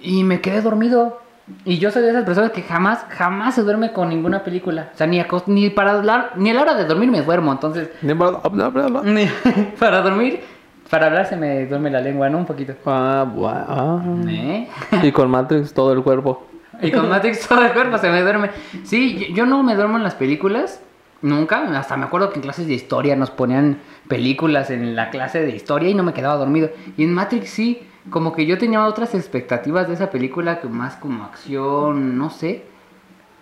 Y 0.00 0.24
me 0.24 0.40
quedé 0.40 0.62
dormido. 0.62 1.20
Y 1.64 1.78
yo 1.78 1.90
soy 1.90 2.02
de 2.02 2.10
esas 2.10 2.24
personas 2.24 2.52
que 2.52 2.62
jamás, 2.62 3.04
jamás 3.10 3.56
se 3.56 3.62
duerme 3.62 3.92
con 3.92 4.08
ninguna 4.08 4.44
película. 4.44 4.90
O 4.94 4.96
sea, 4.96 5.06
ni, 5.06 5.20
ni 5.46 5.68
para 5.70 5.92
hablar, 5.92 6.32
ni 6.36 6.48
a 6.50 6.54
la 6.54 6.62
hora 6.62 6.74
de 6.74 6.84
dormir 6.84 7.10
me 7.10 7.22
duermo. 7.22 7.50
Entonces, 7.52 7.90
para 9.78 10.00
dormir, 10.00 10.40
para 10.88 11.06
hablar 11.06 11.26
se 11.26 11.36
me 11.36 11.66
duerme 11.66 11.90
la 11.90 12.00
lengua, 12.00 12.30
¿no? 12.30 12.38
Un 12.38 12.46
poquito. 12.46 12.74
Ah, 12.86 13.26
bueno. 13.28 14.28
¿Eh? 14.28 14.68
Y 15.02 15.12
con 15.12 15.28
Matrix 15.30 15.74
todo 15.74 15.92
el 15.92 16.02
cuerpo. 16.02 16.46
Y 16.82 16.90
con 16.90 17.08
Matrix 17.10 17.46
todo 17.46 17.62
el 17.64 17.72
cuerpo 17.72 17.98
se 17.98 18.10
me 18.10 18.22
duerme. 18.22 18.50
Sí, 18.84 19.18
yo, 19.18 19.34
yo 19.34 19.46
no 19.46 19.62
me 19.62 19.74
duermo 19.74 19.96
en 19.96 20.02
las 20.02 20.14
películas. 20.14 20.80
Nunca. 21.22 21.62
Hasta 21.78 21.96
me 21.96 22.06
acuerdo 22.06 22.30
que 22.30 22.36
en 22.36 22.42
clases 22.42 22.66
de 22.66 22.74
historia 22.74 23.14
nos 23.16 23.30
ponían 23.30 23.78
películas 24.08 24.70
en 24.70 24.96
la 24.96 25.10
clase 25.10 25.40
de 25.40 25.54
historia 25.54 25.90
y 25.90 25.94
no 25.94 26.02
me 26.02 26.14
quedaba 26.14 26.36
dormido. 26.36 26.70
Y 26.96 27.04
en 27.04 27.12
Matrix 27.12 27.50
sí. 27.50 27.86
Como 28.08 28.32
que 28.32 28.46
yo 28.46 28.56
tenía 28.56 28.84
otras 28.86 29.14
expectativas 29.14 29.86
de 29.86 29.94
esa 29.94 30.10
película 30.10 30.60
que 30.60 30.68
más 30.68 30.96
como 30.96 31.24
acción, 31.24 32.16
no 32.16 32.30
sé. 32.30 32.64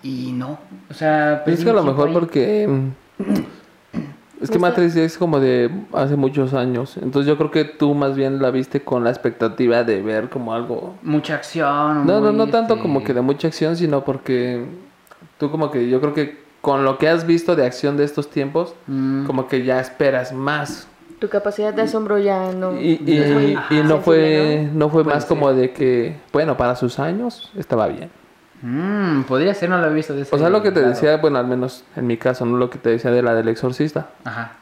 Y 0.02 0.32
no. 0.32 0.58
O 0.90 0.94
sea, 0.94 1.44
Es 1.46 1.64
que 1.64 1.70
a 1.70 1.74
lo 1.74 1.84
mejor 1.84 2.12
porque... 2.12 2.68
Es 4.40 4.50
que. 4.50 4.58
Matrix 4.58 4.96
es 4.96 5.18
como 5.18 5.40
de 5.40 5.70
hace 5.92 6.16
muchos 6.16 6.54
años. 6.54 6.96
Entonces 6.96 7.26
yo 7.26 7.36
creo 7.36 7.50
que 7.50 7.64
tú 7.64 7.94
más 7.94 8.16
bien 8.16 8.40
la 8.40 8.50
viste 8.50 8.82
con 8.82 9.04
la 9.04 9.10
expectativa 9.10 9.84
de 9.84 10.02
ver 10.02 10.28
como 10.28 10.54
algo... 10.54 10.94
Mucha 11.02 11.34
acción. 11.34 12.06
No, 12.06 12.20
no, 12.20 12.32
no 12.32 12.46
tanto 12.48 12.74
este, 12.74 12.82
como 12.82 13.02
que 13.02 13.14
de 13.14 13.20
mucha 13.20 13.48
acción, 13.48 13.76
sino 13.76 14.04
porque 14.04 14.64
tú 15.38 15.50
como 15.50 15.70
que 15.70 15.88
yo 15.88 16.00
creo 16.00 16.14
que 16.14 16.48
con 16.60 16.84
lo 16.84 16.98
que 16.98 17.08
has 17.08 17.26
visto 17.26 17.56
de 17.56 17.64
acción 17.64 17.96
de 17.96 18.04
estos 18.04 18.30
tiempos, 18.30 18.74
mm, 18.86 19.26
como 19.26 19.48
que 19.48 19.64
ya 19.64 19.80
esperas 19.80 20.32
más. 20.32 20.88
Tu 21.18 21.28
capacidad 21.28 21.74
de 21.74 21.82
asombro 21.82 22.18
ya 22.18 22.52
no. 22.52 22.80
Y, 22.80 22.98
no 23.84 23.98
fue, 23.98 24.68
no 24.72 24.88
fue 24.88 25.02
Puede 25.02 25.14
más 25.14 25.24
ser. 25.24 25.28
como 25.28 25.52
de 25.52 25.72
que, 25.72 26.16
bueno, 26.32 26.56
para 26.56 26.76
sus 26.76 26.98
años 26.98 27.50
estaba 27.56 27.88
bien. 27.88 28.10
Mm, 28.62 29.22
podría 29.22 29.54
ser, 29.54 29.70
no 29.70 29.78
lo 29.78 29.86
he 29.86 29.94
visto 29.94 30.14
de 30.14 30.22
ese 30.22 30.34
O 30.34 30.38
sea, 30.38 30.48
lo 30.48 30.62
que 30.62 30.70
te 30.70 30.80
lado. 30.80 30.92
decía, 30.92 31.16
bueno, 31.18 31.38
al 31.38 31.46
menos 31.46 31.84
en 31.96 32.06
mi 32.06 32.16
caso, 32.16 32.44
no 32.44 32.56
lo 32.56 32.70
que 32.70 32.78
te 32.78 32.90
decía 32.90 33.10
de 33.10 33.22
la 33.22 33.34
del 33.34 33.48
exorcista. 33.48 34.08
Ajá. 34.24 34.52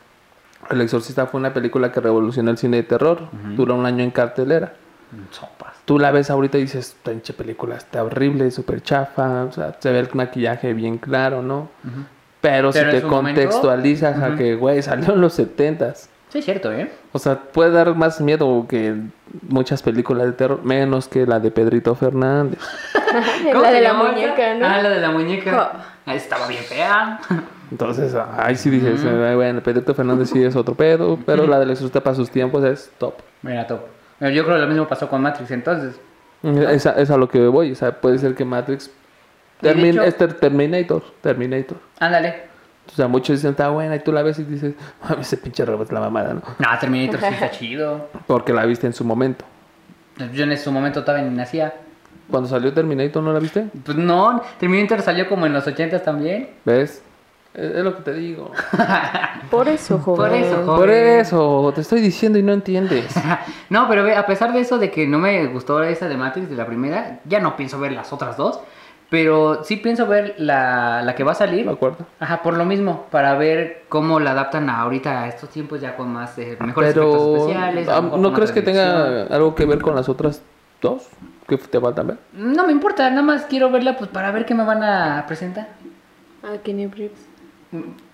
El 0.70 0.80
exorcista 0.80 1.26
fue 1.26 1.38
una 1.38 1.54
película 1.54 1.92
que 1.92 2.00
revolucionó 2.00 2.50
el 2.50 2.58
cine 2.58 2.78
de 2.78 2.82
terror. 2.82 3.28
Duró 3.56 3.74
un 3.76 3.86
año 3.86 4.02
en 4.02 4.10
cartelera. 4.10 4.72
Mm, 5.12 5.32
Sopas. 5.32 5.74
Tú 5.84 5.98
la 6.00 6.10
ves 6.10 6.30
ahorita 6.30 6.58
y 6.58 6.62
dices, 6.62 6.96
pinche 7.04 7.32
película 7.32 7.76
está 7.76 8.02
horrible, 8.02 8.50
súper 8.50 8.82
chafa, 8.82 9.44
o 9.44 9.52
sea, 9.52 9.76
se 9.78 9.92
ve 9.92 10.00
el 10.00 10.08
maquillaje 10.12 10.74
bien 10.74 10.98
claro, 10.98 11.42
¿no? 11.42 11.68
Pero, 12.40 12.70
Pero 12.70 12.72
si 12.72 12.78
te 12.80 13.00
su 13.00 13.06
momento, 13.08 13.40
contextualizas 13.40 14.20
a 14.20 14.34
que, 14.34 14.56
güey, 14.56 14.82
salió 14.82 15.14
en 15.14 15.20
los 15.20 15.34
setentas. 15.34 16.10
Sí, 16.28 16.38
es 16.40 16.44
cierto, 16.44 16.72
¿eh? 16.72 16.90
O 17.12 17.20
sea, 17.20 17.38
puede 17.40 17.70
dar 17.70 17.94
más 17.94 18.20
miedo 18.20 18.66
que 18.68 18.96
muchas 19.48 19.82
películas 19.82 20.26
de 20.26 20.32
terror, 20.32 20.60
menos 20.64 21.08
que 21.08 21.26
la 21.26 21.38
de 21.40 21.50
Pedrito 21.50 21.94
Fernández. 21.94 22.58
¿Cómo 23.52 23.62
la 23.62 23.70
de 23.72 23.80
la 23.80 23.92
muñeca? 23.94 24.54
¿no? 24.54 24.66
Ah, 24.66 24.82
la 24.82 24.90
de 24.90 25.00
la 25.00 25.10
muñeca. 25.10 25.52
Jo. 25.52 25.80
Ah, 26.06 26.14
Estaba 26.14 26.46
bien 26.46 26.62
fea. 26.62 27.18
Entonces, 27.70 28.14
ahí 28.36 28.54
sí 28.54 28.70
dices, 28.70 29.00
"Ay, 29.04 29.34
bueno, 29.34 29.60
Pedrito 29.60 29.92
Fernández 29.94 30.30
sí 30.30 30.42
es 30.44 30.54
otro 30.54 30.74
pedo, 30.74 31.18
pero 31.26 31.46
la 31.46 31.58
del 31.58 31.70
exorcista 31.70 32.00
para 32.00 32.14
sus 32.14 32.30
tiempos 32.30 32.62
es 32.64 32.90
top. 32.98 33.14
Mira, 33.42 33.66
top. 33.66 33.80
Pero 34.20 34.30
Yo 34.32 34.44
creo 34.44 34.56
que 34.56 34.62
lo 34.62 34.68
mismo 34.68 34.86
pasó 34.86 35.08
con 35.08 35.20
Matrix 35.22 35.50
entonces. 35.50 35.96
Es, 36.42 36.86
a, 36.86 36.92
es 36.92 37.10
a 37.10 37.16
lo 37.16 37.28
que 37.28 37.44
voy, 37.48 37.72
o 37.72 37.74
sea, 37.74 38.00
puede 38.00 38.18
ser 38.18 38.34
que 38.34 38.44
Matrix... 38.44 38.90
Y 39.62 39.66
de 39.66 39.74
Termin- 39.74 39.90
hecho- 39.94 40.02
es 40.04 40.16
ter- 40.16 40.34
Terminator, 40.34 41.02
Terminator. 41.22 41.78
Ándale. 41.98 42.42
O 42.88 42.96
sea, 42.96 43.08
muchos 43.08 43.36
dicen, 43.36 43.50
está 43.50 43.68
buena, 43.68 43.96
y 43.96 44.00
tú 44.00 44.12
la 44.12 44.22
ves 44.22 44.38
y 44.38 44.44
dices, 44.44 44.74
"Ah, 45.02 45.16
ese 45.20 45.36
pinche 45.36 45.64
robot 45.64 45.86
es 45.86 45.92
la 45.92 46.00
mamada, 46.00 46.34
¿no? 46.34 46.42
No, 46.58 46.78
Terminator 46.78 47.20
sí 47.20 47.26
está 47.26 47.50
chido. 47.50 48.08
Porque 48.26 48.52
la 48.52 48.64
viste 48.64 48.86
en 48.86 48.92
su 48.92 49.04
momento. 49.04 49.44
Yo 50.32 50.44
en 50.44 50.56
su 50.56 50.72
momento 50.72 51.02
todavía 51.02 51.28
ni 51.28 51.36
nacía. 51.36 51.74
Cuando 52.30 52.48
salió 52.48 52.72
Terminator, 52.72 53.22
¿no 53.22 53.32
la 53.32 53.38
viste? 53.38 53.66
Pues 53.84 53.96
no, 53.96 54.42
Terminator 54.58 55.02
salió 55.02 55.28
como 55.28 55.46
en 55.46 55.52
los 55.52 55.66
80 55.66 56.02
también. 56.02 56.50
¿Ves? 56.64 57.02
Es, 57.56 57.82
lo 57.82 57.96
que 57.96 58.02
te 58.02 58.12
digo. 58.12 58.50
Por 59.50 59.68
eso, 59.68 59.98
joven. 59.98 60.30
Por 60.30 60.38
eso, 60.38 60.56
joven. 60.56 60.78
Por 60.78 60.90
eso, 60.90 61.72
te 61.74 61.80
estoy 61.80 62.00
diciendo 62.02 62.38
y 62.38 62.42
no 62.42 62.52
entiendes. 62.52 63.14
no, 63.70 63.88
pero 63.88 64.06
a 64.14 64.26
pesar 64.26 64.52
de 64.52 64.60
eso, 64.60 64.76
de 64.78 64.90
que 64.90 65.06
no 65.06 65.18
me 65.18 65.46
gustó 65.46 65.82
esa 65.82 66.06
de 66.06 66.16
Matrix 66.18 66.50
de 66.50 66.56
la 66.56 66.66
primera, 66.66 67.20
ya 67.24 67.40
no 67.40 67.56
pienso 67.56 67.78
ver 67.78 67.92
las 67.92 68.12
otras 68.12 68.36
dos. 68.36 68.60
Pero 69.08 69.62
sí 69.62 69.76
pienso 69.76 70.06
ver 70.06 70.34
la, 70.38 71.00
la 71.02 71.14
que 71.14 71.22
va 71.22 71.32
a 71.32 71.36
salir. 71.36 71.64
¿De 71.64 71.70
acuerdo? 71.72 71.98
Ajá, 72.18 72.42
por 72.42 72.56
lo 72.56 72.64
mismo, 72.64 73.06
para 73.10 73.34
ver 73.36 73.84
cómo 73.88 74.18
la 74.18 74.32
adaptan 74.32 74.68
a 74.68 74.80
ahorita 74.80 75.22
a 75.22 75.28
estos 75.28 75.48
tiempos 75.50 75.80
ya 75.80 75.96
con 75.96 76.12
más 76.12 76.36
eh, 76.38 76.56
mejores 76.60 76.90
efectos 76.90 77.14
Pero, 77.14 77.36
especiales. 77.36 77.88
a 77.88 77.96
ah, 77.98 78.00
mejor 78.02 78.18
¿no 78.18 78.32
crees 78.32 78.50
que 78.52 78.62
tenga 78.62 79.22
algo 79.26 79.54
que 79.54 79.64
ver 79.64 79.80
con 79.80 79.94
las 79.94 80.08
otras 80.08 80.42
dos? 80.82 81.06
Que 81.46 81.56
te 81.56 81.80
faltan 81.80 82.08
ver. 82.08 82.16
No 82.32 82.66
me 82.66 82.72
importa, 82.72 83.08
nada 83.08 83.22
más 83.22 83.42
quiero 83.44 83.70
verla 83.70 83.96
pues 83.96 84.10
para 84.10 84.32
ver 84.32 84.44
qué 84.44 84.54
me 84.56 84.64
van 84.64 84.82
a 84.82 85.24
presentar. 85.28 85.68
Ah, 86.42 86.56
Kenny 86.64 86.88
Reeves. 86.88 87.26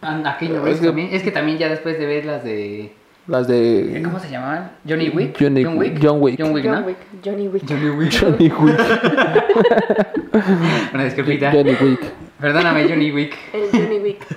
A- 0.02 0.28
a 0.30 0.36
Keanu 0.38 0.56
Es 0.56 0.62
Reeves 0.62 0.80
que- 0.80 0.86
también. 0.88 1.08
Es 1.12 1.22
que 1.22 1.30
también 1.30 1.56
ya 1.56 1.68
después 1.70 1.98
de 1.98 2.04
ver 2.06 2.26
las 2.26 2.44
de... 2.44 2.94
Las 3.28 3.46
de 3.46 4.00
¿Cómo 4.04 4.18
se 4.18 4.28
llamaban? 4.30 4.72
Johnny 4.88 5.08
Wick. 5.10 5.36
Johnny- 5.40 5.62
John 5.64 5.78
Wick. 5.78 5.98
John 6.02 6.20
Wick. 6.20 6.36
John 6.38 6.52
Wick, 6.52 6.64
¿no? 6.64 6.74
John 6.74 6.84
Wick. 6.86 6.96
Johnny 7.24 7.48
Wick. 7.48 7.62
Johnny 7.68 7.90
Wick. 7.90 8.12
Johnny 8.20 8.48
Wick. 8.48 8.80
Una 10.94 11.04
disculpita. 11.04 11.52
Johnny 11.52 11.76
Wick. 11.80 12.00
Perdóname, 12.40 12.88
Johnny 12.88 13.12
Wick. 13.12 13.36
El 13.52 13.70
Johnny 13.70 13.98
Wick. 13.98 14.26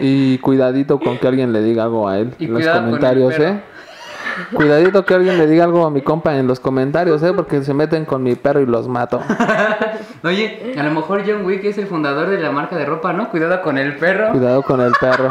Y 0.00 0.38
cuidadito 0.38 0.98
con 0.98 1.18
que 1.18 1.28
alguien 1.28 1.52
le 1.52 1.62
diga 1.62 1.84
algo 1.84 2.08
a 2.08 2.18
él 2.18 2.32
Y 2.38 2.46
en 2.46 2.54
los 2.54 2.66
comentarios. 2.66 3.34
¿eh? 3.38 3.60
Cuidadito 4.52 5.04
que 5.04 5.14
alguien 5.14 5.38
le 5.38 5.46
diga 5.46 5.64
algo 5.64 5.84
a 5.86 5.90
mi 5.90 6.00
compa 6.02 6.36
en 6.36 6.46
los 6.46 6.60
comentarios, 6.60 7.22
¿eh? 7.22 7.32
Porque 7.34 7.62
se 7.62 7.74
meten 7.74 8.04
con 8.04 8.22
mi 8.22 8.34
perro 8.34 8.60
y 8.60 8.66
los 8.66 8.88
mato. 8.88 9.20
Oye, 10.24 10.74
a 10.78 10.82
lo 10.82 10.90
mejor 10.92 11.22
John 11.26 11.44
Wick 11.44 11.64
es 11.64 11.78
el 11.78 11.86
fundador 11.86 12.28
de 12.28 12.38
la 12.38 12.50
marca 12.50 12.76
de 12.76 12.84
ropa, 12.86 13.12
¿no? 13.12 13.30
Cuidado 13.30 13.60
con 13.62 13.78
el 13.78 13.96
perro. 13.96 14.30
Cuidado 14.30 14.62
con 14.62 14.80
el 14.80 14.92
perro. 15.00 15.30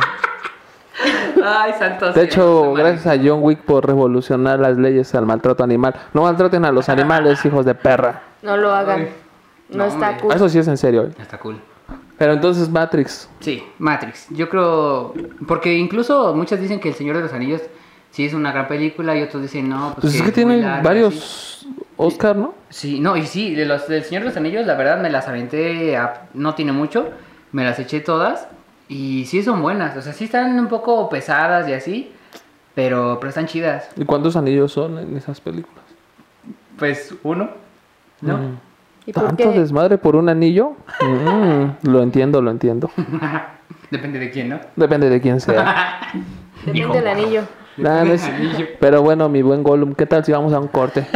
Ay, 1.43 1.73
santos. 1.77 2.15
De 2.15 2.23
hecho, 2.23 2.73
gracias 2.73 3.07
a 3.07 3.21
John 3.23 3.39
Wick 3.41 3.59
por 3.61 3.85
revolucionar 3.85 4.59
las 4.59 4.77
leyes 4.77 5.13
al 5.15 5.25
maltrato 5.25 5.63
animal. 5.63 5.93
No 6.13 6.23
maltraten 6.23 6.65
a 6.65 6.71
los 6.71 6.89
animales, 6.89 7.43
hijos 7.45 7.65
de 7.65 7.75
perra. 7.75 8.21
No 8.41 8.57
lo 8.57 8.73
hagan. 8.73 9.01
Ay. 9.01 9.09
No, 9.69 9.77
No, 9.79 9.85
está 9.85 10.09
hombre. 10.09 10.21
cool. 10.21 10.33
Eso 10.33 10.49
sí 10.49 10.59
es 10.59 10.67
en 10.67 10.77
serio. 10.77 11.03
¿eh? 11.03 11.11
Está 11.19 11.37
cool. 11.37 11.59
Pero 12.17 12.33
entonces 12.33 12.69
Matrix. 12.69 13.29
Sí, 13.39 13.63
Matrix. 13.77 14.27
Yo 14.31 14.49
creo. 14.49 15.13
Porque 15.47 15.73
incluso 15.75 16.33
muchas 16.33 16.59
dicen 16.59 16.79
que 16.79 16.89
El 16.89 16.95
Señor 16.95 17.15
de 17.17 17.21
los 17.23 17.33
Anillos 17.33 17.61
sí 18.09 18.25
es 18.25 18.33
una 18.33 18.51
gran 18.51 18.67
película 18.67 19.15
y 19.15 19.21
otros 19.21 19.43
dicen 19.43 19.69
no. 19.69 19.91
Pues, 19.93 20.01
Pues 20.01 20.15
es 20.15 20.21
que 20.23 20.31
tiene 20.31 20.57
larga, 20.57 20.75
así. 20.77 20.83
varios 20.85 21.67
Oscar, 21.97 22.35
¿no? 22.35 22.53
Sí, 22.69 22.99
no, 22.99 23.17
y 23.17 23.25
sí, 23.27 23.53
de 23.55 23.65
los 23.65 23.87
del 23.87 24.03
Señor 24.03 24.23
de 24.23 24.29
los 24.29 24.37
Anillos, 24.37 24.65
la 24.65 24.75
verdad 24.75 24.99
me 25.01 25.09
las 25.09 25.27
aventé 25.27 25.95
a- 25.97 26.27
no 26.33 26.53
tiene 26.55 26.71
mucho, 26.71 27.09
me 27.51 27.63
las 27.63 27.77
eché 27.79 27.99
todas 28.01 28.47
y 28.89 29.25
sí 29.25 29.43
son 29.43 29.61
buenas, 29.61 29.95
o 29.97 30.01
sea, 30.01 30.13
sí 30.13 30.25
están 30.25 30.57
un 30.59 30.67
poco 30.67 31.09
pesadas 31.09 31.67
y 31.67 31.73
así, 31.73 32.11
pero, 32.75 33.17
pero 33.19 33.29
están 33.29 33.47
chidas. 33.47 33.89
¿Y 33.97 34.05
cuántos 34.05 34.35
anillos 34.35 34.71
son 34.71 34.97
en 34.99 35.17
esas 35.17 35.41
películas? 35.41 35.83
Pues 36.77 37.13
uno, 37.23 37.49
¿no? 38.21 38.37
Mm. 38.37 38.57
¿Y 39.07 39.13
por 39.13 39.23
¿Tanto 39.23 39.51
qué? 39.51 39.59
desmadre 39.59 39.97
por 39.97 40.15
un 40.15 40.29
anillo? 40.29 40.71
Mm, 41.01 41.65
lo 41.89 42.01
entiendo, 42.03 42.41
lo 42.41 42.51
entiendo. 42.51 42.91
Depende 43.91 44.19
de 44.19 44.29
quién, 44.31 44.49
¿no? 44.49 44.59
Depende 44.75 45.09
de 45.09 45.21
quién 45.21 45.39
sea. 45.39 45.99
Depende 46.65 46.97
del 46.99 47.07
anillo. 47.07 47.41
Nah, 47.77 48.03
no 48.03 48.13
es- 48.13 48.29
Pero 48.79 49.01
bueno, 49.01 49.29
mi 49.29 49.41
buen 49.41 49.63
Gollum, 49.63 49.93
¿qué 49.93 50.05
tal 50.05 50.25
si 50.25 50.31
vamos 50.31 50.51
a 50.53 50.59
un 50.59 50.67
corte? 50.67 51.07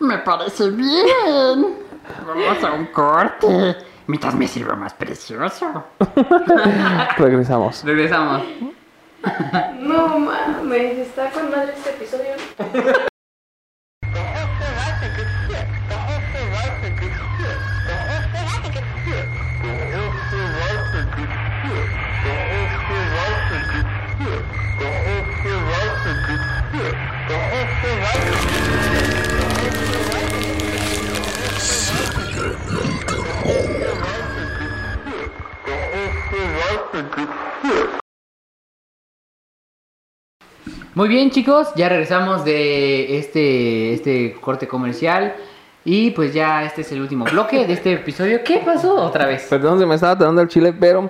Me 0.00 0.18
parece 0.18 0.70
bien. 0.70 1.76
Vamos 2.26 2.64
a 2.64 2.72
un 2.72 2.86
corte. 2.86 3.76
Mientras 4.06 4.34
me 4.34 4.46
sirva 4.46 4.76
más 4.76 4.94
precioso. 4.94 5.84
Regresamos. 7.18 7.82
Regresamos. 7.84 8.42
No 9.80 10.18
mames, 10.18 10.98
está 10.98 11.30
con 11.30 11.50
madre 11.50 11.72
este 11.76 11.90
episodio. 11.90 13.06
Muy 40.94 41.08
bien, 41.08 41.30
chicos, 41.30 41.68
ya 41.76 41.88
regresamos 41.90 42.44
de 42.44 43.18
este, 43.18 43.92
este 43.92 44.36
corte 44.40 44.66
comercial. 44.66 45.34
Y 45.88 46.10
pues 46.10 46.34
ya 46.34 46.64
este 46.64 46.80
es 46.80 46.90
el 46.90 47.00
último 47.00 47.24
bloque 47.26 47.64
de 47.64 47.74
este 47.74 47.92
episodio. 47.92 48.40
¿Qué 48.42 48.60
pasó 48.64 48.96
otra 48.96 49.24
vez? 49.26 49.46
Perdón, 49.48 49.78
se 49.78 49.86
me 49.86 49.94
estaba 49.94 50.16
dando 50.16 50.40
el 50.42 50.48
chile, 50.48 50.72
pero 50.72 51.08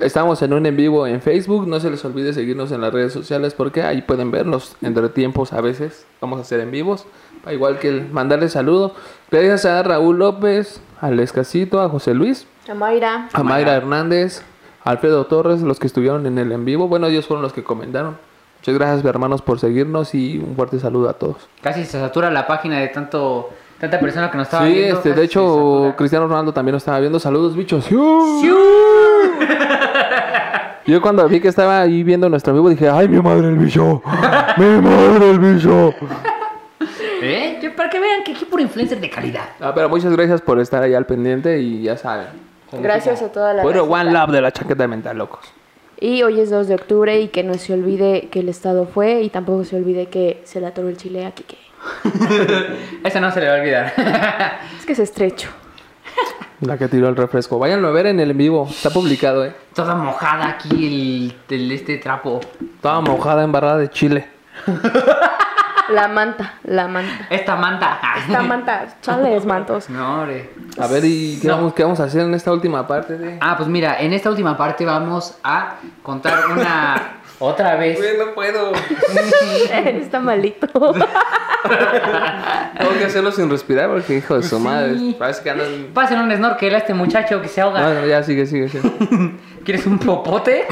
estamos 0.00 0.42
en 0.42 0.52
un 0.52 0.66
en 0.66 0.76
vivo 0.76 1.06
en 1.06 1.22
Facebook. 1.22 1.66
No 1.66 1.80
se 1.80 1.88
les 1.88 2.04
olvide 2.04 2.34
seguirnos 2.34 2.70
en 2.72 2.82
las 2.82 2.92
redes 2.92 3.14
sociales 3.14 3.54
porque 3.54 3.82
ahí 3.82 4.02
pueden 4.02 4.30
ver 4.30 4.46
los 4.46 4.76
entretiempos 4.82 5.54
a 5.54 5.62
veces. 5.62 6.04
Vamos 6.20 6.38
a 6.38 6.42
hacer 6.42 6.60
en 6.60 6.70
vivos. 6.70 7.06
Igual 7.50 7.78
que 7.78 7.88
el 7.88 8.10
mandarle 8.10 8.50
saludos. 8.50 8.92
Gracias 9.30 9.64
a 9.64 9.82
Raúl 9.82 10.18
López, 10.18 10.82
al 11.00 11.18
Escasito, 11.18 11.80
a 11.80 11.88
José 11.88 12.12
Luis, 12.12 12.46
A 12.68 12.74
Mayra. 12.74 13.30
a 13.32 13.42
Mayra 13.42 13.74
Hernández, 13.74 14.42
a 14.42 14.44
Alfredo 14.84 15.24
Torres, 15.26 15.62
los 15.62 15.78
que 15.78 15.86
estuvieron 15.86 16.26
en 16.26 16.38
el 16.38 16.52
en 16.52 16.64
vivo. 16.64 16.86
Bueno, 16.88 17.06
ellos 17.08 17.26
fueron 17.26 17.42
los 17.42 17.52
que 17.52 17.64
comentaron. 17.64 18.16
Muchas 18.60 18.74
gracias, 18.74 19.04
hermanos, 19.04 19.42
por 19.42 19.58
seguirnos 19.58 20.14
y 20.14 20.38
un 20.38 20.54
fuerte 20.56 20.78
saludo 20.78 21.08
a 21.08 21.14
todos. 21.14 21.36
Casi 21.62 21.84
se 21.84 21.98
satura 21.98 22.30
la 22.30 22.46
página 22.46 22.78
de 22.80 22.88
tanto 22.88 23.50
tanta 23.78 23.98
persona 24.00 24.30
que 24.30 24.38
nos 24.38 24.46
estaba 24.46 24.66
Sí, 24.66 24.72
viendo. 24.72 24.96
este, 24.96 25.08
casi 25.10 25.20
de 25.20 25.26
hecho. 25.26 25.94
Cristiano 25.98 26.26
Ronaldo 26.28 26.52
también 26.52 26.72
nos 26.74 26.82
estaba 26.82 27.00
viendo. 27.00 27.18
Saludos, 27.18 27.56
bichos. 27.56 27.86
Yo 30.86 31.00
cuando 31.00 31.26
vi 31.28 31.40
que 31.40 31.48
estaba 31.48 31.80
ahí 31.80 32.02
viendo 32.02 32.28
nuestro 32.28 32.52
amigo 32.52 32.68
dije, 32.68 32.88
ay, 32.90 33.08
mi 33.08 33.20
madre 33.20 33.48
el 33.48 33.56
bicho. 33.56 34.02
mi 34.58 34.66
madre 34.80 35.30
el 35.30 35.38
bicho. 35.38 35.94
¿Eh? 37.22 37.72
Para 37.74 37.88
que 37.88 37.98
vean 37.98 38.22
que 38.22 38.32
aquí 38.32 38.44
por 38.44 38.60
influencer 38.60 39.00
de 39.00 39.08
calidad. 39.08 39.48
Ah, 39.60 39.72
pero 39.74 39.88
muchas 39.88 40.12
gracias 40.12 40.42
por 40.42 40.60
estar 40.60 40.82
ahí 40.82 40.92
al 40.94 41.06
pendiente 41.06 41.58
y 41.60 41.82
ya 41.82 41.96
saben. 41.96 42.26
Gracias 42.82 43.22
a 43.22 43.32
toda 43.32 43.52
la 43.54 43.62
Bueno. 43.62 43.82
One 43.84 44.12
Love 44.12 44.30
de 44.30 44.40
la 44.40 44.52
chaqueta 44.52 44.86
mental, 44.88 45.18
locos. 45.18 45.44
Y 46.00 46.22
hoy 46.22 46.40
es 46.40 46.50
2 46.50 46.66
de 46.68 46.74
octubre 46.74 47.20
y 47.20 47.28
que 47.28 47.42
no 47.44 47.54
se 47.54 47.72
olvide 47.72 48.28
que 48.30 48.40
el 48.40 48.48
estado 48.48 48.86
fue 48.86 49.22
y 49.22 49.30
tampoco 49.30 49.64
se 49.64 49.76
olvide 49.76 50.06
que 50.06 50.42
se 50.44 50.60
le 50.60 50.66
atoró 50.66 50.88
el 50.88 50.96
chile 50.96 51.24
a 51.24 51.30
Kike. 51.32 51.56
Esa 53.04 53.20
no 53.20 53.30
se 53.30 53.40
le 53.40 53.48
va 53.48 53.54
a 53.56 53.58
olvidar. 53.60 53.92
Es 54.78 54.86
que 54.86 54.92
es 54.92 54.98
estrecho. 54.98 55.48
La 56.60 56.76
que 56.78 56.88
tiró 56.88 57.08
el 57.08 57.16
refresco. 57.16 57.58
Váyanlo 57.58 57.88
a 57.88 57.90
ver 57.92 58.06
en 58.06 58.20
el 58.20 58.30
en 58.32 58.38
vivo. 58.38 58.66
Está 58.68 58.90
publicado, 58.90 59.44
eh. 59.44 59.52
Toda 59.74 59.94
mojada 59.94 60.48
aquí 60.48 61.32
el, 61.48 61.54
el- 61.54 61.72
este 61.72 61.98
trapo. 61.98 62.40
Toda 62.80 63.00
mojada, 63.00 63.44
embarrada 63.44 63.78
de 63.78 63.88
chile. 63.90 64.28
La 65.90 66.08
manta, 66.08 66.54
la 66.64 66.88
manta. 66.88 67.26
Esta 67.30 67.56
manta. 67.56 68.00
Esta 68.26 68.42
manta, 68.42 68.86
chales 69.02 69.44
mantos. 69.44 69.90
No, 69.90 70.20
hombre. 70.22 70.50
A 70.78 70.86
ver, 70.86 71.04
¿y 71.04 71.38
qué, 71.40 71.48
No. 71.48 71.56
vamos, 71.56 71.74
qué 71.74 71.82
vamos 71.82 72.00
a 72.00 72.04
hacer 72.04 72.22
en 72.22 72.32
esta 72.34 72.52
última 72.52 72.86
parte? 72.86 73.18
De... 73.18 73.36
Ah, 73.40 73.54
pues 73.56 73.68
mira, 73.68 74.00
en 74.00 74.12
esta 74.14 74.30
última 74.30 74.56
parte 74.56 74.84
vamos 74.86 75.36
a 75.44 75.74
contar 76.02 76.46
una 76.50 77.18
otra 77.38 77.76
vez. 77.76 77.98
no 78.18 78.32
puedo. 78.34 78.72
Está 79.70 80.20
malito. 80.20 80.66
Tengo 82.78 82.92
que 82.98 83.04
hacerlo 83.04 83.30
sin 83.32 83.50
respirar 83.50 83.88
porque, 83.90 84.16
hijo 84.18 84.36
de 84.36 84.42
su 84.42 84.56
Sí. 84.56 84.62
madre. 84.62 84.96
Parece 85.18 85.42
que 85.42 85.50
andan. 85.50 85.88
Pasen 85.92 86.18
un 86.18 86.34
snorkel 86.34 86.74
a 86.74 86.78
este 86.78 86.94
muchacho 86.94 87.40
que 87.42 87.48
se 87.48 87.60
ahoga. 87.60 87.82
Bueno, 87.82 88.06
ya 88.06 88.22
sigue, 88.22 88.46
sigue, 88.46 88.68
sigue. 88.68 88.90
¿Quieres 89.64 89.84
un 89.86 89.98
popote? 89.98 90.66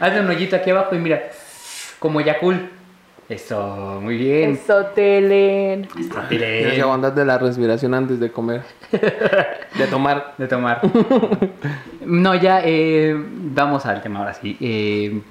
Hazle 0.00 0.20
un 0.20 0.28
hoyito 0.28 0.56
aquí 0.56 0.70
abajo 0.70 0.94
y 0.94 0.98
mira, 0.98 1.22
como 1.98 2.20
Yakul. 2.20 2.70
Eso, 3.32 3.98
muy 4.02 4.16
bien. 4.18 4.50
Eso, 4.52 4.84
Telen. 4.94 5.88
Estratile. 5.98 6.58
Tienes 6.58 6.74
que 6.74 6.82
aguantarte 6.82 7.24
la 7.24 7.38
respiración 7.38 7.94
antes 7.94 8.20
de 8.20 8.30
comer. 8.30 8.62
De 9.78 9.86
tomar. 9.86 10.34
de 10.36 10.46
tomar. 10.48 10.82
no, 12.04 12.34
ya 12.34 12.60
eh, 12.62 13.14
vamos 13.16 13.86
al 13.86 14.02
tema 14.02 14.18
ahora 14.18 14.34
sí. 14.34 14.56
Eh, 14.60 15.22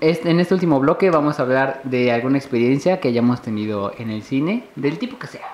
este- 0.00 0.30
en 0.30 0.40
este 0.40 0.54
último 0.54 0.80
bloque 0.80 1.10
vamos 1.10 1.38
a 1.38 1.42
hablar 1.42 1.80
de 1.84 2.10
alguna 2.12 2.38
experiencia 2.38 2.98
que 2.98 3.08
hayamos 3.08 3.42
tenido 3.42 3.92
en 3.98 4.08
el 4.10 4.22
cine, 4.22 4.64
del 4.74 4.98
tipo 4.98 5.18
que 5.18 5.26
sea. 5.26 5.46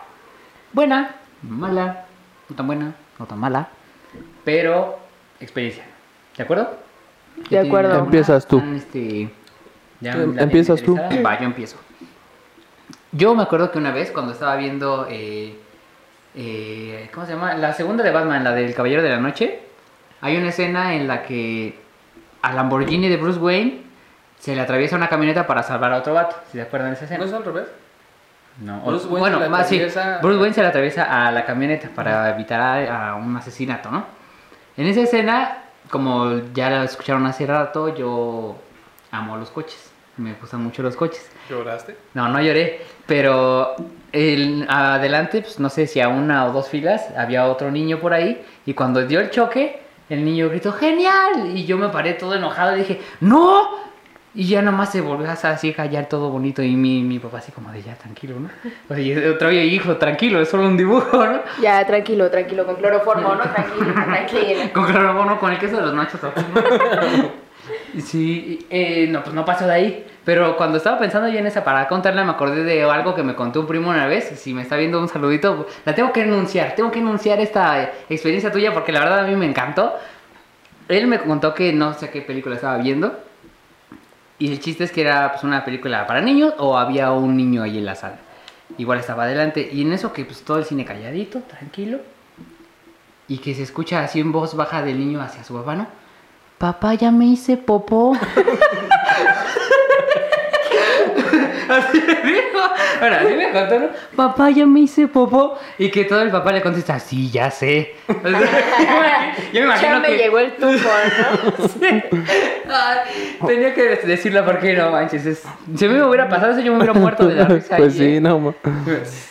Buena, 0.72 1.16
mala, 1.42 2.06
no 2.48 2.54
tan 2.54 2.66
buena, 2.68 2.94
no 3.18 3.26
tan 3.26 3.40
mala, 3.40 3.68
pero 4.44 4.96
experiencia. 5.40 5.84
¿De 6.36 6.44
acuerdo? 6.44 6.70
De 7.50 7.58
acuerdo. 7.58 7.88
¿Tienen 7.90 8.04
Empiezas 8.06 8.46
tú. 8.46 8.62
este, 8.76 9.28
ya 10.00 10.12
Em- 10.12 10.34
la 10.36 10.42
empiezas 10.42 10.82
tú. 10.82 10.96
Va, 11.24 11.38
yo 11.38 11.44
empiezo. 11.46 11.76
Yo 13.12 13.34
me 13.34 13.42
acuerdo 13.42 13.70
que 13.70 13.78
una 13.78 13.90
vez 13.90 14.10
cuando 14.10 14.32
estaba 14.32 14.56
viendo, 14.56 15.06
eh, 15.10 15.56
eh, 16.34 17.10
¿cómo 17.12 17.26
se 17.26 17.32
llama? 17.32 17.54
La 17.54 17.72
segunda 17.72 18.04
de 18.04 18.10
Batman, 18.10 18.44
la 18.44 18.52
del 18.52 18.74
Caballero 18.74 19.02
de 19.02 19.08
la 19.10 19.18
Noche, 19.18 19.60
hay 20.20 20.36
una 20.36 20.48
escena 20.50 20.94
en 20.94 21.08
la 21.08 21.22
que 21.22 21.78
al 22.42 22.54
Lamborghini 22.56 23.08
de 23.08 23.16
Bruce 23.16 23.38
Wayne 23.38 23.82
se 24.38 24.54
le 24.54 24.60
atraviesa 24.60 24.94
una 24.96 25.08
camioneta 25.08 25.46
para 25.46 25.62
salvar 25.62 25.92
a 25.92 25.96
otro 25.98 26.14
vato. 26.14 26.36
¿Se 26.52 26.60
acuerdan 26.60 26.90
de 26.90 26.96
esa 26.96 27.06
escena? 27.06 27.24
es 27.24 27.32
al 27.32 27.44
revés? 27.44 27.64
No, 28.60 28.80
Bruce 28.82 29.06
o- 29.06 29.10
Wayne 29.10 29.20
bueno, 29.20 29.38
se 29.42 29.48
más 29.48 29.68
sí, 29.68 29.78
Bruce 30.20 30.38
Wayne 30.40 30.54
se 30.54 30.60
le 30.62 30.68
atraviesa 30.68 31.26
a 31.26 31.32
la 31.32 31.44
camioneta 31.44 31.88
para 31.94 32.28
evitar 32.30 32.60
a, 32.60 33.10
a 33.10 33.14
un 33.14 33.36
asesinato, 33.36 33.90
¿no? 33.90 34.04
En 34.76 34.86
esa 34.86 35.00
escena, 35.00 35.58
como 35.90 36.38
ya 36.52 36.68
la 36.70 36.84
escucharon 36.84 37.24
hace 37.26 37.46
rato, 37.46 37.94
yo 37.96 38.56
amo 39.10 39.36
los 39.36 39.50
coches. 39.50 39.90
Me 40.16 40.34
gustan 40.34 40.64
mucho 40.64 40.82
los 40.82 40.96
coches. 40.96 41.30
¿Lloraste? 41.48 41.96
No, 42.14 42.28
no 42.28 42.40
lloré, 42.42 42.80
pero 43.06 43.76
el, 44.12 44.66
adelante, 44.68 45.42
pues 45.42 45.60
no 45.60 45.68
sé 45.68 45.86
si 45.86 46.00
a 46.00 46.08
una 46.08 46.46
o 46.46 46.52
dos 46.52 46.68
filas, 46.68 47.06
había 47.16 47.46
otro 47.46 47.70
niño 47.70 48.00
por 48.00 48.12
ahí 48.12 48.42
y 48.66 48.74
cuando 48.74 49.06
dio 49.06 49.20
el 49.20 49.30
choque, 49.30 49.80
el 50.08 50.24
niño 50.24 50.48
gritó, 50.48 50.72
¡genial! 50.72 51.52
Y 51.54 51.66
yo 51.66 51.78
me 51.78 51.88
paré 51.90 52.14
todo 52.14 52.34
enojado 52.34 52.74
y 52.76 52.80
dije, 52.80 53.00
¡no! 53.20 53.86
Y 54.34 54.48
ya 54.48 54.60
nomás 54.60 54.92
se 54.92 55.00
volvió 55.00 55.28
a 55.28 55.32
así 55.32 55.72
callar 55.72 56.06
todo 56.06 56.30
bonito 56.30 56.62
y 56.62 56.76
mi, 56.76 57.02
mi 57.02 57.18
papá 57.18 57.38
así 57.38 57.52
como 57.52 57.70
de 57.70 57.82
ya, 57.82 57.94
tranquilo, 57.94 58.38
¿no? 58.40 58.50
O 58.88 58.94
sea, 58.94 59.02
y 59.02 59.16
otro 59.26 59.48
día, 59.50 59.64
hijo, 59.64 59.96
tranquilo, 59.96 60.40
es 60.40 60.48
solo 60.48 60.66
un 60.66 60.76
dibujo, 60.76 61.24
¿no? 61.24 61.40
Ya, 61.60 61.86
tranquilo, 61.86 62.30
tranquilo, 62.30 62.66
con 62.66 62.76
cloroformo, 62.76 63.34
¿no? 63.34 63.42
Tranquilo, 63.52 63.94
tranquilo. 63.94 64.72
Con 64.72 64.84
cloroformo, 64.84 65.38
con 65.38 65.52
el 65.52 65.58
queso 65.58 65.76
de 65.76 65.82
los 65.82 65.94
nachos. 65.94 66.20
¿no? 66.22 66.30
Sí, 68.04 68.66
eh, 68.70 69.06
no, 69.08 69.22
pues 69.22 69.34
no 69.34 69.44
pasó 69.44 69.66
de 69.66 69.72
ahí. 69.72 70.06
Pero 70.24 70.58
cuando 70.58 70.76
estaba 70.76 70.98
pensando 70.98 71.28
yo 71.28 71.38
en 71.38 71.46
esa 71.46 71.64
para 71.64 71.88
contarla, 71.88 72.22
me 72.22 72.32
acordé 72.32 72.62
de 72.62 72.82
algo 72.82 73.14
que 73.14 73.22
me 73.22 73.34
contó 73.34 73.60
un 73.60 73.66
primo 73.66 73.88
una 73.88 74.06
vez. 74.06 74.28
Si 74.38 74.52
me 74.52 74.60
está 74.60 74.76
viendo 74.76 75.00
un 75.00 75.08
saludito, 75.08 75.66
la 75.86 75.94
tengo 75.94 76.12
que 76.12 76.20
enunciar. 76.20 76.74
Tengo 76.74 76.90
que 76.90 76.98
enunciar 76.98 77.40
esta 77.40 77.82
eh, 77.82 77.92
experiencia 78.10 78.52
tuya 78.52 78.74
porque 78.74 78.92
la 78.92 79.00
verdad 79.00 79.20
a 79.20 79.22
mí 79.22 79.34
me 79.36 79.46
encantó. 79.46 79.94
Él 80.88 81.06
me 81.06 81.18
contó 81.18 81.54
que 81.54 81.72
no 81.72 81.94
sé 81.94 82.10
qué 82.10 82.20
película 82.20 82.56
estaba 82.56 82.76
viendo. 82.76 83.18
Y 84.38 84.52
el 84.52 84.60
chiste 84.60 84.84
es 84.84 84.92
que 84.92 85.00
era 85.00 85.32
pues, 85.32 85.44
una 85.44 85.64
película 85.64 86.06
para 86.06 86.20
niños 86.20 86.52
o 86.58 86.76
había 86.76 87.10
un 87.12 87.34
niño 87.34 87.62
ahí 87.62 87.78
en 87.78 87.86
la 87.86 87.94
sala. 87.94 88.18
Igual 88.76 88.98
estaba 88.98 89.24
adelante. 89.24 89.68
Y 89.72 89.80
en 89.80 89.92
eso 89.92 90.12
que 90.12 90.26
pues 90.26 90.42
todo 90.42 90.58
el 90.58 90.66
cine 90.66 90.84
calladito, 90.84 91.40
tranquilo. 91.40 92.00
Y 93.28 93.38
que 93.38 93.54
se 93.54 93.62
escucha 93.62 94.00
así 94.00 94.20
en 94.20 94.30
voz 94.30 94.54
baja 94.54 94.82
del 94.82 94.98
niño 94.98 95.22
hacia 95.22 95.42
su 95.42 95.54
papá. 95.54 95.88
Papá, 96.58 96.94
ya 96.94 97.10
me 97.12 97.26
hice 97.26 97.56
popó. 97.56 98.14
así 101.68 102.02
me 102.06 102.14
dijo. 102.30 102.58
Bueno, 102.98 103.16
así 103.16 103.34
me 103.34 103.50
contó, 103.52 103.78
¿no? 103.78 103.86
Papá, 104.16 104.50
ya 104.50 104.66
me 104.66 104.80
hice 104.80 105.06
popó. 105.06 105.56
Y 105.78 105.88
que 105.90 106.04
todo 106.04 106.20
el 106.22 106.30
papá 106.30 106.50
le 106.52 106.60
contesta, 106.60 106.98
sí, 106.98 107.30
ya 107.30 107.50
sé. 107.50 107.94
O 108.08 108.12
sea, 108.28 109.36
yo 109.52 109.60
me 109.60 109.66
imagino 109.66 109.92
Ya 109.92 110.00
me 110.00 110.08
que... 110.08 110.16
llegó 110.18 110.38
el 110.40 110.56
tufo, 110.56 110.88
¿no? 110.88 111.52
Ay, 112.74 112.98
tenía 113.46 113.72
que 113.74 113.82
decirlo 114.04 114.44
porque 114.44 114.74
no 114.74 114.90
manches. 114.90 115.26
es- 115.26 115.44
Si 115.76 115.84
a 115.84 115.88
mí 115.88 115.94
me 115.94 116.02
hubiera 116.04 116.28
pasado 116.28 116.52
eso, 116.52 116.60
yo 116.60 116.72
me 116.72 116.78
hubiera 116.78 116.92
muerto 116.94 117.26
de 117.28 117.36
la 117.36 117.44
risa. 117.44 117.76
Pues 117.76 117.92
ahí, 117.94 117.98
sí, 117.98 118.16
¿eh? 118.16 118.20
no. 118.20 118.40
ma- 118.40 118.54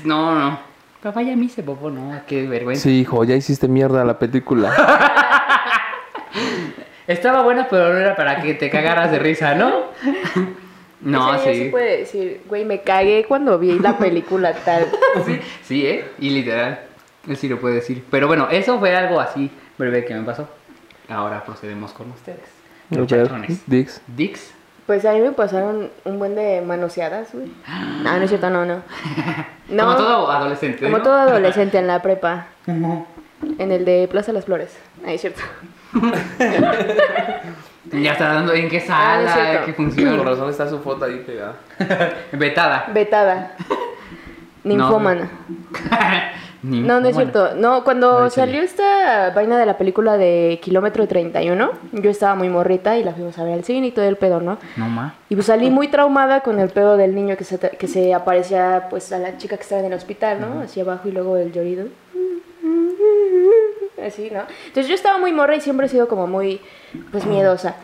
No, 0.06 0.34
no. 0.40 0.60
Papá, 1.04 1.22
ya 1.22 1.36
me 1.36 1.46
hice 1.46 1.62
popó, 1.62 1.90
no. 1.92 2.22
Qué 2.26 2.48
vergüenza. 2.48 2.84
Sí, 2.84 3.02
hijo, 3.02 3.24
ya 3.26 3.36
hiciste 3.36 3.68
mierda 3.68 4.04
la 4.06 4.18
película. 4.18 4.74
Estaba 7.08 7.42
buena, 7.42 7.68
pero 7.70 7.94
no 7.94 8.00
era 8.00 8.16
para 8.16 8.42
que 8.42 8.54
te 8.54 8.70
cagaras 8.70 9.12
de 9.12 9.20
risa, 9.20 9.56
¿no? 9.56 9.86
No, 11.00 11.36
Ese 11.36 11.52
niño 11.52 11.64
sí. 11.66 11.70
puede 11.70 11.98
decir, 12.00 12.42
güey, 12.50 12.66
me 12.66 12.82
cagué 12.82 13.24
cuando 13.28 13.60
vi 13.60 13.78
la 13.78 14.00
película 14.00 14.52
tal. 14.54 14.88
sí. 15.28 15.40
Sí, 15.64 15.86
¿eh? 15.86 16.06
Y 16.18 16.32
literal. 16.32 16.80
Él 17.28 17.38
sí 17.38 17.48
lo 17.48 17.60
puede 17.60 17.76
decir. 17.76 18.04
Pero 18.10 18.26
bueno, 18.26 18.48
eso 18.50 18.80
fue 18.80 18.96
algo 18.96 19.20
así 19.20 19.52
breve 19.78 20.06
que 20.06 20.16
me 20.16 20.24
pasó. 20.24 20.50
Ahora 21.08 21.44
procedemos 21.46 21.92
con 21.94 22.10
ustedes. 22.10 22.40
Ver, 22.90 23.02
Muchachones. 23.02 23.62
Dix. 23.68 24.02
Dix. 24.08 24.52
Pues 24.88 25.06
a 25.06 25.14
mí 25.14 25.20
me 25.20 25.34
pasaron 25.34 25.92
un 26.04 26.18
buen 26.18 26.34
de 26.34 26.62
manoseadas, 26.62 27.32
güey. 27.32 27.52
No, 28.02 28.18
no 28.18 28.24
es 28.24 28.30
cierto, 28.30 28.50
no, 28.50 28.66
no. 28.66 28.82
No, 29.70 29.84
Como 29.84 29.98
todo 29.98 30.32
adolescente. 30.32 30.84
como 30.84 30.98
¿no? 30.98 31.04
todo 31.04 31.14
adolescente 31.14 31.78
en 31.78 31.86
la 31.88 32.02
prepa. 32.02 32.48
En 33.60 33.72
el 33.72 33.86
de 33.86 34.08
Plaza 34.10 34.32
Las 34.34 34.46
Flores. 34.46 34.78
Ahí 35.06 35.16
es 35.16 35.22
cierto. 35.22 35.42
Ya 37.94 38.12
está 38.12 38.34
dando 38.34 38.54
en 38.54 38.68
qué 38.68 38.84
Ah, 38.90 39.18
no 39.22 39.28
es 39.28 39.32
sala, 39.32 39.50
cierto. 39.50 39.66
qué 39.68 39.74
Con 39.76 39.86
función. 39.92 40.26
razón 40.26 40.50
está 40.50 40.70
su 40.70 40.80
foto 40.80 41.06
ahí 41.06 41.24
pegada. 41.26 41.56
Vetada. 42.34 42.86
Vetada. 42.94 43.54
Ninfómana. 44.64 45.30
Ni- 46.64 46.82
No, 46.82 47.00
no 47.00 47.08
es 47.08 47.16
bueno. 47.16 47.32
cierto. 47.32 47.56
No, 47.56 47.84
cuando 47.86 48.30
salió 48.30 48.62
esta 48.62 49.30
vaina 49.30 49.58
de 49.58 49.66
la 49.66 49.78
película 49.78 50.18
de 50.18 50.60
Kilómetro 50.62 51.08
31, 51.08 51.70
yo 51.94 52.10
estaba 52.10 52.36
muy 52.36 52.50
morrita 52.50 52.98
y 52.98 53.04
la 53.06 53.14
fuimos 53.14 53.38
a 53.38 53.44
ver 53.46 53.54
al 53.54 53.64
cine 53.64 53.88
y 53.88 53.92
todo 53.92 54.04
el 54.06 54.18
pedo, 54.18 54.42
¿no? 54.42 54.58
No 54.76 54.90
más. 54.90 55.14
Y 55.30 55.36
pues 55.36 55.46
salí 55.48 55.70
muy 55.70 55.88
traumada 55.88 56.42
con 56.42 56.60
el 56.60 56.70
pedo 56.70 56.98
del 56.98 57.16
niño 57.16 57.38
que 57.38 57.44
se, 57.46 57.58
que 57.60 57.88
se 57.88 58.14
aparecía 58.14 58.88
pues 58.90 59.14
a 59.14 59.20
la 59.20 59.38
chica 59.38 59.56
que 59.56 59.64
estaba 59.64 59.80
en 59.80 59.88
el 59.88 59.94
hospital, 59.94 60.42
¿no? 60.42 60.62
Hacia 60.62 60.84
abajo 60.84 61.08
y 61.08 61.12
luego 61.12 61.38
el 61.38 61.54
llorido. 61.54 61.86
Así, 64.06 64.30
¿no? 64.32 64.42
Entonces 64.68 64.88
yo 64.88 64.96
estaba 64.96 65.18
muy 65.18 65.32
morra 65.34 65.56
y 65.56 65.62
siempre 65.62 65.88
he 65.88 65.90
sido 65.90 66.08
como 66.08 66.28
muy 66.28 66.62
pues 67.12 67.26
miedosa. 67.26 67.76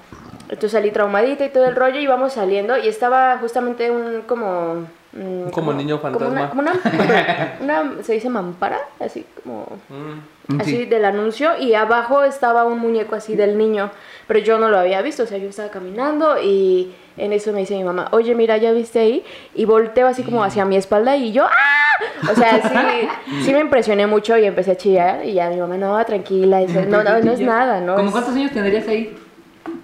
Entonces 0.43 0.71
salí 0.71 0.91
traumadita 0.91 1.45
y 1.45 1.49
todo 1.49 1.65
el 1.65 1.75
rollo 1.75 1.99
y 1.99 2.03
íbamos 2.03 2.33
saliendo 2.33 2.77
y 2.77 2.87
estaba 2.87 3.37
justamente 3.39 3.89
un 3.89 4.21
como... 4.27 4.85
mm, 5.13 5.49
Como 5.51 5.73
niño 5.73 5.99
Como 6.01 6.17
una, 6.27 6.49
fantasma. 6.49 6.49
como 6.49 6.61
una- 6.61 7.57
una- 7.93 8.03
se 8.03 8.13
dice 8.13 8.29
mampara, 8.29 8.79
así 8.99 9.25
como 9.43 9.65
Mm. 9.89 10.19
Así 10.59 10.77
Sí. 10.77 10.85
del 10.85 11.05
anuncio 11.05 11.51
y 11.59 11.73
abajo 11.73 12.23
estaba 12.23 12.65
un 12.65 12.79
muñeco 12.79 13.15
así 13.15 13.35
del 13.35 13.57
niño, 13.57 13.91
pero 14.27 14.39
yo 14.39 14.57
no 14.59 14.69
lo 14.69 14.77
había 14.77 15.01
visto, 15.01 15.23
o 15.23 15.25
sea, 15.25 15.37
yo 15.37 15.47
estaba 15.49 15.69
caminando 15.69 16.41
y 16.41 16.93
en 17.17 17.31
eso 17.33 17.53
me 17.53 17.59
dice 17.59 17.75
mi 17.75 17.83
mamá, 17.83 18.09
oye, 18.11 18.33
mira, 18.35 18.57
¿ya 18.57 18.71
viste 18.71 18.99
ahí? 18.99 19.23
Y 19.55 19.65
volteo 19.65 20.07
así 20.07 20.23
como 20.23 20.43
hacia 20.43 20.65
mi 20.65 20.75
espalda 20.75 21.15
y 21.15 21.31
yo, 21.31 21.45
¡ah! 21.45 22.29
O 22.31 22.35
sea, 22.35 22.61
sí, 22.61 23.43
sí 23.45 23.53
me 23.53 23.59
impresioné 23.59 24.07
mucho 24.07 24.37
y 24.37 24.45
empecé 24.45 24.71
a 24.71 24.77
chillar 24.77 25.23
y 25.25 25.33
ya 25.33 25.49
mi 25.49 25.57
mamá, 25.57 25.77
no, 25.77 26.03
tranquila, 26.05 26.59
dice, 26.59 26.85
no, 26.87 27.03
no, 27.03 27.19
no 27.19 27.31
es 27.31 27.39
nada, 27.39 27.79
¿no? 27.81 27.95
¿Cómo 27.95 28.11
cuántos 28.11 28.33
años 28.35 28.51
tendrías 28.51 28.87
ahí? 28.87 29.15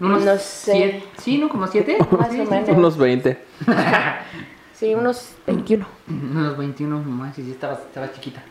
Unos 0.02 0.24
No 0.26 0.36
sé. 0.38 0.72
siete- 0.74 1.04
Sí, 1.18 1.38
¿no? 1.38 1.48
¿Como 1.50 1.68
siete? 1.68 1.98
Más 2.12 2.32
Sí, 2.32 2.40
o 2.42 2.46
sí, 2.46 2.50
menos. 2.52 2.70
Unos 2.70 2.98
20. 2.98 3.38
Sí, 4.74 4.96
unos 4.96 5.36
21, 5.46 5.86
Unos 6.10 6.58
21, 6.58 7.00
nomás, 7.00 7.38
y 7.38 7.44
sí, 7.44 7.52
estaba, 7.52 7.74
estaba 7.74 8.12
chiquita. 8.14 8.42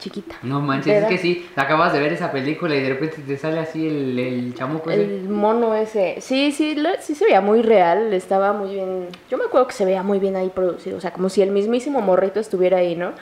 Chiquita. 0.00 0.34
No 0.42 0.60
manches, 0.60 0.94
¿De 0.94 0.98
es 1.02 1.06
que 1.06 1.18
sí, 1.18 1.46
acabas 1.54 1.92
de 1.92 2.00
ver 2.00 2.12
esa 2.12 2.32
película 2.32 2.74
y 2.74 2.80
de 2.82 2.88
repente 2.88 3.18
te 3.24 3.36
sale 3.36 3.60
así 3.60 3.86
el, 3.86 4.18
el 4.18 4.54
chamuco 4.54 4.90
ese. 4.90 5.02
El 5.04 5.28
mono 5.28 5.74
ese, 5.76 6.16
sí, 6.20 6.50
sí, 6.50 6.74
lo- 6.74 6.90
sí 7.00 7.14
se 7.14 7.26
veía 7.26 7.40
muy 7.40 7.62
real, 7.62 8.12
estaba 8.12 8.52
muy 8.52 8.74
bien, 8.74 9.06
yo 9.30 9.38
me 9.38 9.44
acuerdo 9.44 9.68
que 9.68 9.74
se 9.74 9.84
veía 9.84 10.02
muy 10.02 10.18
bien 10.18 10.34
ahí 10.34 10.48
producido, 10.48 10.98
o 10.98 11.00
sea, 11.00 11.12
como 11.12 11.28
si 11.28 11.42
el 11.42 11.52
mismísimo 11.52 12.00
morrito 12.00 12.40
estuviera 12.40 12.78
ahí, 12.78 12.96
¿no? 12.96 13.12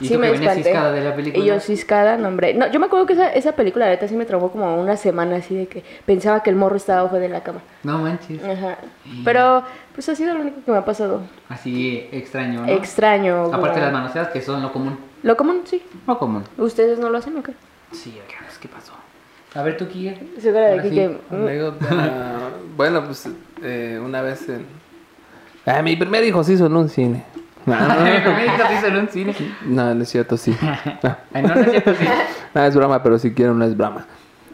¿Y 0.00 0.08
tú 0.10 0.20
que 0.20 0.30
venías 0.30 0.54
ciscada 0.54 0.92
de 0.92 1.00
la 1.00 1.16
película? 1.16 1.42
Y 1.44 1.48
yo 1.48 1.58
ciscada, 1.58 2.16
no 2.18 2.28
hombre, 2.28 2.54
no, 2.54 2.70
yo 2.70 2.78
me 2.78 2.86
acuerdo 2.86 3.04
que 3.06 3.14
esa, 3.14 3.32
esa 3.32 3.52
película, 3.56 3.86
la 3.86 3.90
neta, 3.90 4.06
sí 4.06 4.14
me 4.14 4.26
traumó 4.26 4.52
como 4.52 4.80
una 4.80 4.96
semana 4.96 5.36
así 5.38 5.56
de 5.56 5.66
que 5.66 5.82
pensaba 6.06 6.44
que 6.44 6.50
el 6.50 6.56
morro 6.56 6.76
estaba 6.76 7.00
abajo 7.00 7.16
de 7.18 7.28
la 7.28 7.42
cama, 7.42 7.62
No 7.82 7.98
manches. 7.98 8.40
ajá, 8.44 8.78
pero 9.24 9.64
pues 9.94 10.08
ha 10.08 10.14
sido 10.14 10.34
lo 10.34 10.42
único 10.42 10.58
que 10.64 10.70
me 10.70 10.78
ha 10.78 10.84
pasado, 10.84 11.22
Así 11.48 12.06
extraño, 12.12 12.60
¿no? 12.64 12.68
extraño. 12.68 13.44
Aparte 13.52 13.80
las 13.80 13.92
manoseadas 13.92 14.28
que 14.30 14.40
son 14.40 14.62
lo 14.62 14.70
común. 14.72 14.96
Lo 15.22 15.36
común, 15.36 15.62
sí, 15.64 15.82
Lo 16.06 16.18
común. 16.18 16.44
ustedes 16.58 16.98
no 16.98 17.10
lo 17.10 17.18
hacen, 17.18 17.36
¿o 17.36 17.42
qué? 17.42 17.52
Sí, 17.92 18.18
acá, 18.24 18.38
pues, 18.44 18.58
¿qué 18.58 18.68
pasó? 18.68 18.92
A 19.54 19.62
ver, 19.62 19.76
tú, 19.76 19.84
aquí 19.84 20.10
sí. 20.90 21.16
Anécdota. 21.30 22.40
bueno, 22.76 23.04
pues 23.04 23.28
eh, 23.62 24.00
una 24.02 24.22
vez 24.22 24.48
en. 24.48 24.66
Ah, 25.66 25.82
mi 25.82 25.96
primer 25.96 26.22
hijo 26.24 26.42
se 26.44 26.52
hizo 26.54 26.66
en 26.66 26.76
un 26.76 26.88
cine. 26.88 27.24
No, 27.66 27.74
Mi 27.76 28.20
primer 28.20 28.46
hijo 28.46 28.66
se 28.68 28.74
hizo 28.74 28.86
en 28.86 28.96
un 28.96 29.08
cine. 29.08 29.34
no, 29.66 29.94
no 29.94 30.02
es 30.02 30.08
cierto, 30.08 30.36
sí. 30.38 30.56
No, 31.02 31.16
Ay, 31.34 31.42
no, 31.42 31.54
no 31.54 31.60
es 31.60 31.70
cierto, 31.70 31.94
sí. 31.94 32.04
no, 32.54 32.64
es 32.64 32.74
broma, 32.76 33.02
pero 33.02 33.18
si 33.18 33.32
quiero 33.34 33.52
no 33.54 33.64
es 33.64 33.76
broma. 33.76 34.06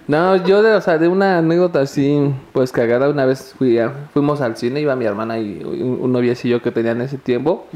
No, 0.09 0.37
yo 0.45 0.63
de, 0.63 0.73
o 0.75 0.81
sea, 0.81 0.99
de 0.99 1.07
una 1.09 1.39
anécdota 1.39 1.81
así, 1.81 2.35
pues 2.53 2.73
cagada, 2.73 3.09
una 3.09 3.25
vez 3.25 3.55
fui 3.57 3.79
a- 3.79 3.91
fuimos 4.13 4.41
al 4.41 4.57
cine, 4.57 4.81
iba 4.81 4.97
mi 4.97 5.05
hermana 5.05 5.39
y 5.39 5.63
un, 5.65 5.99
un 6.03 6.13
noviecillo 6.13 6.61
que 6.61 6.71
tenía 6.73 6.91
en 6.93 7.03
ese 7.03 7.17
tiempo. 7.19 7.67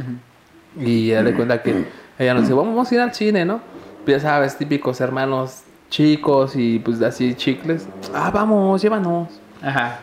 Y 0.78 1.11
ella 1.12 1.22
le 1.22 1.34
cuenta 1.34 1.62
que 1.62 1.86
ella 2.19 2.35
nos 2.35 2.43
dice, 2.45 2.55
vamos 2.55 2.91
a 2.91 2.95
ir 2.95 3.01
al 3.01 3.14
cine, 3.14 3.45
¿no? 3.45 3.61
Pues 4.05 4.23
ya 4.23 4.29
sabes, 4.31 4.57
típicos 4.57 5.01
hermanos 5.01 5.62
chicos 5.91 6.55
y 6.57 6.79
pues 6.79 7.01
así 7.03 7.35
chicles. 7.35 7.89
Ah, 8.14 8.31
vamos, 8.33 8.81
llévanos. 8.83 9.29
Ajá. 9.62 10.01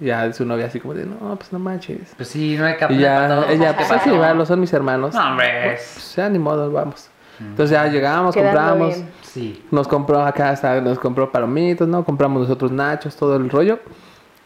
Y 0.00 0.06
Ya 0.06 0.32
su 0.32 0.44
novia 0.44 0.66
así 0.66 0.80
como 0.80 0.94
de, 0.94 1.06
no, 1.06 1.36
pues 1.36 1.52
no 1.52 1.58
manches. 1.58 2.12
Pues 2.16 2.28
sí, 2.28 2.56
no 2.58 2.64
hay 2.66 2.76
que 2.76 2.92
Y 2.92 2.98
ya 2.98 3.44
ella, 3.48 3.70
¿Qué 3.72 3.76
pues 3.76 3.90
hay 3.90 4.00
que 4.00 4.10
llevarlos, 4.10 4.48
son 4.48 4.60
mis 4.60 4.72
hermanos. 4.72 5.14
No, 5.14 5.30
hombre. 5.30 5.74
Pues 5.74 6.14
ya 6.16 6.28
ni 6.28 6.38
modo, 6.38 6.70
vamos. 6.70 7.08
Entonces 7.40 7.70
ya 7.70 7.86
llegamos, 7.86 8.34
Quedando 8.34 8.60
compramos. 8.60 8.96
bien. 8.96 9.10
Sí. 9.22 9.64
Nos 9.70 9.88
compró 9.88 10.20
acá, 10.24 10.50
hasta 10.50 10.80
nos 10.80 10.98
compró 10.98 11.30
palomitos, 11.32 11.88
¿no? 11.88 12.04
Compramos 12.04 12.42
nosotros 12.42 12.70
nachos, 12.70 13.16
todo 13.16 13.36
el 13.36 13.48
rollo. 13.48 13.78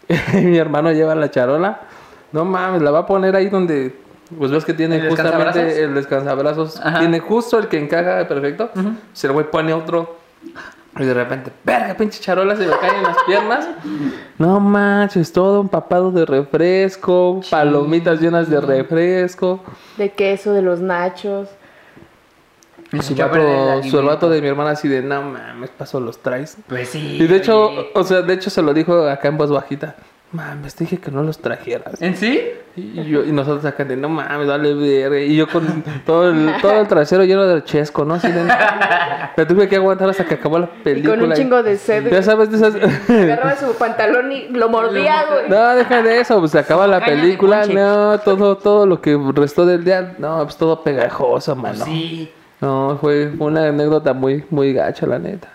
Y 0.35 0.37
mi 0.43 0.57
hermano 0.59 0.93
lleva 0.93 1.15
la 1.15 1.31
charola. 1.31 1.81
No 2.33 2.45
mames, 2.45 2.81
la 2.83 2.91
va 2.91 3.01
a 3.01 3.07
poner 3.07 3.35
ahí 3.35 3.49
donde. 3.49 3.99
Pues 4.37 4.51
ves 4.51 4.65
que 4.65 4.75
tiene 4.75 4.97
¿El 4.97 5.09
justamente 5.09 5.35
descansabrazos? 5.65 5.79
el 5.79 5.95
descansabrazos. 5.95 6.81
Ajá. 6.81 6.99
Tiene 7.01 7.21
justo 7.21 7.59
el 7.59 7.69
que 7.69 7.79
encaja 7.79 8.27
perfecto. 8.27 8.71
Se 9.13 9.27
el 9.27 9.33
güey 9.33 9.51
pone 9.51 9.73
otro. 9.73 10.17
Y 10.99 11.05
de 11.05 11.13
repente, 11.13 11.53
verga, 11.63 11.95
pinche 11.95 12.21
charola 12.21 12.57
se 12.57 12.67
me 12.67 12.73
cae 12.79 12.97
en 12.97 13.03
las 13.03 13.17
piernas. 13.27 13.69
No 14.39 14.61
manches, 14.61 15.31
todo 15.31 15.61
empapado 15.61 16.11
de 16.11 16.25
refresco, 16.25 17.43
palomitas 17.51 18.19
llenas 18.19 18.49
de 18.49 18.61
refresco. 18.61 19.63
De 19.99 20.11
queso, 20.13 20.53
de 20.53 20.63
los 20.63 20.81
nachos. 20.81 21.51
Me 22.93 23.03
Su 23.03 23.15
vato, 23.15 23.83
su 23.83 24.03
vato 24.03 24.31
de 24.31 24.41
mi 24.41 24.49
hermana 24.49 24.71
así 24.71 24.89
de, 24.89 25.03
no 25.03 25.21
mames, 25.23 25.71
paso 25.71 26.01
los 26.01 26.19
traes. 26.19 26.57
Pues 26.67 26.89
sí. 26.89 27.19
Y 27.21 27.27
de 27.27 27.37
hecho, 27.37 27.69
oye. 27.69 27.91
o 27.95 28.05
sea, 28.05 28.23
de 28.23 28.33
hecho 28.33 28.49
se 28.49 28.63
lo 28.63 28.73
dijo 28.73 29.07
acá 29.07 29.29
en 29.29 29.37
voz 29.37 29.51
bajita. 29.51 29.97
Mames, 30.33 30.75
te 30.75 30.85
dije 30.85 30.99
que 30.99 31.11
no 31.11 31.23
los 31.23 31.39
trajeras. 31.39 32.03
¿En 32.03 32.17
sí? 32.17 32.43
Y, 32.75 33.05
yo, 33.05 33.25
y 33.25 33.33
nosotros 33.33 33.65
acá 33.65 33.85
de, 33.85 33.97
no 33.97 34.09
mames, 34.09 34.47
dale 34.49 34.75
verga. 34.75 35.19
Y 35.21 35.37
yo 35.37 35.49
con 35.49 35.83
todo 36.05 36.29
el, 36.29 36.53
todo 36.61 36.81
el 36.81 36.89
trasero 36.89 37.25
lleno 37.25 37.45
de 37.47 37.63
chesco, 37.65 38.05
¿no? 38.05 38.15
Así 38.15 38.31
de, 38.31 38.43
me 39.37 39.47
tuve 39.47 39.69
que 39.69 39.77
aguantar 39.77 40.11
hasta 40.11 40.25
que 40.27 40.35
acabó 40.35 40.59
la 40.59 40.67
Y 40.81 40.83
película. 40.83 41.17
con 41.17 41.29
un 41.31 41.33
chingo 41.35 41.63
de 41.63 41.77
sed. 41.79 42.11
Ya 42.13 42.23
sabes 42.23 42.51
de 42.51 42.57
esas... 42.57 42.75
Agarraba 43.09 43.57
su 43.57 43.73
pantalón 43.77 44.31
y 44.33 44.49
lo 44.49 44.69
mordía, 44.69 45.25
güey. 45.31 45.49
No, 45.49 45.75
deja 45.77 46.03
de 46.03 46.21
eso, 46.21 46.39
pues 46.41 46.51
se 46.51 46.59
acaba 46.59 46.87
la 46.87 47.03
película, 47.03 47.65
no, 47.67 48.19
todo, 48.19 48.57
todo 48.59 48.85
lo 48.85 49.01
que 49.01 49.19
restó 49.35 49.65
del 49.65 49.85
día, 49.85 50.17
no, 50.19 50.43
pues 50.43 50.57
todo 50.57 50.83
pegajoso, 50.83 51.57
Pues 51.57 51.79
mano. 51.79 51.85
sí. 51.85 52.31
No, 52.61 52.99
fue 53.01 53.31
una 53.39 53.69
anécdota 53.69 54.13
muy, 54.13 54.45
muy 54.51 54.73
gacha, 54.75 55.07
la 55.07 55.19
neta. 55.19 55.49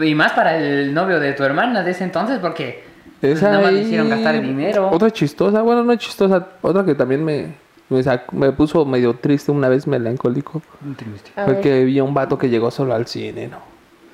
Y 0.00 0.14
más 0.14 0.32
para 0.32 0.56
el 0.56 0.92
novio 0.94 1.20
de 1.20 1.34
tu 1.34 1.44
hermana 1.44 1.82
de 1.82 1.90
ese 1.92 2.04
entonces, 2.04 2.38
porque 2.40 2.87
Esa 3.22 3.50
nada 3.50 3.62
más 3.62 3.72
le 3.72 3.78
ahí- 3.80 3.84
hicieron 3.86 4.08
gastar 4.08 4.40
dinero. 4.40 4.90
Otra 4.90 5.10
chistosa, 5.10 5.62
bueno, 5.62 5.82
no 5.84 5.94
chistosa, 5.96 6.46
otra 6.62 6.84
que 6.84 6.94
también 6.94 7.24
me, 7.24 7.54
me, 7.88 8.00
sac- 8.00 8.30
me 8.32 8.52
puso 8.52 8.84
medio 8.84 9.14
triste 9.14 9.50
una 9.50 9.68
vez, 9.68 9.86
melancólico. 9.86 10.62
A 11.36 11.44
Fue 11.44 11.60
que 11.60 11.84
vi 11.84 11.98
a 11.98 12.04
un 12.04 12.14
vato 12.14 12.38
que 12.38 12.48
llegó 12.48 12.70
solo 12.70 12.94
al 12.94 13.06
cine, 13.06 13.48
¿no? 13.48 13.56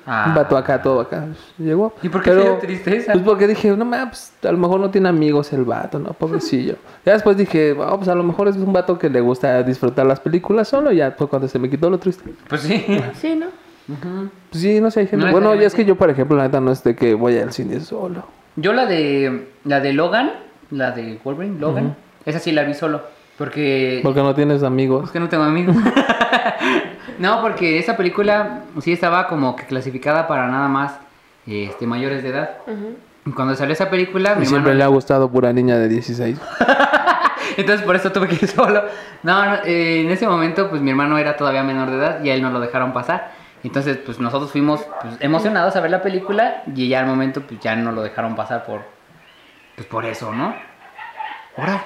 Ah. 0.07 0.25
Un 0.27 0.35
vato 0.35 0.55
acá, 0.55 0.79
todo 0.83 0.99
acá. 0.99 1.25
Llegó. 1.57 1.91
¿Y 2.03 2.09
por 2.09 2.21
qué 2.21 2.29
te 2.29 2.39
dio 2.39 2.57
tristeza? 2.59 3.11
Pues 3.13 3.23
porque 3.25 3.47
dije, 3.47 3.75
no 3.75 3.85
mames, 3.85 4.33
a 4.43 4.51
lo 4.51 4.57
mejor 4.59 4.79
no 4.79 4.91
tiene 4.91 5.09
amigos 5.09 5.51
el 5.51 5.65
vato, 5.65 5.97
¿no? 5.97 6.13
Pobrecillo. 6.13 6.75
ya 7.03 7.13
después 7.13 7.35
dije, 7.37 7.71
oh, 7.73 7.97
pues 7.97 8.07
a 8.07 8.13
lo 8.13 8.21
mejor 8.23 8.47
es 8.47 8.55
un 8.55 8.71
vato 8.71 8.99
que 8.99 9.09
le 9.09 9.19
gusta 9.19 9.63
disfrutar 9.63 10.05
las 10.05 10.19
películas 10.19 10.67
solo. 10.67 10.91
Ya 10.91 11.11
fue 11.17 11.27
cuando 11.27 11.47
se 11.47 11.57
me 11.57 11.71
quitó 11.71 11.89
lo 11.89 11.97
triste. 11.97 12.23
Pues 12.47 12.61
sí. 12.61 12.85
Sí, 13.15 13.35
¿no? 13.35 13.47
Pues 13.87 14.61
sí, 14.63 14.81
no 14.81 14.89
sé, 14.91 15.01
hay 15.01 15.07
gente. 15.07 15.25
No 15.25 15.31
bueno, 15.31 15.53
ya 15.55 15.67
es 15.67 15.75
que 15.75 15.85
yo, 15.85 15.95
por 15.95 16.09
ejemplo, 16.09 16.35
la 16.37 16.43
neta 16.43 16.59
no 16.59 16.71
es 16.71 16.83
de 16.83 16.95
que 16.95 17.13
voy 17.13 17.37
al 17.37 17.53
cine 17.53 17.79
solo. 17.79 18.25
Yo 18.55 18.73
la 18.73 18.85
de 18.85 19.49
la 19.63 19.79
de 19.79 19.93
Logan, 19.93 20.31
la 20.71 20.91
de 20.91 21.19
Wolverine, 21.23 21.59
Logan, 21.59 21.95
esa 22.25 22.39
sí 22.39 22.51
la 22.51 22.63
vi 22.63 22.73
solo. 22.73 23.01
Porque 23.37 23.99
Porque 24.01 24.21
no 24.21 24.33
tienes 24.33 24.63
amigos. 24.63 25.05
Es 25.05 25.11
que 25.11 25.19
no 25.19 25.27
tengo 25.27 25.43
amigos. 25.43 25.75
no, 27.19 27.41
porque 27.41 27.77
esa 27.77 27.97
película 27.97 28.61
sí 28.81 28.93
estaba 28.93 29.27
como 29.27 29.55
que 29.55 29.65
clasificada 29.65 30.27
para 30.27 30.47
nada 30.47 30.67
más 30.69 30.93
este, 31.45 31.85
mayores 31.85 32.23
de 32.23 32.29
edad. 32.29 32.51
Cuando 33.35 33.55
salió 33.55 33.73
esa 33.73 33.89
película, 33.89 34.35
mi 34.35 34.43
Y 34.43 34.45
siempre 34.45 34.71
hermano- 34.71 34.77
le 34.77 34.83
ha 34.83 34.87
gustado 34.87 35.29
pura 35.29 35.51
niña 35.51 35.77
de 35.77 35.89
16. 35.89 36.39
Entonces 37.57 37.85
por 37.85 37.95
eso 37.95 38.11
tuve 38.11 38.27
que 38.27 38.35
ir 38.35 38.47
solo. 38.47 38.83
No, 39.23 39.45
no, 39.45 39.55
eh, 39.65 40.01
en 40.01 40.09
ese 40.09 40.27
momento 40.27 40.69
pues 40.69 40.81
mi 40.81 40.91
hermano 40.91 41.17
era 41.17 41.35
todavía 41.35 41.63
menor 41.63 41.89
de 41.89 41.97
edad 41.97 42.23
y 42.23 42.29
a 42.29 42.35
él 42.35 42.41
no 42.41 42.51
lo 42.51 42.59
dejaron 42.59 42.93
pasar. 42.93 43.31
Entonces 43.67 43.97
pues 43.97 44.19
nosotros 44.19 44.51
fuimos 44.51 44.85
pues, 45.01 45.15
emocionados 45.19 45.75
a 45.75 45.81
ver 45.81 45.91
la 45.91 46.01
película 46.01 46.63
y 46.73 46.87
ya 46.87 46.99
al 46.99 47.07
momento 47.07 47.41
pues 47.41 47.59
ya 47.59 47.75
no 47.75 47.91
lo 47.91 48.03
dejaron 48.03 48.35
pasar 48.35 48.65
por 48.65 48.81
pues 49.75 49.87
por 49.87 50.05
eso, 50.05 50.31
¿no? 50.31 50.55
Ahora. 51.57 51.83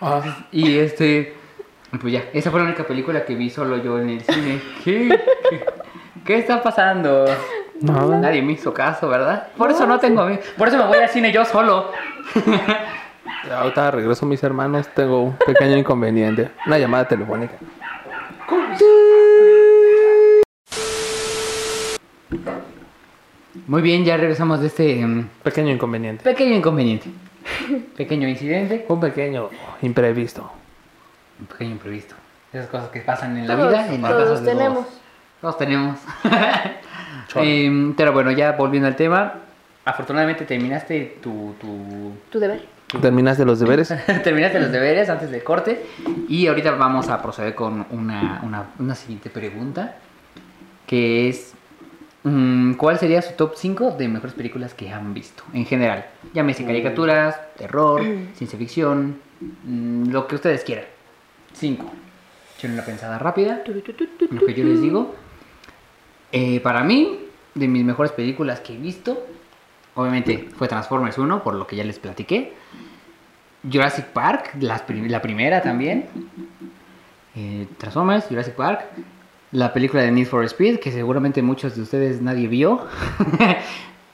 Ah, 0.00 0.20
Y 0.50 0.78
este, 0.78 1.34
pues 2.00 2.12
ya, 2.12 2.24
esa 2.32 2.50
fue 2.50 2.60
la 2.60 2.66
única 2.66 2.84
película 2.84 3.24
que 3.24 3.34
vi 3.34 3.50
solo 3.50 3.76
yo 3.78 3.98
en 3.98 4.10
el 4.10 4.20
cine. 4.22 4.60
¿Qué, 4.84 5.08
qué, 5.50 5.64
qué 6.24 6.38
está 6.38 6.62
pasando? 6.62 7.26
Nada. 7.80 8.18
Nadie 8.18 8.42
me 8.42 8.52
hizo 8.52 8.72
caso, 8.74 9.08
¿verdad? 9.08 9.48
Por 9.56 9.70
eso 9.70 9.86
no 9.86 9.98
tengo 9.98 10.22
amigos. 10.22 10.44
Por 10.56 10.68
eso 10.68 10.76
me 10.78 10.86
voy 10.86 10.98
al 10.98 11.08
cine 11.08 11.32
yo 11.32 11.44
solo. 11.44 11.92
Ahorita 13.50 13.90
regreso 13.90 14.26
mis 14.26 14.42
hermanos, 14.42 14.88
tengo 14.94 15.22
un 15.22 15.36
pequeño 15.36 15.76
inconveniente. 15.76 16.50
Una 16.66 16.78
llamada 16.78 17.06
telefónica. 17.06 17.54
Muy 23.66 23.82
bien, 23.82 24.04
ya 24.04 24.16
regresamos 24.16 24.60
de 24.60 24.66
este 24.66 25.06
mm, 25.06 25.28
Pequeño 25.42 25.70
inconveniente. 25.72 26.24
pequeño 26.24 26.56
inconveniente. 26.56 27.08
Pequeño 27.96 28.26
incidente, 28.28 28.86
Un 28.88 29.00
pequeño 29.00 29.50
imprevisto. 29.82 30.50
un 31.40 31.46
pequeño 31.46 31.72
imprevisto. 31.72 32.14
Esas 32.52 32.68
cosas 32.68 32.88
que 32.88 33.00
pasan 33.00 33.36
en 33.36 33.46
la 33.46 33.56
Todos, 33.56 33.68
vida, 33.70 33.94
en 33.94 34.02
todos 34.02 34.40
de 34.42 34.52
tenemos. 34.52 34.84
todos. 34.86 35.00
Todos 35.40 35.58
tenemos. 35.58 35.98
Em, 37.36 37.94
pero 37.94 38.12
bueno, 38.12 38.30
ya 38.30 38.52
volviendo 38.52 38.86
al 38.86 38.94
tema. 38.96 39.34
Afortunadamente 39.84 40.44
terminaste 40.44 41.18
tu, 41.22 41.54
tu, 41.60 42.12
Tu 42.30 42.38
deber. 42.38 42.64
¿Terminaste 43.00 43.44
los 43.44 43.58
deberes? 43.58 43.88
terminaste 44.22 44.60
los 44.60 44.70
deberes 44.70 45.08
antes 45.10 45.30
del 45.30 45.42
corte. 45.42 45.84
Y 46.28 46.46
ahorita 46.46 46.72
vamos 46.72 47.08
a 47.08 47.20
proceder 47.20 47.54
con 47.54 47.86
una, 47.90 48.40
una, 48.44 48.66
una 48.78 48.94
siguiente 48.94 49.30
pregunta. 49.30 49.96
Que 50.86 51.28
es... 51.28 51.53
mm, 52.24 52.74
¿Cuál 52.74 52.98
sería 52.98 53.22
su 53.22 53.34
top 53.34 53.54
5 53.56 53.92
de 53.92 54.08
mejores 54.08 54.34
películas 54.34 54.74
que 54.74 54.90
han 54.90 55.14
visto? 55.14 55.44
En 55.52 55.64
general. 55.66 56.06
Llámese 56.32 56.64
caricaturas, 56.64 57.38
terror, 57.56 58.02
ciencia 58.34 58.58
ficción, 58.58 59.18
mm, 59.64 60.10
lo 60.10 60.26
que 60.26 60.34
ustedes 60.36 60.64
quieran. 60.64 60.84
5. 61.52 61.90
Echen 62.58 62.72
una 62.72 62.84
pensada 62.84 63.18
rápida. 63.18 63.62
Lo 64.30 64.46
que 64.46 64.54
yo 64.54 64.64
les 64.64 64.80
digo. 64.82 65.14
Eh, 66.32 66.60
para 66.60 66.82
mí, 66.82 67.20
de 67.54 67.68
mis 67.68 67.84
mejores 67.84 68.10
películas 68.12 68.58
que 68.60 68.74
he 68.74 68.76
visto, 68.76 69.24
obviamente 69.94 70.48
fue 70.56 70.66
Transformers 70.66 71.16
1, 71.18 71.42
por 71.44 71.54
lo 71.54 71.66
que 71.66 71.76
ya 71.76 71.84
les 71.84 71.98
platiqué. 72.00 72.52
Jurassic 73.70 74.06
Park, 74.06 74.56
las 74.60 74.82
prim- 74.82 75.06
la 75.08 75.22
primera 75.22 75.62
también. 75.62 76.06
Eh, 77.36 77.66
Transformers, 77.78 78.26
Jurassic 78.26 78.54
Park. 78.54 78.82
La 79.54 79.72
película 79.72 80.02
de 80.02 80.10
Need 80.10 80.26
for 80.26 80.44
Speed, 80.44 80.80
que 80.80 80.90
seguramente 80.90 81.40
muchos 81.40 81.76
de 81.76 81.82
ustedes 81.82 82.20
nadie 82.20 82.48
vio. 82.48 82.80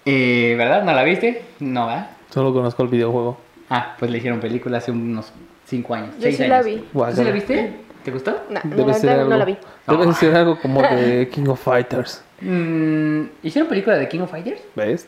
Eh, 0.06 0.54
¿Verdad? 0.56 0.82
¿No 0.82 0.94
la 0.94 1.02
viste? 1.02 1.42
No, 1.60 1.86
¿verdad? 1.86 2.10
Solo 2.30 2.54
conozco 2.54 2.82
el 2.82 2.88
videojuego. 2.88 3.38
Ah, 3.68 3.96
pues 3.98 4.10
le 4.10 4.16
hicieron 4.16 4.40
película 4.40 4.78
hace 4.78 4.90
unos 4.90 5.30
5 5.66 5.94
años. 5.94 6.14
Yo 6.16 6.22
seis 6.22 6.38
sí 6.38 6.46
la 6.46 6.56
años. 6.56 6.66
vi. 6.66 6.76
¿Tú 6.76 6.82
sí 6.84 6.88
Guácala. 6.94 7.24
la 7.24 7.30
viste? 7.32 7.76
¿Te 8.02 8.10
gustó? 8.10 8.30
No, 8.48 8.60
no, 8.64 8.76
Debe 8.76 8.92
la 8.92 8.94
ser 8.94 9.06
verdad 9.10 9.20
algo, 9.20 9.30
no 9.30 9.36
la 9.36 9.44
vi. 9.44 9.56
Debe 9.86 10.12
ser 10.14 10.34
algo 10.36 10.58
como 10.58 10.80
de 10.82 11.28
King 11.32 11.48
of 11.48 11.62
Fighters. 11.62 12.24
Mm, 12.40 13.24
¿Hicieron 13.42 13.68
película 13.68 13.96
de 13.98 14.08
King 14.08 14.20
of 14.20 14.30
Fighters? 14.30 14.62
¿Ves? 14.74 15.06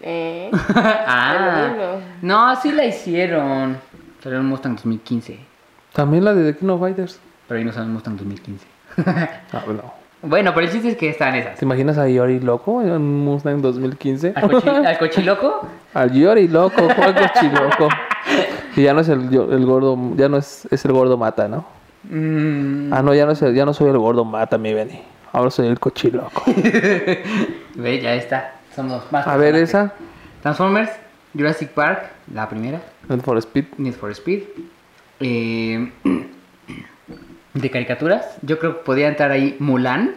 Eh, 0.00 0.50
ah, 0.74 1.98
no, 2.22 2.60
sí 2.60 2.72
la 2.72 2.84
hicieron. 2.84 3.78
Salió 4.20 4.40
en 4.40 4.46
Mustang 4.46 4.74
2015. 4.74 5.38
También 5.92 6.24
la 6.24 6.34
de 6.34 6.52
The 6.52 6.58
King 6.58 6.68
of 6.70 6.80
Fighters. 6.80 7.20
Pero 7.46 7.58
ahí 7.58 7.64
no 7.64 7.72
sale 7.72 7.86
en 7.86 7.92
Mustang 7.92 8.16
2015. 8.16 8.71
Ah, 9.52 9.62
no. 9.66 9.92
bueno, 10.22 10.52
pero 10.54 10.66
el 10.66 10.72
chiste 10.72 10.88
es 10.90 10.96
que 10.96 11.08
están 11.10 11.34
esas. 11.34 11.56
¿Te 11.58 11.64
imaginas 11.64 11.98
a 11.98 12.08
Yori 12.08 12.40
loco 12.40 12.80
en 12.82 12.90
un 12.92 13.24
Mustang 13.24 13.60
2015? 13.60 14.32
¿Al, 14.36 14.50
cochi- 14.50 14.68
al 14.86 14.98
cochiloco? 14.98 15.68
Al 15.94 16.12
Yori 16.12 16.48
loco, 16.48 16.88
¿cuál 16.96 17.14
cochiloco? 17.14 17.88
Y 18.76 18.82
ya 18.82 18.94
no 18.94 19.00
es 19.00 19.08
el, 19.08 19.28
gordo, 19.66 19.98
ya 20.16 20.28
no 20.28 20.36
es, 20.38 20.66
es 20.70 20.84
el 20.84 20.92
gordo 20.92 21.16
mata, 21.18 21.48
¿no? 21.48 21.64
Mm, 22.04 22.92
Ah, 22.92 23.02
no, 23.02 23.14
ya 23.14 23.26
no, 23.26 23.32
es 23.32 23.42
el- 23.42 23.54
ya 23.54 23.64
no 23.66 23.74
soy 23.74 23.90
el 23.90 23.98
gordo 23.98 24.24
mata, 24.24 24.56
mi 24.58 24.72
Benny. 24.72 25.00
Ahora 25.32 25.50
soy 25.50 25.66
el 25.68 25.78
cochiloco. 25.80 26.42
ve, 27.74 28.00
ya 28.00 28.14
está. 28.14 28.52
Somos 28.74 29.10
más. 29.12 29.26
A 29.26 29.36
ver 29.36 29.54
esa. 29.56 29.92
Transformers, 30.42 30.90
Jurassic 31.34 31.70
Park, 31.70 32.10
la 32.32 32.48
primera. 32.48 32.80
Need 33.08 33.20
for 33.22 33.36
Speed. 33.40 33.64
Need 33.78 33.94
for 33.94 34.10
Speed. 34.14 34.42
Eh, 35.20 35.90
de 37.54 37.70
caricaturas, 37.70 38.36
yo 38.42 38.58
creo 38.58 38.78
que 38.78 38.84
podría 38.84 39.08
entrar 39.08 39.30
ahí 39.30 39.56
Mulan. 39.58 40.14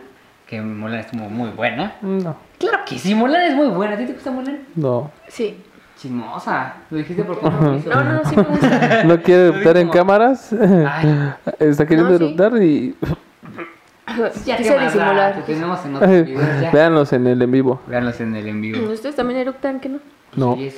Que 0.47 0.61
Mulan 0.61 0.99
es 0.99 1.13
muy, 1.13 1.27
muy 1.29 1.49
buena. 1.49 1.95
No, 2.01 2.36
Claro 2.59 2.79
que 2.88 2.97
sí, 2.99 3.13
Mulan 3.15 3.41
es 3.43 3.55
muy 3.55 3.67
buena. 3.67 3.95
¿A 3.95 3.97
ti 3.97 4.05
te 4.05 4.13
gusta 4.13 4.31
Mulan? 4.31 4.59
no. 4.75 5.11
sí. 5.27 5.61
Chismosa. 5.97 6.73
Lo 6.89 6.97
dijiste 6.97 7.23
lo 7.23 7.33
hizo. 7.77 7.89
No, 7.89 8.03
no, 8.03 8.13
no, 8.15 8.25
sí 8.29 8.36
me 8.36 8.43
gusta. 8.43 9.03
¿No 9.05 9.21
quiere 9.23 9.47
eruptar 9.47 9.77
en 9.77 9.88
cámaras? 9.88 10.51
Ay, 10.51 11.33
Está 11.59 11.86
queriendo 11.88 12.11
No, 12.11 12.17
sí. 12.17 12.25
eruptar 12.25 12.61
y... 12.61 12.95
ya 14.45 14.57
Quise 14.57 14.77
disimular. 14.77 15.36
Te 15.36 15.53
tenemos 15.53 15.86
en 15.86 15.95
otros 15.95 16.11
videos 16.11 16.61
ya. 16.61 16.71
Véanlos 16.71 17.13
en 17.13 17.27
el 17.27 17.41
en 17.41 17.49
vivo. 17.51 17.81
Véanlos 17.88 18.19
en 18.19 18.36
el 18.36 18.45
en 18.47 18.61
vivo. 18.61 18.91
¿Ustedes 18.91 19.15
también 19.15 19.39
eructan 19.39 19.79
que 19.79 19.88
no? 19.88 19.99
No. 20.36 20.55
Sí, 20.57 20.69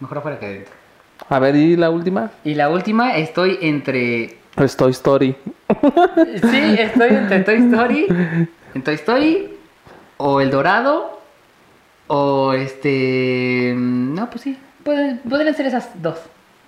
mejor 0.00 0.18
afuera 0.18 0.38
que 0.38 0.46
adentro. 0.46 0.72
A 1.30 1.38
ver, 1.38 1.56
¿y 1.56 1.76
la 1.76 1.88
última? 1.88 2.30
Y 2.44 2.54
la 2.54 2.68
última, 2.68 3.16
estoy 3.16 3.58
entre. 3.62 4.36
Es 4.56 4.76
Toy 4.76 4.90
Story. 4.92 5.36
Sí, 6.50 6.76
estoy 6.78 7.08
entre 7.10 7.40
Toy 7.40 7.56
Story. 7.56 8.06
En 8.74 8.82
Toy 8.82 8.94
Story. 8.94 9.50
O 10.16 10.40
El 10.40 10.50
Dorado. 10.50 11.20
O 12.06 12.52
este. 12.52 13.74
No, 13.76 14.30
pues 14.30 14.42
sí. 14.42 14.58
Pueden- 14.84 15.18
Podrían 15.28 15.54
ser 15.54 15.66
esas 15.66 15.90
dos. 16.00 16.18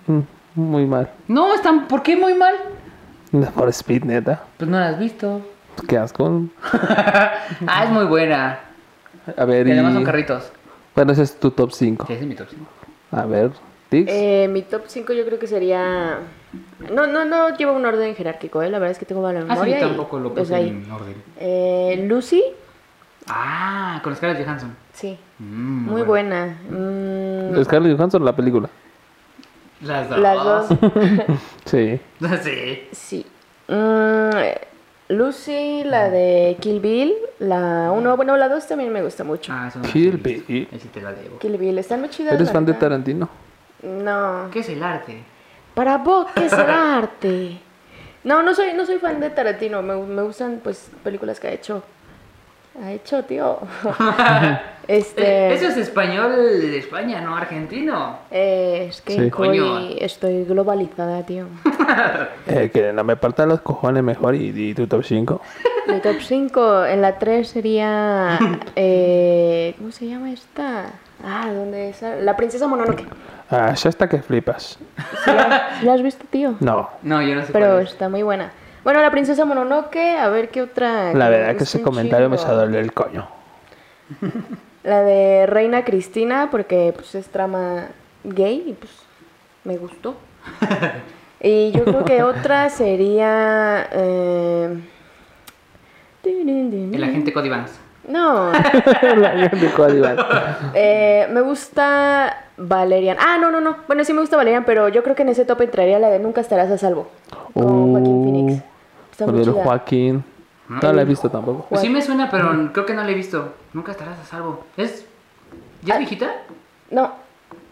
Mm, 0.06 0.20
Muy 0.54 0.86
mal. 0.86 1.10
No, 1.28 1.54
están. 1.54 1.86
¿Por 1.88 2.02
qué 2.02 2.16
muy 2.16 2.34
mal? 2.34 2.54
For 3.54 3.68
Speed, 3.68 4.04
neta. 4.04 4.42
Pues 4.56 4.68
no 4.70 4.78
las 4.78 4.94
has 4.94 4.98
visto. 4.98 5.40
Qué 5.86 5.96
asco. 5.96 6.42
Ah, 7.66 7.84
es 7.84 7.90
muy 7.90 8.04
buena. 8.04 8.58
A 9.36 9.44
ver, 9.44 9.66
Y 9.66 9.70
y... 9.70 9.72
además 9.74 9.94
son 9.94 10.04
carritos. 10.04 10.50
Bueno, 10.94 11.12
ese 11.12 11.22
es 11.22 11.38
tu 11.38 11.50
top 11.50 11.70
5. 11.72 12.06
Sí, 12.06 12.12
ese 12.14 12.22
es 12.22 12.28
mi 12.28 12.34
top 12.34 12.48
5. 12.50 12.64
A 13.12 13.24
ver, 13.26 13.50
Eh, 13.90 14.48
mi 14.50 14.62
top 14.62 14.82
5 14.86 15.12
yo 15.14 15.24
creo 15.24 15.38
que 15.38 15.46
sería... 15.46 16.18
No, 16.92 17.06
no, 17.06 17.24
no 17.24 17.56
llevo 17.56 17.72
un 17.72 17.84
orden 17.84 18.14
jerárquico, 18.14 18.62
¿eh? 18.62 18.70
La 18.70 18.78
verdad 18.78 18.92
es 18.92 18.98
que 18.98 19.06
tengo 19.06 19.22
mala 19.22 19.40
Ah, 19.40 19.42
sí, 19.42 19.48
memoria. 19.48 19.78
y, 19.78 19.80
tampoco 19.80 20.18
lo 20.18 20.32
pues, 20.34 20.44
puse 20.48 20.54
ahí. 20.54 20.68
en 20.68 20.90
orden. 20.90 21.14
Eh, 21.38 22.04
Lucy, 22.08 22.42
Ah, 23.30 24.00
con 24.02 24.16
Scarlett 24.16 24.42
Johansson. 24.44 24.74
sí. 24.92 25.18
Mm, 25.38 25.90
Muy 25.90 26.02
buena. 26.02 26.58
Mm, 26.70 27.62
Scarlett 27.64 27.96
Johansson, 27.96 28.24
la 28.24 28.34
película. 28.34 28.68
Las 29.82 30.08
dos. 30.08 30.18
las 30.18 30.44
dos. 30.44 30.66
Sí. 31.66 32.00
sí. 32.42 32.88
Sí. 32.92 33.26
Mm, 33.68 34.30
Lucy, 35.14 35.84
la 35.84 36.08
de 36.10 36.56
Kill 36.60 36.80
Bill, 36.80 37.14
la 37.38 37.90
1, 37.92 38.16
bueno, 38.16 38.36
la 38.36 38.48
2 38.48 38.66
también 38.66 38.92
me 38.92 39.02
gusta 39.02 39.24
mucho. 39.24 39.52
Ah, 39.54 39.68
eso 39.68 39.78
no 39.78 39.88
Kill. 39.88 40.16
Bill. 40.18 40.44
Ahí 40.72 40.78
sí 40.80 40.88
te 40.88 41.00
la 41.00 41.12
debo. 41.12 41.38
Kill 41.38 41.56
Bill, 41.58 41.78
están 41.78 42.00
muy 42.00 42.08
chidas. 42.10 42.34
¿Eres 42.34 42.48
la 42.48 42.52
fan 42.52 42.64
de. 42.66 42.74
Tarantino? 42.74 43.28
No. 43.82 44.48
¿Qué 44.52 44.60
es 44.60 44.68
el 44.68 44.82
arte? 44.82 45.22
Para 45.74 45.98
vos, 45.98 46.26
¿qué 46.34 46.46
es 46.46 46.52
el 46.52 46.68
arte? 46.70 47.58
No, 48.24 48.42
no 48.42 48.54
soy, 48.54 48.72
no 48.74 48.84
soy 48.84 48.98
fan 48.98 49.20
de 49.20 49.30
Tarantino. 49.30 49.80
Me, 49.82 49.94
me 49.96 50.22
gustan, 50.22 50.60
pues, 50.62 50.90
películas 51.04 51.38
que 51.38 51.48
ha 51.48 51.52
hecho. 51.52 51.82
Ha 52.82 52.92
hecho, 52.92 53.24
tío. 53.24 53.58
este. 54.88 55.22
Eh, 55.22 55.54
Eso 55.54 55.66
es 55.68 55.76
español 55.76 56.32
de 56.36 56.78
España, 56.78 57.20
no 57.20 57.36
argentino. 57.36 58.18
eh, 58.30 58.86
es 58.90 59.00
que 59.02 59.14
Sí. 59.14 59.30
hoy 59.36 59.96
estoy 60.00 60.44
globalizada, 60.44 61.24
tío. 61.24 61.46
Eh, 62.46 62.70
que 62.72 62.92
no 62.92 63.02
me 63.02 63.16
partan 63.16 63.48
los 63.48 63.60
cojones 63.62 64.02
mejor 64.02 64.34
y, 64.34 64.48
y 64.54 64.74
tu 64.74 64.86
top 64.86 65.02
5. 65.04 65.40
Mi 65.86 66.00
top 66.00 66.16
5, 66.20 66.84
en 66.84 67.00
la 67.02 67.18
3 67.18 67.48
sería. 67.48 68.38
eh, 68.76 69.74
¿Cómo 69.78 69.90
se 69.90 70.06
llama 70.06 70.30
esta? 70.30 70.86
Ah, 71.24 71.50
¿dónde 71.52 71.88
es? 71.90 72.02
La 72.20 72.36
princesa 72.36 72.68
Mononoke. 72.68 73.04
Ah, 73.50 73.74
ya 73.74 73.88
está 73.88 74.08
que 74.08 74.20
flipas. 74.20 74.78
¿Sí 75.24 75.30
la, 75.82 75.94
has 75.94 76.02
visto, 76.02 76.24
tío? 76.30 76.56
No. 76.60 76.90
No, 77.02 77.22
yo 77.22 77.34
no 77.34 77.44
sé 77.44 77.52
Pero 77.52 77.66
cuál 77.66 77.82
es. 77.82 77.90
está 77.90 78.08
muy 78.08 78.22
buena. 78.22 78.52
Bueno, 78.84 79.00
la 79.00 79.10
princesa 79.10 79.44
Mononoke, 79.44 80.16
a 80.18 80.28
ver 80.28 80.50
qué 80.50 80.62
otra. 80.62 81.12
La 81.14 81.26
me 81.26 81.30
verdad 81.38 81.56
que 81.56 81.64
ese 81.64 81.82
comentario 81.82 82.28
me 82.28 82.36
chingo. 82.36 82.52
hizo 82.52 82.60
doler 82.60 82.82
el 82.82 82.92
coño. 82.92 83.28
La 84.84 85.02
de 85.02 85.46
Reina 85.46 85.84
Cristina, 85.84 86.48
porque 86.50 86.92
pues 86.94 87.14
es 87.14 87.26
trama 87.28 87.88
gay 88.24 88.64
y 88.68 88.72
pues 88.74 88.92
me 89.64 89.76
gustó. 89.76 90.16
y 91.40 91.72
yo 91.72 91.84
creo 91.84 92.04
que 92.04 92.22
otra 92.22 92.68
sería... 92.70 93.88
Eh... 93.92 94.78
El 96.24 97.04
agente 97.04 97.32
Cody 97.32 97.48
Vance. 97.48 97.87
No, 98.08 98.50
eh, 100.74 101.28
me 101.30 101.42
gusta 101.42 102.44
Valerian. 102.56 103.18
Ah, 103.20 103.36
no, 103.38 103.50
no, 103.50 103.60
no. 103.60 103.76
Bueno, 103.86 104.02
sí 104.02 104.14
me 104.14 104.20
gusta 104.20 104.38
Valerian, 104.38 104.64
pero 104.64 104.88
yo 104.88 105.02
creo 105.02 105.14
que 105.14 105.22
en 105.22 105.28
ese 105.28 105.44
top 105.44 105.60
entraría 105.60 105.98
la 105.98 106.08
de 106.08 106.18
Nunca 106.18 106.40
estarás 106.40 106.70
a 106.70 106.78
salvo. 106.78 107.08
Con 107.52 107.92
Joaquín 107.92 108.24
Phoenix. 108.24 108.62
Está 109.12 109.26
Con 109.26 109.34
muy 109.34 109.44
chida. 109.44 109.62
Joaquín. 109.62 110.24
No 110.68 110.92
la 110.92 111.02
he 111.02 111.04
visto 111.04 111.30
tampoco. 111.30 111.66
Pues 111.68 111.82
sí 111.82 111.90
me 111.90 112.00
suena, 112.00 112.30
pero 112.30 112.72
creo 112.72 112.86
que 112.86 112.94
no 112.94 113.04
la 113.04 113.10
he 113.10 113.14
visto. 113.14 113.52
Nunca 113.74 113.92
estarás 113.92 114.18
a 114.18 114.24
salvo. 114.24 114.64
¿Es. 114.76 115.04
¿Ya 115.82 115.94
es 115.94 116.00
viejita? 116.00 116.30
No, 116.90 117.12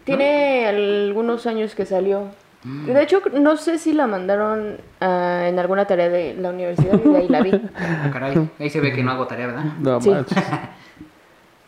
tiene 0.03 0.67
algunos 0.67 1.47
años 1.47 1.73
que 1.73 1.85
salió. 1.85 2.25
De 2.85 3.03
hecho, 3.03 3.21
no 3.33 3.55
sé 3.57 3.77
si 3.77 3.93
la 3.93 4.07
mandaron 4.07 4.77
ah, 4.99 5.45
en 5.47 5.57
alguna 5.59 5.85
tarea 5.85 6.09
de 6.09 6.33
la 6.35 6.49
universidad 6.49 6.99
y 7.03 7.07
de 7.09 7.17
ahí 7.17 7.27
la 7.27 7.41
vi. 7.41 7.51
Ah, 7.77 8.09
caray. 8.11 8.49
Ahí 8.59 8.69
se 8.69 8.79
ve 8.81 8.91
que 8.93 9.03
no 9.03 9.11
hago 9.11 9.27
tarea, 9.27 9.47
¿verdad? 9.47 9.63
No 9.79 10.01
Sí. 10.01 10.11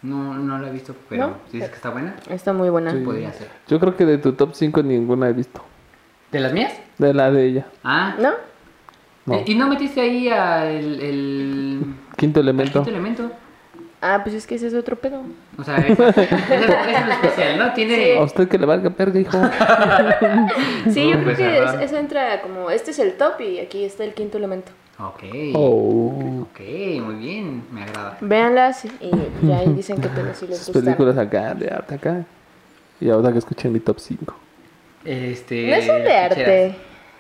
No, 0.02 0.34
no 0.34 0.58
la 0.60 0.70
he 0.70 0.72
visto, 0.72 0.95
pero 1.10 1.28
¿No? 1.28 1.34
si 1.47 1.58
dices 1.58 1.70
que 1.72 1.76
está 1.76 1.89
buena, 1.89 2.16
Está 2.30 2.54
muy 2.54 2.70
buena. 2.70 2.93
podría 3.04 3.34
ser. 3.34 3.50
Yo 3.68 3.82
creo 3.82 3.97
que 3.97 4.06
de 4.06 4.18
tu 4.18 4.32
top 4.32 4.52
5 4.54 4.82
ninguna 4.82 5.28
he 5.28 5.34
visto. 5.34 5.62
¿De 6.32 6.39
las 6.39 6.54
mías? 6.54 6.72
De 6.97 7.14
la 7.14 7.30
de 7.32 7.45
ella. 7.45 7.66
Ah. 7.84 8.16
¿No? 8.18 8.30
No. 9.26 9.41
¿Y 9.45 9.56
no 9.56 9.68
metiste 9.68 10.00
ahí 10.00 10.30
al 10.30 10.68
el, 11.02 11.84
Quinto 12.16 12.39
al 12.39 12.45
elemento. 12.47 12.80
quinto 12.80 12.89
elemento? 12.89 13.32
Ah, 14.02 14.22
pues 14.24 14.34
es 14.36 14.47
que 14.47 14.56
ese 14.56 14.68
es 14.68 14.74
otro 14.74 14.95
pedo. 14.95 15.22
O 15.58 15.64
sea, 15.64 15.76
es, 15.78 16.00
es, 16.00 16.18
es 16.18 16.68
lo 17.06 17.12
especial, 17.14 17.58
¿no? 17.60 17.74
Tiene. 17.74 18.18
A 18.18 18.24
usted 18.24 18.47
que 18.47 18.58
le 18.58 18.66
valga 18.66 18.89
verga, 18.97 19.20
hijo. 19.20 19.38
Sí, 20.91 21.10
yo 21.10 21.12
creo 21.16 21.24
pues, 21.24 21.38
que 21.38 21.58
ajá. 21.60 21.76
es- 21.76 21.82
ese 21.91 22.00
entra 22.00 22.41
como, 22.41 22.70
este 22.70 22.91
es 22.91 23.00
el 23.00 23.14
top 23.14 23.41
y 23.41 23.60
aquí 23.60 23.84
está 23.84 24.04
el 24.04 24.14
quinto 24.14 24.38
elemento. 24.38 24.72
Ok. 25.00 25.24
Oh. 25.56 26.41
Ok, 26.52 26.60
muy 27.02 27.16
bien, 27.16 27.64
me 27.72 27.84
agrada. 27.84 28.18
Véanlas 28.22 28.86
y 28.86 29.12
ya 29.47 29.60
ahí 29.60 29.74
dicen 29.74 30.00
que 30.02 30.10
si 30.34 30.45
les 30.47 30.60
Esas 30.60 30.68
gustan. 30.68 30.84
películas 30.84 31.18
acá, 31.18 31.54
de 31.54 31.70
arte 31.70 31.95
acá. 31.95 32.26
Y 33.00 33.10
ahora 33.10 33.32
que 33.32 33.38
escuchen 33.39 33.72
mi 33.72 33.80
top 33.80 34.00
5. 34.00 34.36
Este. 35.06 35.76
No 35.76 35.82
son 35.86 36.04
de 36.04 36.14
arte. 36.18 36.36
ficheras. 36.36 36.76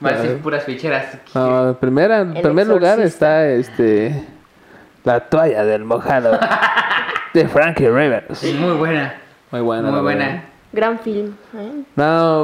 Va 0.05 0.09
a 0.09 0.13
A 0.13 0.17
ser 0.17 0.27
ver. 0.29 0.37
puras 0.39 0.63
ficheras. 0.63 1.17
No, 1.33 1.77
primera, 1.79 2.19
en 2.21 2.33
primer 2.41 2.67
lugar 2.67 2.99
está 2.99 3.47
este. 3.49 4.25
La 5.03 5.19
toalla 5.21 5.63
del 5.63 5.83
mojado. 5.85 6.39
de 7.33 7.47
Frankie 7.47 7.89
Rivers. 7.89 8.43
Muy 8.55 8.77
buena. 8.77 9.13
Muy 9.51 9.61
buena. 9.61 9.91
Muy 9.91 10.01
buena. 10.01 10.25
verdad. 10.25 10.43
Gran 10.71 10.99
film. 10.99 11.35
¿eh? 11.55 11.83
No, 11.95 12.43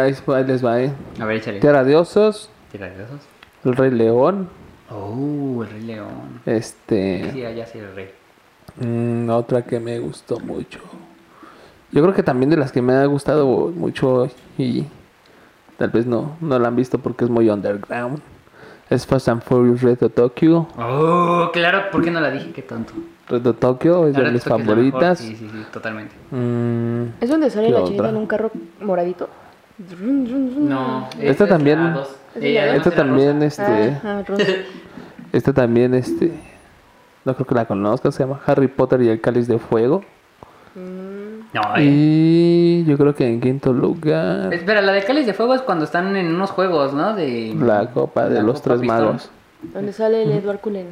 ahí 0.00 0.44
les 0.46 0.64
va, 0.64 0.80
eh. 0.80 0.92
A 1.20 1.24
ver, 1.26 1.36
échale. 1.36 1.60
Tierra 1.60 1.84
de 1.84 1.96
Osos, 1.96 2.50
de 2.72 2.78
esos. 2.86 3.20
El 3.64 3.76
Rey 3.76 3.90
León, 3.90 4.48
Oh, 4.90 5.62
el 5.62 5.70
Rey 5.70 5.82
León. 5.82 6.40
este. 6.46 7.30
Sí, 7.32 7.40
ya 7.40 7.66
sí, 7.66 7.78
el 7.78 7.94
Rey. 7.94 8.10
mm, 8.76 9.28
otra 9.30 9.62
que 9.62 9.80
me 9.80 9.98
gustó 9.98 10.40
mucho. 10.40 10.80
Yo 11.90 12.02
creo 12.02 12.14
que 12.14 12.22
también 12.22 12.48
de 12.50 12.56
las 12.56 12.72
que 12.72 12.80
me 12.80 12.94
ha 12.94 13.04
gustado 13.06 13.46
mucho 13.74 14.30
y 14.56 14.86
tal 15.76 15.90
vez 15.90 16.06
no, 16.06 16.36
no 16.40 16.58
la 16.58 16.68
han 16.68 16.76
visto 16.76 16.98
porque 16.98 17.24
es 17.24 17.30
muy 17.30 17.50
underground. 17.50 18.20
Es 18.90 19.06
Fast 19.06 19.28
and 19.28 19.42
Furious 19.42 19.82
Reto 19.82 20.08
Tokyo. 20.08 20.66
Oh, 20.78 21.50
claro, 21.52 21.90
¿por 21.92 22.02
qué 22.02 22.10
no 22.10 22.20
la 22.20 22.30
dije? 22.30 22.52
Qué 22.52 22.62
tonto. 22.62 22.94
Reto 23.28 23.52
Tokyo 23.54 24.06
es 24.06 24.16
de 24.16 24.30
mis 24.30 24.42
favoritas. 24.44 25.18
Sí, 25.18 25.36
sí, 25.36 25.48
sí, 25.52 25.64
totalmente. 25.70 26.14
Mm, 26.30 27.22
¿Es 27.22 27.28
donde 27.28 27.50
sale 27.50 27.66
¿Qué 27.66 27.72
la 27.72 27.78
otra? 27.80 27.88
chinita 27.88 28.08
en 28.08 28.16
un 28.16 28.26
carro 28.26 28.50
moradito? 28.80 29.28
No, 30.00 31.08
Esta 31.20 31.44
es 31.44 31.50
también- 31.50 31.94
Eh, 32.36 32.72
esta 32.76 32.90
también, 32.90 33.42
este. 33.42 33.98
Ah, 34.04 34.22
Rosa. 34.26 34.44
Esta 35.32 35.52
también, 35.52 35.92
este. 35.94 36.32
No 37.24 37.34
creo 37.34 37.46
que 37.46 37.54
la 37.54 37.66
conozcas, 37.66 38.14
se 38.14 38.22
llama 38.24 38.40
Harry 38.46 38.68
Potter 38.68 39.02
y 39.02 39.08
el 39.10 39.20
Cáliz 39.20 39.46
de 39.46 39.58
Fuego. 39.58 40.02
No, 41.58 41.76
eh. 41.76 41.84
Y 41.84 42.84
yo 42.84 42.96
creo 42.96 43.14
que 43.14 43.26
en 43.26 43.40
quinto 43.40 43.72
lugar, 43.72 44.52
Espera, 44.52 44.80
la 44.80 44.92
de 44.92 45.02
Cáliz 45.02 45.26
de 45.26 45.34
Fuego 45.34 45.54
es 45.54 45.62
cuando 45.62 45.84
están 45.84 46.14
en 46.16 46.34
unos 46.34 46.50
juegos, 46.50 46.92
¿no? 46.94 47.14
De 47.14 47.54
la 47.58 47.90
Copa 47.90 48.28
de 48.28 48.36
la 48.36 48.42
los 48.42 48.60
Copa 48.60 48.64
Tres 48.64 48.80
Pistón. 48.80 49.04
Magos. 49.04 49.30
Donde 49.74 49.92
sale 49.92 50.22
el 50.22 50.30
Edward 50.32 50.60
Cullen. 50.60 50.86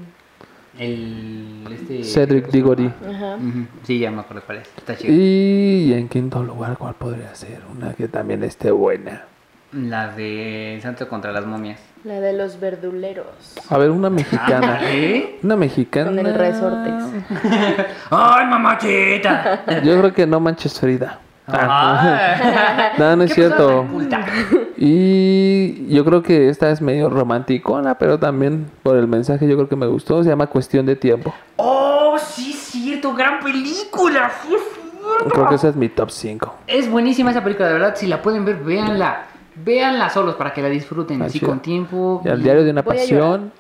El. 0.79 1.65
Este. 1.71 2.05
Cedric 2.05 2.49
Diggory. 2.51 2.87
Ajá. 2.87 3.39
Sí, 3.85 3.99
ya 3.99 4.11
me 4.11 4.21
acuerdo 4.21 4.43
cuál 4.45 4.59
es. 4.59 4.69
Está 4.77 4.97
chido. 4.97 5.15
Y 5.15 5.93
en 5.93 6.09
quinto 6.09 6.43
lugar, 6.43 6.77
¿cuál 6.77 6.95
podría 6.95 7.35
ser? 7.35 7.61
Una 7.75 7.95
que 7.95 8.09
también 8.09 8.43
esté 8.43 8.71
buena. 8.71 9.25
La 9.73 10.09
de 10.09 10.79
Santo 10.83 11.09
contra 11.09 11.33
las 11.33 11.47
momias. 11.47 11.81
La 12.07 12.21
de 12.21 12.35
los 12.35 12.61
verduleros. 12.61 13.27
A 13.69 13.79
ver, 13.79 13.91
una 13.91 14.09
mexicana. 14.09 14.79
¿Eh? 14.85 15.41
Una 15.43 15.57
mexicana. 15.57 16.07
Con 16.07 16.21
el 16.21 16.35
resortes. 16.35 16.95
¡Ay, 18.11 18.47
mamachita! 18.47 19.65
Yo 19.83 19.99
creo 19.99 20.13
que 20.13 20.25
no 20.25 20.39
manches 20.39 20.79
Frida. 20.79 21.19
Ah. 21.49 22.93
No, 22.97 23.17
no 23.17 23.25
es 23.25 23.35
¿Qué 23.35 23.49
pasó 23.49 23.85
cierto. 23.89 24.75
Y 24.77 25.93
yo 25.93 26.05
creo 26.05 26.23
que 26.23 26.49
esta 26.49 26.71
es 26.71 26.81
medio 26.81 27.11
romanticona, 27.11 27.99
pero 27.99 28.21
también 28.21 28.71
por 28.85 28.97
el 28.97 29.09
mensaje 29.09 29.49
yo 29.49 29.57
creo 29.57 29.69
que 29.69 29.75
me 29.75 29.89
gustó. 29.89 30.23
Se 30.23 30.29
llama 30.29 30.47
Cuestión 30.47 30.87
de 30.87 30.95
Tiempo. 30.95 31.35
¡Oh, 31.57 32.17
sí, 32.25 32.53
es 32.53 32.59
cierto! 32.59 33.15
¡Gran 33.15 33.41
película! 33.41 34.31
¡Sí, 34.43 34.55
es 34.55 34.63
cierto! 34.63 35.29
Creo 35.35 35.49
que 35.49 35.57
esa 35.57 35.71
es 35.71 35.75
mi 35.75 35.89
top 35.89 36.11
5. 36.13 36.55
Es 36.69 36.89
buenísima 36.89 37.33
esa 37.33 37.43
película, 37.43 37.67
de 37.67 37.75
verdad. 37.75 37.97
Si 37.97 38.07
la 38.07 38.23
pueden 38.23 38.45
ver, 38.45 38.59
véanla. 38.59 39.27
Véanla 39.57 40.11
solos 40.11 40.35
para 40.35 40.53
que 40.53 40.63
la 40.63 40.69
disfruten. 40.69 41.21
Así 41.23 41.41
con 41.41 41.61
tiempo. 41.61 42.21
Y 42.25 42.29
al 42.29 42.43
diario 42.43 42.65
de 42.65 42.71
una 42.71 42.83
Voy 42.83 42.97
pasión. 42.97 43.53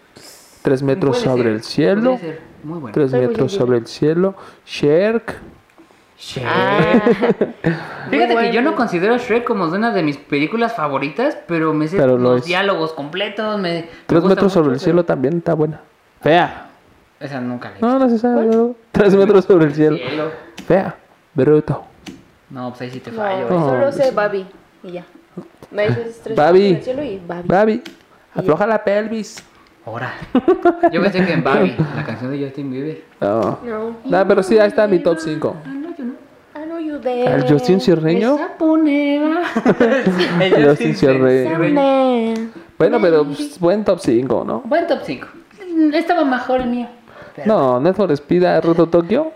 Tres 0.63 0.83
metros 0.83 1.19
Puede 1.19 1.25
sobre 1.31 1.43
ser, 1.45 1.53
el 1.53 1.63
cielo. 1.63 2.11
podría 2.13 2.19
ser. 2.33 2.41
Muy 2.65 2.79
bueno. 2.81 2.95
Tres 2.95 3.13
metros 3.13 3.53
sobre 3.53 3.79
el 3.79 3.87
cielo. 3.87 4.35
Shrek. 4.67 5.35
Shrek. 6.19 6.47
Ah, 6.47 7.01
Fíjate 8.11 8.37
que 8.37 8.53
yo 8.53 8.63
no 8.63 8.75
considero 8.75 9.17
Shrek 9.19 9.45
como 9.45 9.65
una 9.67 9.93
de 9.93 10.03
mis 10.03 10.17
películas 10.17 10.75
favoritas, 10.75 11.37
pero 11.47 11.73
me 11.73 11.87
sé 11.89 11.97
Pero 11.97 12.17
lo 12.19 12.33
los 12.33 12.41
es. 12.41 12.47
diálogos 12.47 12.93
completos. 12.95 13.59
Me, 13.61 13.89
Tres 14.07 14.25
metros 14.25 14.53
sobre 14.53 14.69
mucho, 14.69 14.75
el 14.75 14.81
cielo 14.81 14.97
pero- 15.03 15.07
también 15.07 15.37
está 15.39 15.55
buena. 15.55 15.81
Fea. 16.21 16.71
Esa 17.21 17.41
nunca 17.41 17.71
la 17.71 17.77
he 17.77 17.81
No, 17.81 17.99
no 17.99 18.09
se 18.11 18.19
sabe. 18.19 18.75
Tres 18.93 19.15
metros 19.15 19.45
sobre 19.45 19.67
el 19.67 19.75
cielo. 19.75 19.97
Cielo. 19.97 20.31
Fea. 20.67 20.97
Bruto. 21.35 21.85
No, 22.51 22.71
pues 22.71 22.81
ahí 22.83 22.91
sí 22.91 23.01
te 23.01 23.11
no, 23.13 23.19
fallo. 23.19 23.45
¿eh? 23.45 23.49
solo 23.49 23.93
sé 23.93 24.11
Babi. 24.11 24.47
Y 24.83 24.93
ya. 24.93 25.05
Me 25.71 25.89
dices 25.89 26.21
tres 26.23 26.37
Babi. 26.37 26.81
y 26.85 27.21
Babi. 27.27 27.49
Babi. 27.49 27.83
Afloja 28.35 28.67
la 28.67 28.83
pelvis. 28.83 29.43
Ahora. 29.85 30.13
Yo 30.93 31.01
pensé 31.01 31.25
que 31.25 31.33
en 31.33 31.45
Babi, 31.45 31.77
la 31.95 32.05
canción 32.05 32.33
de 32.33 32.45
Justin 32.45 32.71
Bieber. 32.71 33.05
No. 33.21 33.59
No. 33.63 33.97
No, 34.05 34.29
pero 34.29 34.43
sí, 34.43 34.59
ahí 34.59 34.69
está 34.69 34.87
mi 34.89 34.99
top 34.99 35.19
5. 35.19 35.57
Ah, 35.65 35.73
there. 37.03 37.35
El 37.35 37.49
Justin 37.49 37.81
Cierreño. 37.81 38.37
El 40.41 40.69
Justin 40.69 40.97
Cierreño. 40.97 42.51
Bueno, 42.79 42.99
pero 43.01 43.25
pues, 43.25 43.59
buen 43.61 43.85
top 43.85 44.01
5, 44.01 44.45
¿no? 44.47 44.61
Buen 44.65 44.87
top 44.87 45.01
5. 45.05 45.27
Estaba 45.95 46.25
mejor 46.25 46.63
el 46.63 46.69
mío. 46.69 46.89
Pero 47.35 47.47
No, 47.47 47.81
Need 47.81 47.95
for 47.95 48.11
Speed 48.13 48.45
ha 48.45 48.61
roto 48.61 48.89
Tokio. 48.89 49.33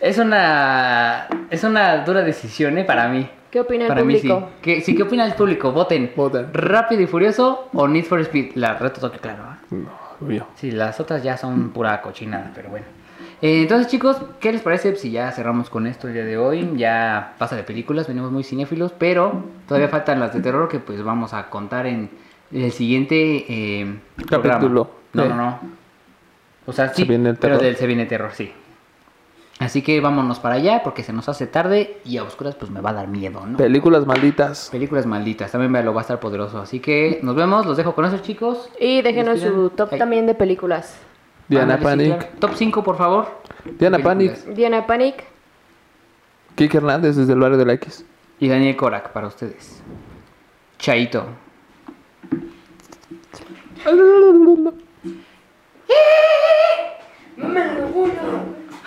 Es 0.00 0.18
una 0.18 1.26
es 1.50 1.64
una 1.64 2.04
dura 2.04 2.22
decisión, 2.22 2.78
¿eh? 2.78 2.84
Para 2.84 3.08
mí. 3.08 3.28
¿Qué 3.50 3.60
opina 3.60 3.84
el 3.84 3.88
Para 3.88 4.04
mí 4.04 4.18
sí. 4.18 4.28
público? 4.28 4.50
¿Qué, 4.62 4.80
sí, 4.80 4.94
¿Qué 4.94 5.02
opina 5.02 5.24
el 5.24 5.34
público? 5.34 5.72
Voten. 5.72 6.12
Voten. 6.14 6.48
¿Rápido 6.52 7.02
y 7.02 7.06
Furioso 7.06 7.68
o 7.72 7.88
Need 7.88 8.04
for 8.04 8.20
Speed? 8.20 8.52
La 8.54 8.74
reto 8.74 9.00
toque, 9.00 9.18
claro. 9.18 9.42
¿eh? 9.44 9.74
No, 9.74 9.88
obvio. 10.20 10.46
Sí, 10.56 10.70
las 10.70 11.00
otras 11.00 11.22
ya 11.22 11.36
son 11.36 11.70
pura 11.70 12.00
cochinada, 12.02 12.52
pero 12.54 12.70
bueno. 12.70 12.86
Eh, 13.42 13.62
entonces, 13.62 13.88
chicos, 13.88 14.16
¿qué 14.40 14.52
les 14.52 14.62
parece 14.62 14.96
si 14.96 15.10
ya 15.10 15.30
cerramos 15.30 15.68
con 15.68 15.86
esto 15.86 16.08
el 16.08 16.14
día 16.14 16.24
de 16.24 16.38
hoy? 16.38 16.72
Ya 16.76 17.34
pasa 17.38 17.54
de 17.54 17.62
películas, 17.62 18.08
venimos 18.08 18.32
muy 18.32 18.44
cinéfilos, 18.44 18.92
pero 18.98 19.44
todavía 19.68 19.88
faltan 19.88 20.20
las 20.20 20.32
de 20.32 20.40
terror 20.40 20.68
que 20.68 20.78
pues 20.78 21.02
vamos 21.02 21.34
a 21.34 21.50
contar 21.50 21.86
en 21.86 22.10
el 22.52 22.72
siguiente 22.72 23.44
eh, 23.48 23.98
programa. 24.28 24.54
Capítulo. 24.54 24.90
No, 25.12 25.24
no, 25.26 25.36
no. 25.36 25.60
O 26.66 26.72
sea, 26.72 26.88
sí, 26.88 27.02
Se 27.02 27.08
viene 27.08 27.30
el 27.30 27.36
pero 27.36 27.58
del 27.58 27.76
Se 27.76 27.86
viene 27.86 28.06
terror, 28.06 28.30
sí. 28.32 28.52
Así 29.58 29.80
que 29.80 30.00
vámonos 30.00 30.38
para 30.38 30.56
allá 30.56 30.82
porque 30.84 31.02
se 31.02 31.14
nos 31.14 31.28
hace 31.30 31.46
tarde 31.46 31.98
y 32.04 32.18
a 32.18 32.24
oscuras 32.24 32.54
pues 32.56 32.70
me 32.70 32.82
va 32.82 32.90
a 32.90 32.92
dar 32.92 33.08
miedo, 33.08 33.46
¿no? 33.46 33.56
Películas 33.56 34.04
malditas. 34.04 34.68
Películas 34.70 35.06
malditas, 35.06 35.50
también 35.50 35.84
lo 35.84 35.94
va 35.94 36.00
a 36.00 36.02
estar 36.02 36.20
poderoso. 36.20 36.58
Así 36.58 36.80
que 36.80 37.20
nos 37.22 37.34
vemos, 37.34 37.64
los 37.64 37.76
dejo 37.76 37.94
con 37.94 38.04
esos 38.04 38.20
chicos. 38.22 38.68
Y 38.78 39.00
déjenos 39.00 39.40
su 39.40 39.70
top 39.70 39.90
Ay. 39.92 39.98
también 39.98 40.26
de 40.26 40.34
películas. 40.34 40.98
Diana 41.48 41.78
Panic. 41.78 42.18
claro. 42.18 42.26
Top 42.40 42.50
5, 42.54 42.82
por 42.82 42.98
favor. 42.98 43.28
Diana. 43.78 43.98
Panic. 43.98 44.34
Diana 44.54 44.86
Panic. 44.86 45.24
Kike 46.56 46.76
Hernández 46.78 47.16
desde 47.16 47.32
el 47.32 47.38
barrio 47.38 47.56
de 47.56 47.64
la 47.66 47.74
X. 47.74 48.04
Y 48.40 48.48
Daniel 48.48 48.76
Korak 48.76 49.12
para 49.12 49.28
ustedes. 49.28 49.82
Chaito. 50.78 51.24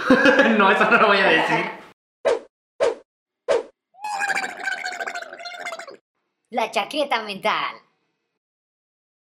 no, 0.57 0.71
eso 0.71 0.89
no 0.89 0.97
lo 0.97 1.07
voy 1.07 1.17
a 1.17 1.27
decir. 1.27 1.71
La 6.51 6.71
chaqueta 6.71 7.21
mental. 7.23 7.75